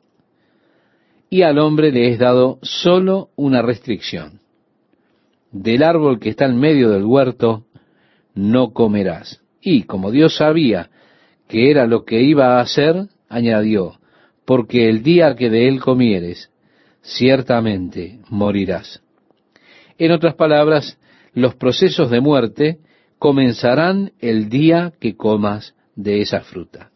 Y 1.31 1.43
al 1.43 1.59
hombre 1.59 1.91
le 1.91 2.11
es 2.11 2.19
dado 2.19 2.59
solo 2.63 3.31
una 3.37 3.63
restricción 3.63 4.45
del 5.55 5.85
árbol 5.85 6.19
que 6.19 6.31
está 6.31 6.47
en 6.47 6.59
medio 6.59 6.91
del 6.91 7.05
huerto 7.05 7.65
no 8.35 8.73
comerás. 8.73 9.41
Y 9.63 9.85
como 9.85 10.11
Dios 10.11 10.37
sabía 10.37 10.91
que 11.49 11.71
era 11.71 11.87
lo 11.87 12.05
que 12.05 12.23
iba 12.23 12.59
a 12.59 12.61
hacer, 12.61 13.07
añadió, 13.29 14.01
porque 14.45 14.89
el 14.89 15.03
día 15.03 15.37
que 15.37 15.49
de 15.49 15.69
él 15.69 15.81
comieres, 15.81 16.51
ciertamente 17.03 18.19
morirás. 18.29 19.01
En 19.97 20.11
otras 20.11 20.35
palabras, 20.35 20.99
los 21.33 21.55
procesos 21.55 22.11
de 22.11 22.21
muerte 22.21 22.79
comenzarán 23.19 24.13
el 24.19 24.49
día 24.49 24.93
que 24.99 25.17
comas 25.17 25.75
de 25.97 26.21
esa 26.21 26.41
fruta. 26.41 26.91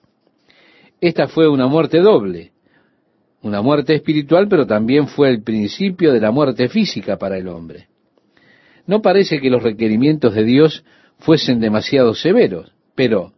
Esta 1.00 1.28
fue 1.28 1.48
una 1.48 1.66
muerte 1.66 1.98
doble, 2.00 2.52
una 3.42 3.62
muerte 3.62 3.94
espiritual, 3.94 4.48
pero 4.48 4.66
también 4.66 5.06
fue 5.06 5.30
el 5.30 5.42
principio 5.42 6.12
de 6.12 6.20
la 6.20 6.30
muerte 6.30 6.68
física 6.68 7.16
para 7.16 7.38
el 7.38 7.48
hombre. 7.48 7.86
No 8.86 9.00
parece 9.00 9.40
que 9.40 9.50
los 9.50 9.62
requerimientos 9.62 10.34
de 10.34 10.44
Dios 10.44 10.84
fuesen 11.18 11.60
demasiado 11.60 12.14
severos, 12.14 12.72
pero 12.94 13.32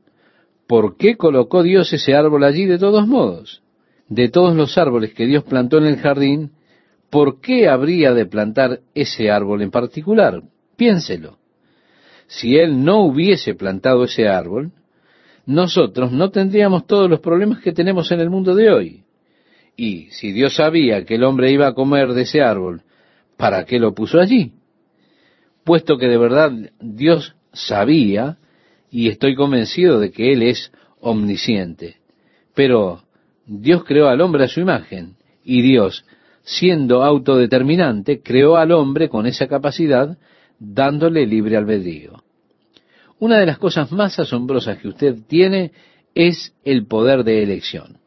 ¿por 0.67 0.97
qué 0.97 1.17
colocó 1.17 1.63
Dios 1.63 1.93
ese 1.93 2.15
árbol 2.15 2.45
allí 2.45 2.65
de 2.65 2.79
todos 2.79 3.07
modos? 3.07 3.63
De 4.09 4.29
todos 4.29 4.57
los 4.57 4.79
árboles 4.79 5.13
que 5.13 5.27
Dios 5.27 5.45
plantó 5.45 5.79
en 5.79 5.85
el 5.85 5.97
jardín, 5.99 6.53
¿por 7.11 7.41
qué 7.41 7.69
habría 7.69 8.15
de 8.15 8.27
plantar 8.27 8.81
ese 8.95 9.31
árbol 9.31 9.63
en 9.63 9.71
particular? 9.71 10.43
Piénselo. 10.77 11.39
Si 12.27 12.57
Él 12.57 12.85
no 12.85 13.03
hubiese 13.05 13.55
plantado 13.55 14.05
ese 14.05 14.29
árbol, 14.29 14.73
nosotros 15.47 16.13
no 16.13 16.31
tendríamos 16.31 16.87
todos 16.87 17.09
los 17.09 17.21
problemas 17.21 17.61
que 17.61 17.73
tenemos 17.73 18.11
en 18.13 18.21
el 18.21 18.31
mundo 18.31 18.55
de 18.55 18.71
hoy. 18.71 19.05
Y 19.77 20.09
si 20.11 20.33
Dios 20.33 20.57
sabía 20.57 21.05
que 21.05 21.15
el 21.15 21.25
hombre 21.25 21.51
iba 21.51 21.67
a 21.67 21.75
comer 21.75 22.13
de 22.13 22.23
ese 22.23 22.43
árbol, 22.43 22.83
¿para 23.37 23.65
qué 23.65 23.79
lo 23.79 23.95
puso 23.95 24.21
allí? 24.21 24.53
puesto 25.65 25.99
que 25.99 26.09
de 26.09 26.19
verdad 26.19 26.53
Dios 26.81 27.35
sabía, 27.53 28.39
y 28.91 29.09
estoy 29.09 29.37
convencido 29.37 30.01
de 30.01 30.11
que 30.11 30.33
Él 30.33 30.43
es 30.43 30.73
omnisciente. 31.01 31.99
Pero 32.55 33.03
Dios 33.47 33.85
creó 33.85 34.09
al 34.09 34.21
hombre 34.21 34.45
a 34.45 34.49
su 34.49 34.61
imagen, 34.61 35.15
y 35.45 35.63
Dios, 35.63 36.05
siendo 36.43 37.05
autodeterminante, 37.05 38.21
creó 38.21 38.57
al 38.57 38.73
hombre 38.73 39.09
con 39.09 39.27
esa 39.27 39.47
capacidad, 39.47 40.19
dándole 40.59 41.27
libre 41.27 41.57
albedrío. 41.57 42.23
Una 43.21 43.39
de 43.39 43.47
las 43.47 43.59
cosas 43.59 43.93
más 43.93 44.19
asombrosas 44.19 44.79
que 44.79 44.89
usted 44.89 45.19
tiene 45.29 45.73
es 46.15 46.55
el 46.65 46.87
poder 46.87 47.23
de 47.23 47.43
elección. 47.43 47.99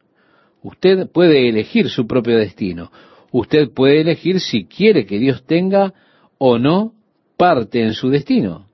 Usted 0.62 1.08
puede 1.08 1.48
elegir 1.48 1.88
su 1.88 2.06
propio 2.06 2.36
destino. 2.36 2.90
Usted 3.30 3.70
puede 3.70 4.00
elegir 4.00 4.40
si 4.40 4.64
quiere 4.64 5.06
que 5.06 5.18
Dios 5.18 5.44
tenga 5.46 5.94
o 6.38 6.58
no 6.58 6.92
parte 7.36 7.82
en 7.82 7.94
su 7.94 8.10
destino. 8.10 8.66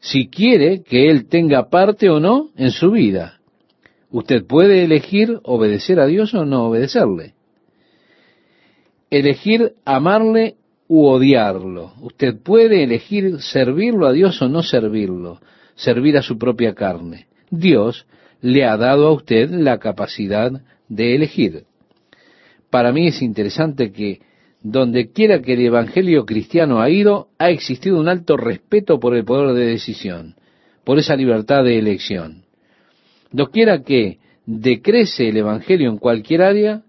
si 0.00 0.28
quiere 0.28 0.84
que 0.84 1.10
Él 1.10 1.26
tenga 1.28 1.70
parte 1.70 2.08
o 2.08 2.20
no 2.20 2.50
en 2.56 2.70
su 2.70 2.92
vida. 2.92 3.40
Usted 4.10 4.46
puede 4.46 4.84
elegir 4.84 5.40
obedecer 5.42 5.98
a 5.98 6.06
Dios 6.06 6.34
o 6.34 6.44
no 6.44 6.66
obedecerle. 6.68 7.34
Elegir 9.10 9.72
amarle 9.84 10.54
odiarlo. 10.88 11.92
Usted 12.00 12.38
puede 12.42 12.82
elegir 12.82 13.40
servirlo 13.40 14.06
a 14.06 14.12
Dios 14.12 14.40
o 14.40 14.48
no 14.48 14.62
servirlo, 14.62 15.40
servir 15.74 16.16
a 16.16 16.22
su 16.22 16.38
propia 16.38 16.74
carne. 16.74 17.26
Dios 17.50 18.06
le 18.40 18.64
ha 18.64 18.76
dado 18.76 19.06
a 19.08 19.12
usted 19.12 19.50
la 19.50 19.78
capacidad 19.78 20.50
de 20.88 21.14
elegir. 21.14 21.64
Para 22.70 22.92
mí 22.92 23.08
es 23.08 23.22
interesante 23.22 23.92
que 23.92 24.20
donde 24.62 25.12
quiera 25.12 25.40
que 25.40 25.54
el 25.54 25.60
Evangelio 25.60 26.24
cristiano 26.24 26.80
ha 26.80 26.90
ido, 26.90 27.28
ha 27.38 27.50
existido 27.50 28.00
un 28.00 28.08
alto 28.08 28.36
respeto 28.36 28.98
por 28.98 29.14
el 29.14 29.24
poder 29.24 29.54
de 29.54 29.66
decisión, 29.66 30.34
por 30.84 30.98
esa 30.98 31.16
libertad 31.16 31.64
de 31.64 31.78
elección. 31.78 32.44
quiera 33.52 33.82
que 33.82 34.18
decrece 34.46 35.28
el 35.28 35.36
Evangelio 35.36 35.90
en 35.90 35.98
cualquier 35.98 36.42
área, 36.42 36.82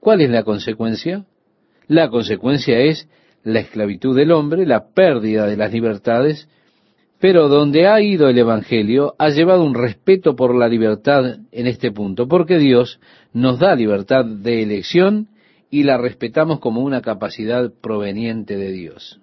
¿cuál 0.00 0.20
es 0.20 0.30
la 0.30 0.42
consecuencia? 0.42 1.24
La 1.86 2.10
consecuencia 2.10 2.78
es 2.80 3.08
la 3.42 3.60
esclavitud 3.60 4.16
del 4.16 4.32
hombre, 4.32 4.66
la 4.66 4.88
pérdida 4.88 5.46
de 5.46 5.56
las 5.56 5.72
libertades, 5.72 6.48
pero 7.20 7.48
donde 7.48 7.88
ha 7.88 8.00
ido 8.00 8.28
el 8.28 8.38
Evangelio 8.38 9.14
ha 9.18 9.28
llevado 9.30 9.64
un 9.64 9.74
respeto 9.74 10.36
por 10.36 10.54
la 10.54 10.68
libertad 10.68 11.38
en 11.50 11.66
este 11.66 11.90
punto, 11.90 12.28
porque 12.28 12.58
Dios 12.58 13.00
nos 13.32 13.58
da 13.58 13.74
libertad 13.74 14.24
de 14.24 14.62
elección 14.62 15.28
y 15.70 15.82
la 15.82 15.98
respetamos 15.98 16.60
como 16.60 16.80
una 16.80 17.02
capacidad 17.02 17.72
proveniente 17.80 18.56
de 18.56 18.70
Dios. 18.70 19.20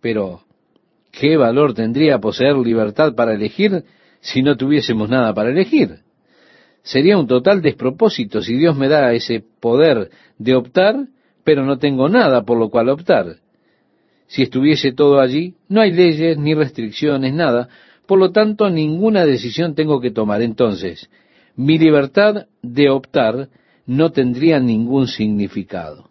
Pero, 0.00 0.40
¿qué 1.12 1.36
valor 1.36 1.74
tendría 1.74 2.18
poseer 2.18 2.56
libertad 2.56 3.14
para 3.14 3.34
elegir 3.34 3.84
si 4.20 4.42
no 4.42 4.56
tuviésemos 4.56 5.08
nada 5.08 5.34
para 5.34 5.50
elegir? 5.50 6.00
Sería 6.82 7.16
un 7.16 7.26
total 7.26 7.62
despropósito 7.62 8.42
si 8.42 8.56
Dios 8.56 8.76
me 8.76 8.88
da 8.88 9.12
ese 9.12 9.42
poder 9.60 10.10
de 10.38 10.54
optar, 10.54 11.06
pero 11.44 11.64
no 11.64 11.78
tengo 11.78 12.08
nada 12.08 12.42
por 12.42 12.58
lo 12.58 12.70
cual 12.70 12.88
optar. 12.88 13.36
Si 14.26 14.42
estuviese 14.42 14.92
todo 14.92 15.20
allí, 15.20 15.54
no 15.68 15.80
hay 15.80 15.92
leyes 15.92 16.38
ni 16.38 16.54
restricciones, 16.54 17.34
nada, 17.34 17.68
por 18.06 18.18
lo 18.18 18.32
tanto 18.32 18.68
ninguna 18.70 19.24
decisión 19.24 19.74
tengo 19.74 20.00
que 20.00 20.10
tomar. 20.10 20.42
Entonces, 20.42 21.08
mi 21.56 21.78
libertad 21.78 22.46
de 22.62 22.90
optar 22.90 23.48
no 23.86 24.10
tendría 24.12 24.58
ningún 24.58 25.06
significado. 25.06 26.10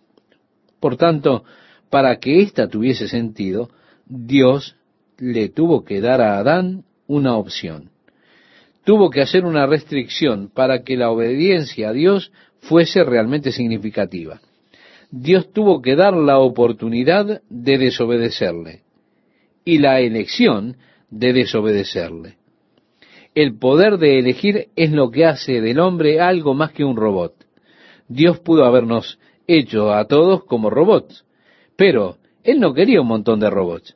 Por 0.79 0.95
tanto, 0.95 1.43
para 1.89 2.17
que 2.17 2.41
ésta 2.41 2.67
tuviese 2.67 3.07
sentido, 3.07 3.69
Dios 4.05 4.75
le 5.17 5.49
tuvo 5.49 5.83
que 5.83 6.01
dar 6.01 6.21
a 6.21 6.37
Adán 6.37 6.83
una 7.07 7.35
opción. 7.35 7.89
Tuvo 8.83 9.09
que 9.09 9.21
hacer 9.21 9.45
una 9.45 9.65
restricción 9.65 10.49
para 10.53 10.83
que 10.83 10.97
la 10.97 11.09
obediencia 11.09 11.89
a 11.89 11.93
Dios 11.93 12.31
fuese 12.59 13.03
realmente 13.03 13.51
significativa. 13.51 14.41
Dios 15.15 15.53
tuvo 15.53 15.83
que 15.83 15.95
dar 15.95 16.15
la 16.15 16.39
oportunidad 16.39 17.43
de 17.47 17.77
desobedecerle 17.77 18.81
y 19.63 19.77
la 19.77 19.99
elección 19.99 20.77
de 21.11 21.33
desobedecerle. 21.33 22.37
El 23.35 23.59
poder 23.59 23.99
de 23.99 24.17
elegir 24.17 24.69
es 24.75 24.91
lo 24.91 25.11
que 25.11 25.25
hace 25.25 25.61
del 25.61 25.77
hombre 25.77 26.19
algo 26.19 26.55
más 26.55 26.71
que 26.71 26.83
un 26.83 26.95
robot. 26.95 27.35
Dios 28.07 28.39
pudo 28.39 28.65
habernos 28.65 29.19
hecho 29.45 29.93
a 29.93 30.07
todos 30.07 30.45
como 30.45 30.71
robots, 30.71 31.25
pero 31.75 32.17
Él 32.43 32.59
no 32.59 32.73
quería 32.73 32.99
un 32.99 33.07
montón 33.07 33.39
de 33.39 33.51
robots. 33.51 33.95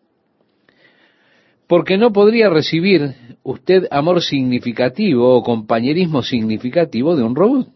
Porque 1.65 1.97
no 1.97 2.13
podría 2.13 2.51
recibir 2.51 3.15
usted 3.41 3.87
amor 3.89 4.21
significativo 4.21 5.35
o 5.35 5.41
compañerismo 5.41 6.21
significativo 6.21 7.15
de 7.15 7.23
un 7.23 7.35
robot. 7.35 7.69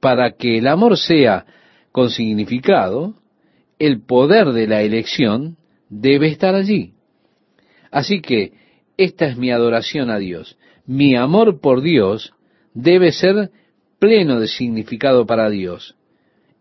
Para 0.00 0.32
que 0.32 0.58
el 0.58 0.66
amor 0.66 0.98
sea 0.98 1.46
con 1.94 2.10
significado, 2.10 3.14
el 3.78 4.02
poder 4.02 4.48
de 4.48 4.66
la 4.66 4.82
elección 4.82 5.58
debe 5.88 6.26
estar 6.26 6.56
allí. 6.56 6.94
Así 7.92 8.20
que 8.20 8.52
esta 8.96 9.26
es 9.26 9.36
mi 9.36 9.52
adoración 9.52 10.10
a 10.10 10.18
Dios. 10.18 10.58
Mi 10.86 11.14
amor 11.14 11.60
por 11.60 11.82
Dios 11.82 12.34
debe 12.74 13.12
ser 13.12 13.52
pleno 14.00 14.40
de 14.40 14.48
significado 14.48 15.24
para 15.24 15.48
Dios. 15.50 15.94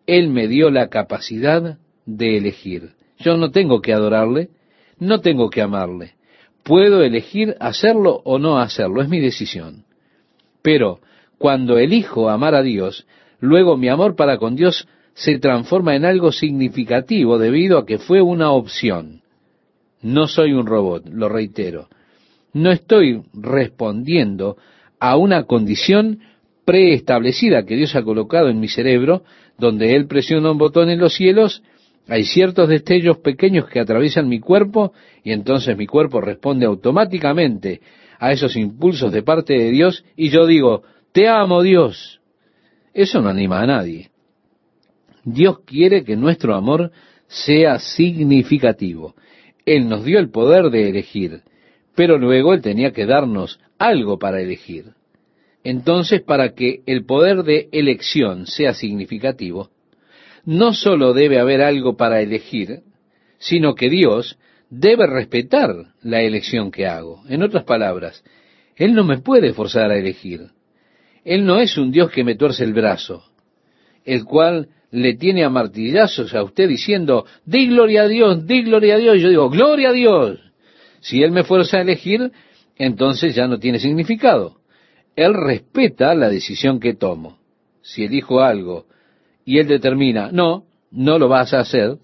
Él 0.05 0.29
me 0.29 0.47
dio 0.47 0.69
la 0.69 0.89
capacidad 0.89 1.79
de 2.05 2.37
elegir. 2.37 2.91
Yo 3.17 3.35
no 3.35 3.49
tengo 3.49 3.81
que 3.81 3.91
adorarle, 3.91 4.49
no 4.99 5.21
tengo 5.21 5.49
que 5.49 5.63
amarle. 5.63 6.13
Puedo 6.61 7.01
elegir 7.01 7.55
hacerlo 7.59 8.21
o 8.23 8.37
no 8.37 8.59
hacerlo, 8.59 9.01
es 9.01 9.09
mi 9.09 9.19
decisión. 9.19 9.85
Pero 10.61 10.99
cuando 11.39 11.79
elijo 11.79 12.29
amar 12.29 12.53
a 12.53 12.61
Dios, 12.61 13.07
luego 13.39 13.77
mi 13.77 13.89
amor 13.89 14.15
para 14.15 14.37
con 14.37 14.55
Dios 14.55 14.87
se 15.13 15.39
transforma 15.39 15.95
en 15.95 16.05
algo 16.05 16.31
significativo 16.31 17.37
debido 17.37 17.77
a 17.77 17.85
que 17.85 17.97
fue 17.97 18.21
una 18.21 18.51
opción. 18.51 19.21
No 20.01 20.27
soy 20.27 20.53
un 20.53 20.65
robot, 20.65 21.07
lo 21.09 21.29
reitero. 21.29 21.87
No 22.53 22.71
estoy 22.71 23.23
respondiendo 23.33 24.57
a 24.99 25.17
una 25.17 25.43
condición 25.43 26.19
preestablecida 26.65 27.65
que 27.65 27.75
Dios 27.75 27.95
ha 27.95 28.03
colocado 28.03 28.49
en 28.49 28.59
mi 28.59 28.67
cerebro, 28.67 29.23
donde 29.57 29.95
Él 29.95 30.07
presiona 30.07 30.51
un 30.51 30.57
botón 30.57 30.89
en 30.89 30.99
los 30.99 31.13
cielos, 31.13 31.63
hay 32.07 32.25
ciertos 32.25 32.67
destellos 32.67 33.19
pequeños 33.19 33.67
que 33.67 33.79
atraviesan 33.79 34.27
mi 34.27 34.39
cuerpo 34.39 34.93
y 35.23 35.31
entonces 35.31 35.77
mi 35.77 35.87
cuerpo 35.87 36.19
responde 36.19 36.65
automáticamente 36.65 37.81
a 38.19 38.31
esos 38.31 38.55
impulsos 38.55 39.11
de 39.11 39.23
parte 39.23 39.53
de 39.53 39.71
Dios 39.71 40.03
y 40.15 40.29
yo 40.29 40.45
digo, 40.45 40.83
te 41.11 41.27
amo 41.29 41.61
Dios. 41.61 42.19
Eso 42.93 43.21
no 43.21 43.29
anima 43.29 43.61
a 43.61 43.67
nadie. 43.67 44.12
Dios 45.23 45.59
quiere 45.65 46.03
que 46.03 46.15
nuestro 46.15 46.55
amor 46.55 46.91
sea 47.27 47.79
significativo. 47.79 49.15
Él 49.65 49.87
nos 49.87 50.03
dio 50.03 50.19
el 50.19 50.29
poder 50.29 50.69
de 50.69 50.89
elegir, 50.89 51.41
pero 51.95 52.17
luego 52.17 52.53
Él 52.53 52.61
tenía 52.61 52.91
que 52.91 53.05
darnos 53.05 53.59
algo 53.77 54.19
para 54.19 54.41
elegir. 54.41 54.93
Entonces, 55.63 56.21
para 56.21 56.53
que 56.53 56.81
el 56.85 57.05
poder 57.05 57.43
de 57.43 57.69
elección 57.71 58.47
sea 58.47 58.73
significativo, 58.73 59.69
no 60.45 60.73
sólo 60.73 61.13
debe 61.13 61.39
haber 61.39 61.61
algo 61.61 61.95
para 61.95 62.21
elegir, 62.21 62.81
sino 63.37 63.75
que 63.75 63.89
Dios 63.89 64.37
debe 64.69 65.07
respetar 65.07 65.93
la 66.01 66.21
elección 66.21 66.71
que 66.71 66.85
hago. 66.85 67.23
En 67.29 67.43
otras 67.43 67.63
palabras, 67.63 68.23
Él 68.75 68.93
no 68.93 69.05
me 69.05 69.19
puede 69.19 69.53
forzar 69.53 69.91
a 69.91 69.97
elegir. 69.97 70.49
Él 71.23 71.45
no 71.45 71.59
es 71.59 71.77
un 71.77 71.91
Dios 71.91 72.11
que 72.11 72.25
me 72.25 72.35
tuerce 72.35 72.65
el 72.65 72.73
brazo, 72.73 73.23
el 74.03 74.25
cual 74.25 74.67
le 74.93 75.15
tiene 75.15 75.43
a 75.43 75.49
martillazos 75.49 76.35
a 76.35 76.43
usted 76.43 76.69
diciendo, 76.69 77.25
di 77.45 77.67
gloria 77.67 78.03
a 78.03 78.07
Dios, 78.07 78.45
di 78.45 78.61
gloria 78.61 78.93
a 78.93 78.97
Dios. 78.99 79.17
Y 79.17 79.21
yo 79.21 79.29
digo, 79.29 79.49
gloria 79.49 79.89
a 79.89 79.91
Dios. 79.91 80.39
Si 80.99 81.23
Él 81.23 81.31
me 81.31 81.43
fuerza 81.43 81.77
a 81.77 81.81
elegir, 81.81 82.31
entonces 82.77 83.33
ya 83.33 83.47
no 83.47 83.57
tiene 83.57 83.79
significado. 83.79 84.57
Él 85.15 85.33
respeta 85.33 86.13
la 86.13 86.29
decisión 86.29 86.79
que 86.79 86.93
tomo. 86.93 87.39
Si 87.81 88.03
elijo 88.03 88.41
algo 88.41 88.85
y 89.43 89.57
Él 89.57 89.67
determina, 89.67 90.29
no, 90.31 90.65
no 90.91 91.17
lo 91.17 91.27
vas 91.27 91.55
a 91.55 91.61
hacer, 91.61 91.97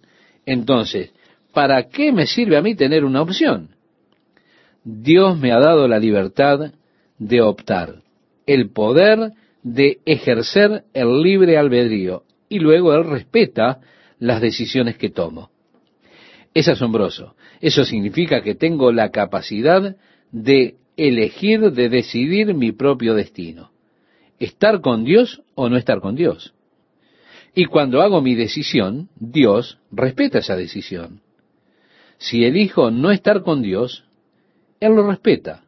entonces, 0.47 1.13
¿para 1.53 1.89
qué 1.89 2.11
me 2.11 2.25
sirve 2.25 2.57
a 2.57 2.63
mí 2.63 2.73
tener 2.73 3.05
una 3.05 3.21
opción? 3.21 3.69
Dios 4.83 5.37
me 5.37 5.51
ha 5.51 5.59
dado 5.59 5.87
la 5.87 5.99
libertad 5.99 6.71
de 7.19 7.41
optar, 7.41 8.01
el 8.47 8.71
poder 8.71 9.33
de 9.61 9.99
ejercer 10.05 10.85
el 10.95 11.21
libre 11.21 11.55
albedrío, 11.55 12.23
y 12.49 12.59
luego 12.59 12.93
Él 12.93 13.05
respeta 13.05 13.79
las 14.17 14.41
decisiones 14.41 14.97
que 14.97 15.09
tomo. 15.09 15.51
Es 16.53 16.67
asombroso. 16.67 17.35
Eso 17.61 17.85
significa 17.85 18.41
que 18.41 18.55
tengo 18.55 18.91
la 18.91 19.11
capacidad 19.11 19.95
de 20.31 20.75
elegir, 20.97 21.71
de 21.71 21.89
decidir 21.89 22.53
mi 22.53 22.71
propio 22.71 23.13
destino. 23.13 23.71
Estar 24.39 24.81
con 24.81 25.03
Dios 25.03 25.41
o 25.55 25.69
no 25.69 25.77
estar 25.77 26.01
con 26.01 26.15
Dios. 26.15 26.53
Y 27.53 27.65
cuando 27.65 28.01
hago 28.01 28.21
mi 28.21 28.35
decisión, 28.35 29.09
Dios 29.15 29.79
respeta 29.91 30.39
esa 30.39 30.55
decisión. 30.55 31.21
Si 32.17 32.43
elijo 32.43 32.91
no 32.91 33.11
estar 33.11 33.43
con 33.43 33.61
Dios, 33.61 34.05
Él 34.79 34.93
lo 34.93 35.07
respeta. 35.07 35.63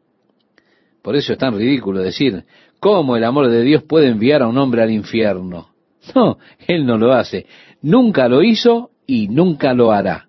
Por 1.02 1.16
eso 1.16 1.34
es 1.34 1.40
tan 1.40 1.56
ridículo 1.56 2.02
decir, 2.02 2.44
¿cómo 2.80 3.16
el 3.16 3.24
amor 3.24 3.50
de 3.50 3.64
Dios 3.64 3.84
puede 3.84 4.08
enviar 4.08 4.42
a 4.42 4.48
un 4.48 4.58
hombre 4.58 4.84
al 4.84 4.92
infierno? 4.92 5.71
No, 6.16 6.38
Él 6.68 6.86
no 6.86 6.98
lo 6.98 7.14
hace. 7.14 7.46
Nunca 7.82 8.28
lo 8.28 8.44
hizo 8.44 8.92
y 9.06 9.28
nunca 9.28 9.74
lo 9.74 9.92
hará. 9.92 10.28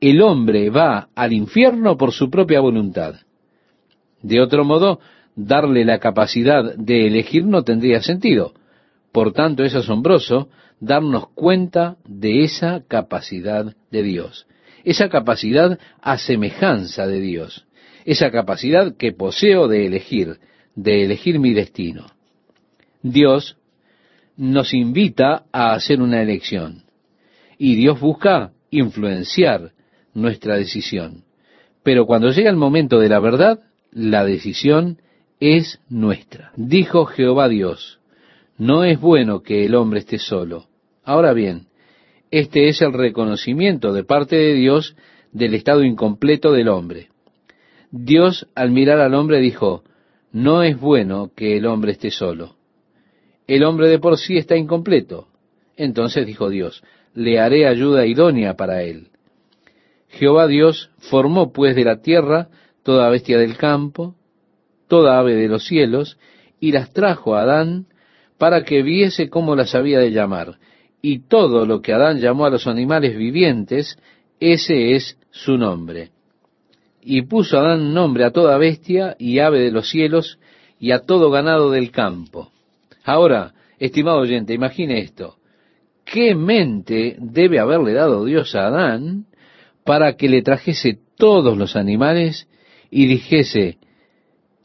El 0.00 0.20
hombre 0.22 0.70
va 0.70 1.08
al 1.14 1.32
infierno 1.32 1.96
por 1.96 2.12
su 2.12 2.30
propia 2.30 2.60
voluntad. 2.60 3.14
De 4.22 4.40
otro 4.40 4.64
modo, 4.64 5.00
darle 5.36 5.84
la 5.84 5.98
capacidad 5.98 6.74
de 6.76 7.06
elegir 7.06 7.44
no 7.44 7.62
tendría 7.62 8.00
sentido. 8.02 8.54
Por 9.12 9.32
tanto, 9.32 9.64
es 9.64 9.74
asombroso 9.74 10.48
darnos 10.80 11.28
cuenta 11.34 11.96
de 12.06 12.44
esa 12.44 12.82
capacidad 12.86 13.74
de 13.90 14.02
Dios, 14.02 14.46
esa 14.84 15.08
capacidad 15.08 15.78
a 16.02 16.18
semejanza 16.18 17.06
de 17.06 17.20
Dios, 17.20 17.66
esa 18.04 18.30
capacidad 18.30 18.96
que 18.96 19.12
poseo 19.12 19.68
de 19.68 19.86
elegir, 19.86 20.38
de 20.74 21.04
elegir 21.04 21.38
mi 21.38 21.54
destino. 21.54 22.06
Dios 23.02 23.56
nos 24.36 24.74
invita 24.74 25.44
a 25.52 25.72
hacer 25.74 26.00
una 26.00 26.22
elección 26.22 26.84
y 27.58 27.76
Dios 27.76 28.00
busca 28.00 28.52
influenciar 28.70 29.72
nuestra 30.12 30.56
decisión. 30.56 31.24
Pero 31.82 32.06
cuando 32.06 32.30
llega 32.30 32.50
el 32.50 32.56
momento 32.56 32.98
de 32.98 33.08
la 33.08 33.20
verdad, 33.20 33.60
la 33.92 34.24
decisión 34.24 34.98
es 35.40 35.80
nuestra. 35.88 36.52
Dijo 36.56 37.04
Jehová 37.04 37.48
Dios, 37.48 38.00
no 38.56 38.84
es 38.84 39.00
bueno 39.00 39.42
que 39.42 39.64
el 39.64 39.74
hombre 39.74 40.00
esté 40.00 40.18
solo. 40.18 40.66
Ahora 41.04 41.32
bien, 41.32 41.66
este 42.30 42.68
es 42.68 42.80
el 42.82 42.92
reconocimiento 42.92 43.92
de 43.92 44.04
parte 44.04 44.36
de 44.36 44.54
Dios 44.54 44.96
del 45.32 45.54
estado 45.54 45.84
incompleto 45.84 46.52
del 46.52 46.68
hombre. 46.68 47.08
Dios 47.90 48.48
al 48.54 48.70
mirar 48.70 49.00
al 49.00 49.14
hombre 49.14 49.40
dijo, 49.40 49.84
no 50.32 50.62
es 50.62 50.80
bueno 50.80 51.30
que 51.36 51.56
el 51.56 51.66
hombre 51.66 51.92
esté 51.92 52.10
solo. 52.10 52.56
El 53.46 53.64
hombre 53.64 53.88
de 53.88 53.98
por 53.98 54.18
sí 54.18 54.36
está 54.36 54.56
incompleto. 54.56 55.28
Entonces 55.76 56.26
dijo 56.26 56.48
Dios, 56.48 56.82
le 57.14 57.38
haré 57.38 57.66
ayuda 57.66 58.06
idónea 58.06 58.54
para 58.54 58.82
él. 58.82 59.08
Jehová 60.08 60.46
Dios 60.46 60.90
formó 60.98 61.52
pues 61.52 61.74
de 61.74 61.84
la 61.84 62.00
tierra 62.00 62.48
toda 62.82 63.10
bestia 63.10 63.38
del 63.38 63.56
campo, 63.56 64.14
toda 64.88 65.18
ave 65.18 65.34
de 65.34 65.48
los 65.48 65.66
cielos, 65.66 66.18
y 66.60 66.72
las 66.72 66.92
trajo 66.92 67.34
a 67.34 67.42
Adán 67.42 67.86
para 68.38 68.64
que 68.64 68.82
viese 68.82 69.28
cómo 69.28 69.56
las 69.56 69.74
había 69.74 69.98
de 69.98 70.12
llamar. 70.12 70.58
Y 71.02 71.20
todo 71.20 71.66
lo 71.66 71.82
que 71.82 71.92
Adán 71.92 72.20
llamó 72.20 72.46
a 72.46 72.50
los 72.50 72.66
animales 72.66 73.16
vivientes, 73.16 73.98
ese 74.40 74.94
es 74.94 75.18
su 75.30 75.58
nombre. 75.58 76.10
Y 77.02 77.22
puso 77.22 77.58
Adán 77.58 77.92
nombre 77.92 78.24
a 78.24 78.30
toda 78.30 78.56
bestia 78.56 79.16
y 79.18 79.40
ave 79.40 79.60
de 79.60 79.70
los 79.70 79.90
cielos 79.90 80.38
y 80.78 80.92
a 80.92 81.00
todo 81.00 81.30
ganado 81.30 81.70
del 81.70 81.90
campo. 81.90 82.53
Ahora, 83.04 83.52
estimado 83.78 84.18
oyente, 84.18 84.54
imagine 84.54 84.98
esto. 84.98 85.36
¿Qué 86.04 86.34
mente 86.34 87.16
debe 87.18 87.60
haberle 87.60 87.92
dado 87.92 88.24
Dios 88.24 88.54
a 88.54 88.66
Adán 88.66 89.26
para 89.84 90.16
que 90.16 90.28
le 90.28 90.42
trajese 90.42 90.98
todos 91.16 91.56
los 91.56 91.76
animales 91.76 92.48
y 92.90 93.06
dijese, 93.06 93.78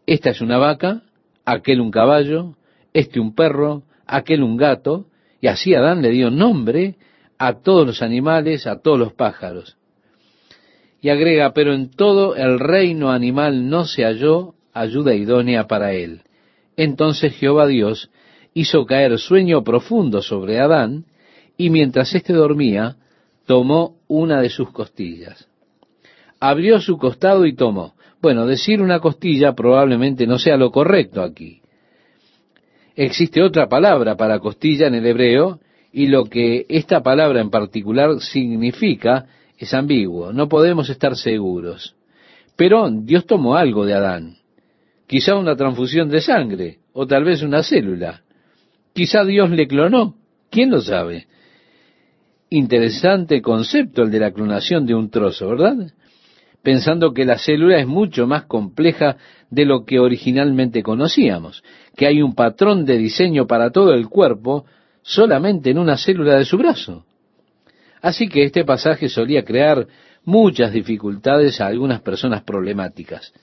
esta 0.05 0.29
es 0.29 0.41
una 0.41 0.57
vaca, 0.57 1.03
aquel 1.45 1.81
un 1.81 1.91
caballo, 1.91 2.55
este 2.93 3.19
un 3.19 3.35
perro, 3.35 3.83
aquel 4.05 4.41
un 4.43 4.55
gato, 4.55 5.07
y 5.41 5.47
así 5.47 5.73
Adán 5.75 6.01
le 6.01 6.09
dio 6.09 6.31
nombre 6.31 6.95
a 7.37 7.61
todos 7.61 7.85
los 7.85 8.01
animales, 8.01 8.67
a 8.67 8.81
todos 8.81 8.99
los 8.99 9.13
pájaros. 9.13 9.77
Y 11.01 11.09
agrega, 11.09 11.53
pero 11.53 11.73
en 11.73 11.89
todo 11.89 12.35
el 12.35 12.59
reino 12.59 13.11
animal 13.11 13.69
no 13.69 13.85
se 13.85 14.03
halló 14.03 14.55
ayuda 14.73 15.15
idónea 15.15 15.67
para 15.67 15.93
él. 15.93 16.21
Entonces 16.75 17.35
Jehová 17.35 17.67
Dios 17.67 18.09
hizo 18.54 18.86
caer 18.86 19.18
sueño 19.20 19.64
profundo 19.64 20.22
sobre 20.22 20.60
Adán, 20.60 21.06
y 21.58 21.70
mientras 21.70 22.14
éste 22.16 22.34
dormía, 22.34 22.95
tomó 23.45 23.95
una 24.08 24.41
de 24.41 24.50
sus 24.50 24.72
costillas. 24.72 25.47
Abrió 26.39 26.80
su 26.80 26.97
costado 26.97 27.45
y 27.45 27.56
tomó. 27.56 27.95
Bueno, 28.22 28.45
decir 28.45 28.82
una 28.82 29.00
costilla 29.00 29.54
probablemente 29.54 30.28
no 30.28 30.38
sea 30.39 30.58
lo 30.58 30.72
correcto 30.72 31.22
aquí. 31.22 31.62
Existe 32.95 33.41
otra 33.41 33.68
palabra 33.68 34.16
para 34.18 34.39
costilla 34.39 34.88
en 34.88 34.95
el 34.95 35.06
hebreo, 35.06 35.60
y 35.91 36.08
lo 36.08 36.26
que 36.26 36.66
esta 36.70 37.02
palabra 37.02 37.41
en 37.41 37.50
particular 37.50 38.20
significa 38.20 39.26
es 39.58 39.74
ambiguo, 39.74 40.32
no 40.32 40.47
podemos 40.47 40.89
estar 40.89 41.16
seguros. 41.16 41.95
Pero 42.56 42.89
Dios 42.89 43.26
tomó 43.26 43.56
algo 43.56 43.86
de 43.86 43.93
Adán, 43.93 44.38
quizá 45.08 45.36
una 45.36 45.56
transfusión 45.56 46.10
de 46.10 46.22
sangre, 46.22 46.80
o 46.93 47.08
tal 47.08 47.24
vez 47.24 47.41
una 47.41 47.64
célula. 47.64 48.22
Quizá 48.93 49.23
Dios 49.23 49.49
le 49.51 49.67
clonó, 49.67 50.15
¿quién 50.49 50.71
lo 50.71 50.81
sabe? 50.81 51.27
Interesante 52.49 53.41
concepto 53.41 54.03
el 54.03 54.11
de 54.11 54.19
la 54.19 54.31
clonación 54.31 54.85
de 54.85 54.95
un 54.95 55.09
trozo, 55.09 55.49
¿verdad? 55.49 55.91
Pensando 56.63 57.13
que 57.13 57.25
la 57.25 57.37
célula 57.37 57.79
es 57.79 57.87
mucho 57.87 58.27
más 58.27 58.45
compleja 58.45 59.17
de 59.49 59.65
lo 59.65 59.85
que 59.85 59.99
originalmente 59.99 60.83
conocíamos, 60.83 61.63
que 61.95 62.07
hay 62.07 62.21
un 62.21 62.33
patrón 62.33 62.85
de 62.85 62.97
diseño 62.97 63.47
para 63.47 63.71
todo 63.71 63.93
el 63.93 64.09
cuerpo 64.09 64.65
solamente 65.01 65.69
en 65.69 65.77
una 65.77 65.97
célula 65.97 66.37
de 66.37 66.45
su 66.45 66.57
brazo. 66.57 67.05
Así 68.01 68.27
que 68.27 68.43
este 68.43 68.65
pasaje 68.65 69.09
solía 69.09 69.43
crear 69.43 69.87
muchas 70.23 70.71
dificultades 70.73 71.61
a 71.61 71.67
algunas 71.67 72.01
personas 72.01 72.43
problemáticas. 72.43 73.33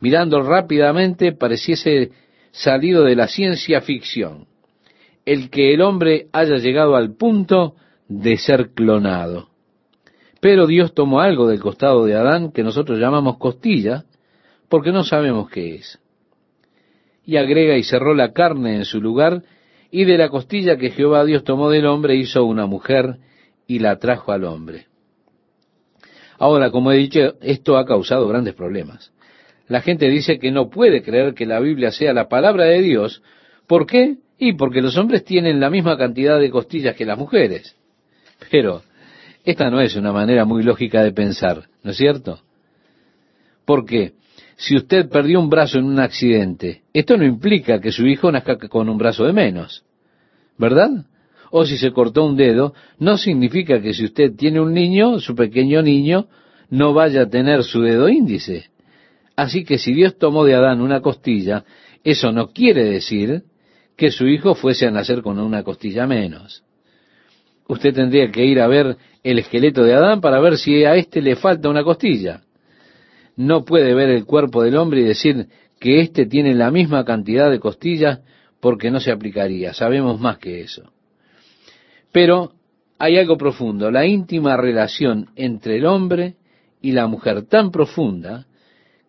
Mirando 0.00 0.42
rápidamente 0.42 1.32
pareciese 1.32 2.10
salido 2.50 3.04
de 3.04 3.16
la 3.16 3.28
ciencia 3.28 3.80
ficción, 3.80 4.46
el 5.24 5.50
que 5.50 5.74
el 5.74 5.82
hombre 5.82 6.26
haya 6.32 6.56
llegado 6.56 6.96
al 6.96 7.14
punto 7.14 7.74
de 8.08 8.36
ser 8.36 8.70
clonado. 8.70 9.48
Pero 10.40 10.66
Dios 10.66 10.92
tomó 10.94 11.20
algo 11.20 11.46
del 11.46 11.60
costado 11.60 12.04
de 12.04 12.14
Adán 12.14 12.50
que 12.52 12.64
nosotros 12.64 12.98
llamamos 12.98 13.38
costilla, 13.38 14.04
porque 14.68 14.90
no 14.90 15.04
sabemos 15.04 15.48
qué 15.48 15.76
es. 15.76 16.00
Y 17.24 17.36
agrega 17.36 17.76
y 17.76 17.84
cerró 17.84 18.14
la 18.14 18.32
carne 18.32 18.76
en 18.76 18.84
su 18.84 19.00
lugar, 19.00 19.44
y 19.90 20.04
de 20.04 20.18
la 20.18 20.30
costilla 20.30 20.76
que 20.76 20.90
Jehová 20.90 21.24
Dios 21.24 21.44
tomó 21.44 21.70
del 21.70 21.86
hombre 21.86 22.16
hizo 22.16 22.44
una 22.44 22.66
mujer 22.66 23.18
y 23.66 23.78
la 23.78 23.98
trajo 23.98 24.32
al 24.32 24.44
hombre. 24.44 24.86
Ahora, 26.38 26.70
como 26.70 26.90
he 26.90 26.96
dicho, 26.96 27.34
esto 27.40 27.76
ha 27.76 27.86
causado 27.86 28.26
grandes 28.26 28.54
problemas. 28.54 29.12
La 29.68 29.80
gente 29.80 30.08
dice 30.08 30.40
que 30.40 30.50
no 30.50 30.70
puede 30.70 31.02
creer 31.02 31.34
que 31.34 31.46
la 31.46 31.60
Biblia 31.60 31.92
sea 31.92 32.12
la 32.12 32.28
palabra 32.28 32.64
de 32.64 32.82
Dios. 32.82 33.22
¿Por 33.68 33.86
qué? 33.86 34.16
Y 34.44 34.54
porque 34.54 34.82
los 34.82 34.96
hombres 34.96 35.24
tienen 35.24 35.60
la 35.60 35.70
misma 35.70 35.96
cantidad 35.96 36.40
de 36.40 36.50
costillas 36.50 36.96
que 36.96 37.06
las 37.06 37.16
mujeres. 37.16 37.76
Pero 38.50 38.82
esta 39.44 39.70
no 39.70 39.80
es 39.80 39.94
una 39.94 40.12
manera 40.12 40.44
muy 40.44 40.64
lógica 40.64 41.00
de 41.04 41.12
pensar, 41.12 41.68
¿no 41.84 41.92
es 41.92 41.96
cierto? 41.96 42.40
Porque 43.64 44.14
si 44.56 44.74
usted 44.74 45.08
perdió 45.08 45.38
un 45.38 45.48
brazo 45.48 45.78
en 45.78 45.84
un 45.84 46.00
accidente, 46.00 46.82
esto 46.92 47.16
no 47.16 47.24
implica 47.24 47.80
que 47.80 47.92
su 47.92 48.04
hijo 48.04 48.32
nazca 48.32 48.56
con 48.56 48.88
un 48.88 48.98
brazo 48.98 49.26
de 49.26 49.32
menos, 49.32 49.84
¿verdad? 50.58 50.90
O 51.52 51.64
si 51.64 51.78
se 51.78 51.92
cortó 51.92 52.24
un 52.24 52.36
dedo, 52.36 52.74
no 52.98 53.18
significa 53.18 53.80
que 53.80 53.94
si 53.94 54.06
usted 54.06 54.34
tiene 54.34 54.60
un 54.60 54.74
niño, 54.74 55.20
su 55.20 55.36
pequeño 55.36 55.82
niño, 55.82 56.26
no 56.68 56.92
vaya 56.92 57.22
a 57.22 57.30
tener 57.30 57.62
su 57.62 57.82
dedo 57.82 58.08
índice. 58.08 58.70
Así 59.36 59.62
que 59.62 59.78
si 59.78 59.94
Dios 59.94 60.18
tomó 60.18 60.44
de 60.44 60.56
Adán 60.56 60.80
una 60.80 61.00
costilla, 61.00 61.64
eso 62.02 62.32
no 62.32 62.48
quiere 62.48 62.82
decir 62.86 63.44
que 63.96 64.10
su 64.10 64.26
hijo 64.26 64.54
fuese 64.54 64.86
a 64.86 64.90
nacer 64.90 65.22
con 65.22 65.38
una 65.38 65.62
costilla 65.62 66.06
menos. 66.06 66.64
Usted 67.68 67.94
tendría 67.94 68.30
que 68.30 68.44
ir 68.44 68.60
a 68.60 68.66
ver 68.66 68.96
el 69.22 69.38
esqueleto 69.38 69.84
de 69.84 69.94
Adán 69.94 70.20
para 70.20 70.40
ver 70.40 70.58
si 70.58 70.84
a 70.84 70.96
éste 70.96 71.22
le 71.22 71.36
falta 71.36 71.68
una 71.68 71.84
costilla. 71.84 72.42
No 73.36 73.64
puede 73.64 73.94
ver 73.94 74.10
el 74.10 74.24
cuerpo 74.24 74.62
del 74.62 74.76
hombre 74.76 75.00
y 75.00 75.04
decir 75.04 75.46
que 75.78 76.00
éste 76.00 76.26
tiene 76.26 76.54
la 76.54 76.70
misma 76.70 77.04
cantidad 77.04 77.50
de 77.50 77.60
costillas 77.60 78.20
porque 78.60 78.90
no 78.90 79.00
se 79.00 79.10
aplicaría. 79.10 79.72
Sabemos 79.72 80.20
más 80.20 80.38
que 80.38 80.60
eso. 80.60 80.92
Pero 82.12 82.52
hay 82.98 83.18
algo 83.18 83.36
profundo, 83.36 83.90
la 83.90 84.06
íntima 84.06 84.56
relación 84.56 85.30
entre 85.34 85.78
el 85.78 85.86
hombre 85.86 86.36
y 86.80 86.92
la 86.92 87.06
mujer 87.06 87.46
tan 87.46 87.70
profunda 87.70 88.46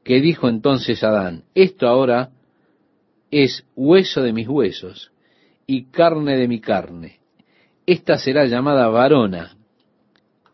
que 0.04 0.22
dijo 0.22 0.50
entonces 0.50 1.04
Adán, 1.04 1.44
esto 1.54 1.88
ahora 1.88 2.30
es 3.34 3.66
hueso 3.76 4.22
de 4.22 4.32
mis 4.32 4.48
huesos 4.48 5.12
y 5.66 5.86
carne 5.86 6.38
de 6.38 6.48
mi 6.48 6.62
carne. 6.62 7.20
Esta 7.88 8.18
será 8.18 8.46
llamada 8.46 8.88
varona, 8.90 9.58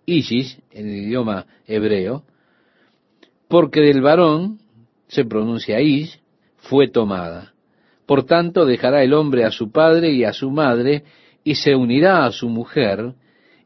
Isis, 0.05 0.57
en 0.71 0.87
el 0.87 0.95
idioma 0.95 1.45
hebreo, 1.67 2.23
porque 3.49 3.81
del 3.81 4.01
varón, 4.01 4.59
se 5.09 5.25
pronuncia 5.25 5.81
Ish, 5.81 6.21
fue 6.55 6.87
tomada. 6.87 7.53
Por 8.05 8.25
tanto, 8.25 8.65
dejará 8.65 9.03
el 9.03 9.13
hombre 9.13 9.43
a 9.43 9.51
su 9.51 9.71
padre 9.71 10.13
y 10.13 10.23
a 10.23 10.31
su 10.31 10.49
madre, 10.49 11.03
y 11.43 11.55
se 11.55 11.75
unirá 11.75 12.25
a 12.25 12.31
su 12.31 12.47
mujer, 12.47 13.13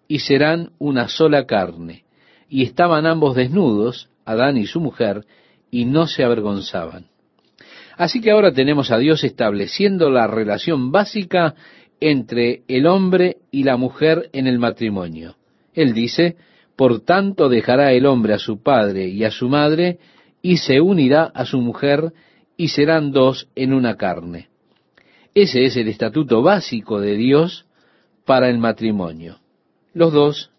y 0.07 0.19
serán 0.19 0.71
una 0.79 1.07
sola 1.07 1.45
carne. 1.45 2.03
Y 2.49 2.63
estaban 2.63 3.05
ambos 3.05 3.35
desnudos, 3.35 4.09
Adán 4.25 4.57
y 4.57 4.65
su 4.65 4.79
mujer, 4.79 5.25
y 5.69 5.85
no 5.85 6.07
se 6.07 6.23
avergonzaban. 6.23 7.12
Así 7.97 8.21
que 8.21 8.31
ahora 8.31 8.51
tenemos 8.51 8.91
a 8.91 8.97
Dios 8.97 9.23
estableciendo 9.23 10.09
la 10.09 10.27
relación 10.27 10.91
básica 10.91 11.55
entre 11.99 12.63
el 12.67 12.87
hombre 12.87 13.37
y 13.51 13.63
la 13.63 13.77
mujer 13.77 14.29
en 14.33 14.47
el 14.47 14.59
matrimonio. 14.59 15.35
Él 15.73 15.93
dice, 15.93 16.35
por 16.75 17.01
tanto 17.01 17.49
dejará 17.49 17.93
el 17.93 18.05
hombre 18.05 18.33
a 18.33 18.39
su 18.39 18.61
padre 18.61 19.07
y 19.07 19.23
a 19.23 19.31
su 19.31 19.47
madre, 19.47 19.99
y 20.41 20.57
se 20.57 20.81
unirá 20.81 21.23
a 21.33 21.45
su 21.45 21.61
mujer, 21.61 22.11
y 22.57 22.69
serán 22.69 23.11
dos 23.11 23.47
en 23.55 23.73
una 23.73 23.95
carne. 23.95 24.49
Ese 25.33 25.63
es 25.65 25.77
el 25.77 25.87
estatuto 25.87 26.41
básico 26.41 26.99
de 26.99 27.15
Dios 27.15 27.65
para 28.25 28.49
el 28.49 28.57
matrimonio. 28.57 29.39
Los 29.93 30.13
dos 30.13 30.51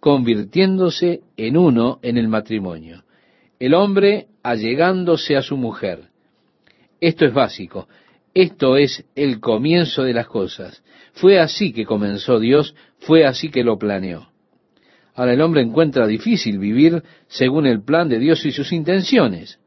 convirtiéndose 0.00 1.20
en 1.36 1.56
uno 1.56 1.98
en 2.02 2.16
el 2.16 2.28
matrimonio. 2.28 3.04
El 3.58 3.74
hombre 3.74 4.28
allegándose 4.42 5.36
a 5.36 5.42
su 5.42 5.56
mujer. 5.56 6.10
Esto 7.00 7.24
es 7.24 7.32
básico. 7.32 7.88
Esto 8.34 8.76
es 8.76 9.04
el 9.14 9.40
comienzo 9.40 10.02
de 10.02 10.12
las 10.12 10.26
cosas. 10.26 10.82
Fue 11.12 11.38
así 11.38 11.72
que 11.72 11.86
comenzó 11.86 12.38
Dios, 12.38 12.74
fue 12.98 13.24
así 13.24 13.50
que 13.50 13.64
lo 13.64 13.78
planeó. 13.78 14.28
Ahora 15.14 15.32
el 15.32 15.40
hombre 15.40 15.62
encuentra 15.62 16.06
difícil 16.06 16.58
vivir 16.58 17.02
según 17.28 17.66
el 17.66 17.82
plan 17.82 18.08
de 18.08 18.18
Dios 18.18 18.44
y 18.44 18.52
sus 18.52 18.72
intenciones. 18.72 19.58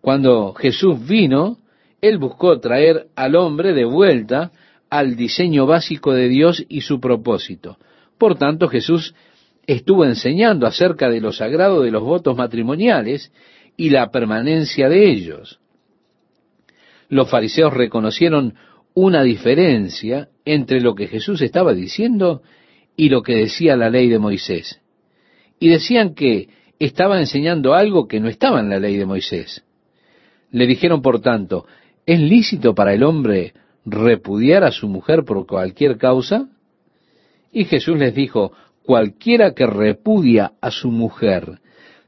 Cuando 0.00 0.52
Jesús 0.54 1.06
vino, 1.06 1.58
Él 2.00 2.18
buscó 2.18 2.58
traer 2.58 3.06
al 3.14 3.36
hombre 3.36 3.72
de 3.72 3.84
vuelta 3.84 4.50
al 4.90 5.14
diseño 5.14 5.66
básico 5.66 6.12
de 6.12 6.28
Dios 6.28 6.64
y 6.68 6.80
su 6.80 7.00
propósito. 7.00 7.78
Por 8.18 8.36
tanto, 8.36 8.68
Jesús 8.68 9.14
estuvo 9.66 10.04
enseñando 10.04 10.66
acerca 10.66 11.08
de 11.08 11.20
lo 11.20 11.32
sagrado 11.32 11.82
de 11.82 11.90
los 11.92 12.02
votos 12.02 12.36
matrimoniales 12.36 13.32
y 13.76 13.90
la 13.90 14.10
permanencia 14.10 14.88
de 14.88 15.10
ellos. 15.10 15.60
Los 17.08 17.30
fariseos 17.30 17.72
reconocieron 17.72 18.54
una 18.94 19.22
diferencia 19.22 20.28
entre 20.44 20.80
lo 20.80 20.94
que 20.94 21.08
Jesús 21.08 21.42
estaba 21.42 21.74
diciendo 21.74 22.42
y 22.96 23.08
lo 23.08 23.22
que 23.22 23.34
decía 23.34 23.76
la 23.76 23.90
ley 23.90 24.08
de 24.08 24.18
Moisés. 24.18 24.80
Y 25.58 25.68
decían 25.68 26.14
que 26.14 26.48
estaba 26.78 27.18
enseñando 27.18 27.74
algo 27.74 28.06
que 28.06 28.20
no 28.20 28.28
estaba 28.28 28.60
en 28.60 28.68
la 28.68 28.78
ley 28.78 28.96
de 28.96 29.06
Moisés. 29.06 29.64
Le 30.50 30.66
dijeron, 30.66 31.02
por 31.02 31.20
tanto, 31.20 31.66
¿es 32.06 32.20
lícito 32.20 32.74
para 32.74 32.94
el 32.94 33.02
hombre 33.02 33.54
repudiar 33.84 34.64
a 34.64 34.70
su 34.70 34.88
mujer 34.88 35.24
por 35.24 35.46
cualquier 35.46 35.98
causa? 35.98 36.48
Y 37.52 37.64
Jesús 37.64 37.98
les 37.98 38.14
dijo, 38.14 38.52
cualquiera 38.84 39.54
que 39.54 39.66
repudia 39.66 40.52
a 40.60 40.70
su 40.70 40.90
mujer, 40.90 41.58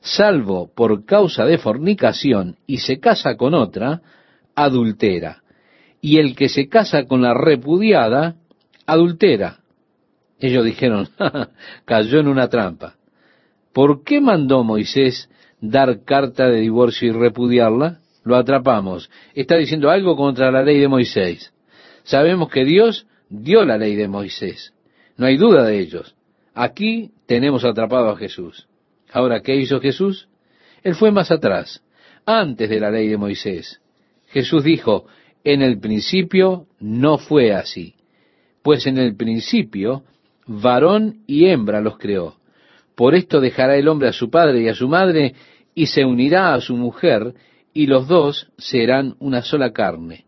salvo 0.01 0.71
por 0.75 1.05
causa 1.05 1.45
de 1.45 1.59
fornicación, 1.59 2.57
y 2.67 2.79
se 2.79 3.01
casa 3.01 3.37
con 3.37 3.55
otra, 3.55 4.03
adultera. 4.57 5.43
Y 6.01 6.19
el 6.19 6.35
que 6.35 6.49
se 6.49 6.69
casa 6.69 7.05
con 7.05 7.23
la 7.23 7.35
repudiada, 7.35 8.37
adultera. 8.87 9.61
Ellos 10.41 10.65
dijeron, 10.65 11.09
cayó 11.85 12.21
en 12.21 12.29
una 12.29 12.49
trampa. 12.49 12.97
¿Por 13.73 14.03
qué 14.03 14.21
mandó 14.21 14.65
Moisés 14.65 15.31
dar 15.61 16.03
carta 16.05 16.49
de 16.49 16.61
divorcio 16.61 17.09
y 17.09 17.13
repudiarla? 17.13 18.01
Lo 18.25 18.37
atrapamos. 18.37 19.11
Está 19.35 19.57
diciendo 19.57 19.91
algo 19.91 20.17
contra 20.17 20.51
la 20.51 20.63
ley 20.63 20.81
de 20.81 20.89
Moisés. 20.89 21.53
Sabemos 22.03 22.49
que 22.49 22.65
Dios 22.65 23.07
dio 23.29 23.65
la 23.65 23.79
ley 23.79 23.95
de 23.95 24.09
Moisés. 24.09 24.73
No 25.17 25.27
hay 25.27 25.37
duda 25.37 25.65
de 25.65 25.79
ellos. 25.79 26.15
Aquí 26.55 27.13
tenemos 27.27 27.65
atrapado 27.65 28.11
a 28.11 28.17
Jesús. 28.17 28.67
Ahora, 29.13 29.41
¿qué 29.41 29.57
hizo 29.57 29.81
Jesús? 29.81 30.29
Él 30.83 30.95
fue 30.95 31.11
más 31.11 31.31
atrás, 31.31 31.83
antes 32.25 32.69
de 32.69 32.81
la 32.81 32.91
ley 32.91 33.09
de 33.09 33.17
Moisés. 33.17 33.81
Jesús 34.27 34.65
dijo, 34.65 35.07
en 35.45 35.63
el 35.63 35.79
principio 35.79 36.67
no 36.81 37.19
fue 37.19 37.53
así, 37.53 37.95
pues 38.63 38.87
en 38.87 38.99
el 38.99 39.17
principio 39.17 40.03
varón 40.47 41.23
y 41.27 41.47
hembra 41.47 41.81
los 41.81 41.99
creó. 41.99 42.37
Por 42.95 43.15
esto 43.15 43.41
dejará 43.41 43.77
el 43.77 43.89
hombre 43.89 44.09
a 44.09 44.13
su 44.13 44.31
padre 44.31 44.63
y 44.63 44.69
a 44.69 44.75
su 44.75 44.89
madre, 44.89 45.35
y 45.75 45.87
se 45.87 46.05
unirá 46.05 46.55
a 46.55 46.61
su 46.61 46.77
mujer, 46.77 47.35
y 47.75 47.87
los 47.87 48.09
dos 48.09 48.51
serán 48.57 49.17
una 49.19 49.43
sola 49.43 49.73
carne. 49.73 50.25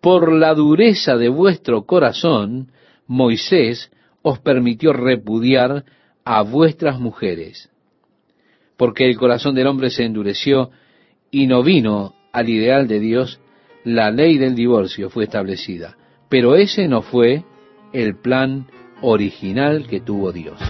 Por 0.00 0.32
la 0.32 0.54
dureza 0.54 1.16
de 1.16 1.28
vuestro 1.28 1.84
corazón, 1.84 2.72
Moisés 3.06 3.90
os 4.22 4.38
permitió 4.38 4.92
repudiar 4.92 5.84
a 6.24 6.42
vuestras 6.42 6.98
mujeres, 6.98 7.70
porque 8.76 9.06
el 9.06 9.16
corazón 9.16 9.54
del 9.54 9.66
hombre 9.66 9.90
se 9.90 10.04
endureció 10.04 10.70
y 11.30 11.46
no 11.46 11.62
vino 11.62 12.14
al 12.32 12.48
ideal 12.48 12.88
de 12.88 13.00
Dios, 13.00 13.40
la 13.84 14.10
ley 14.10 14.38
del 14.38 14.54
divorcio 14.54 15.10
fue 15.10 15.24
establecida. 15.24 15.96
Pero 16.28 16.56
ese 16.56 16.88
no 16.88 17.02
fue 17.02 17.44
el 17.92 18.16
plan 18.16 18.66
original 19.00 19.86
que 19.86 20.00
tuvo 20.00 20.32
Dios. 20.32 20.60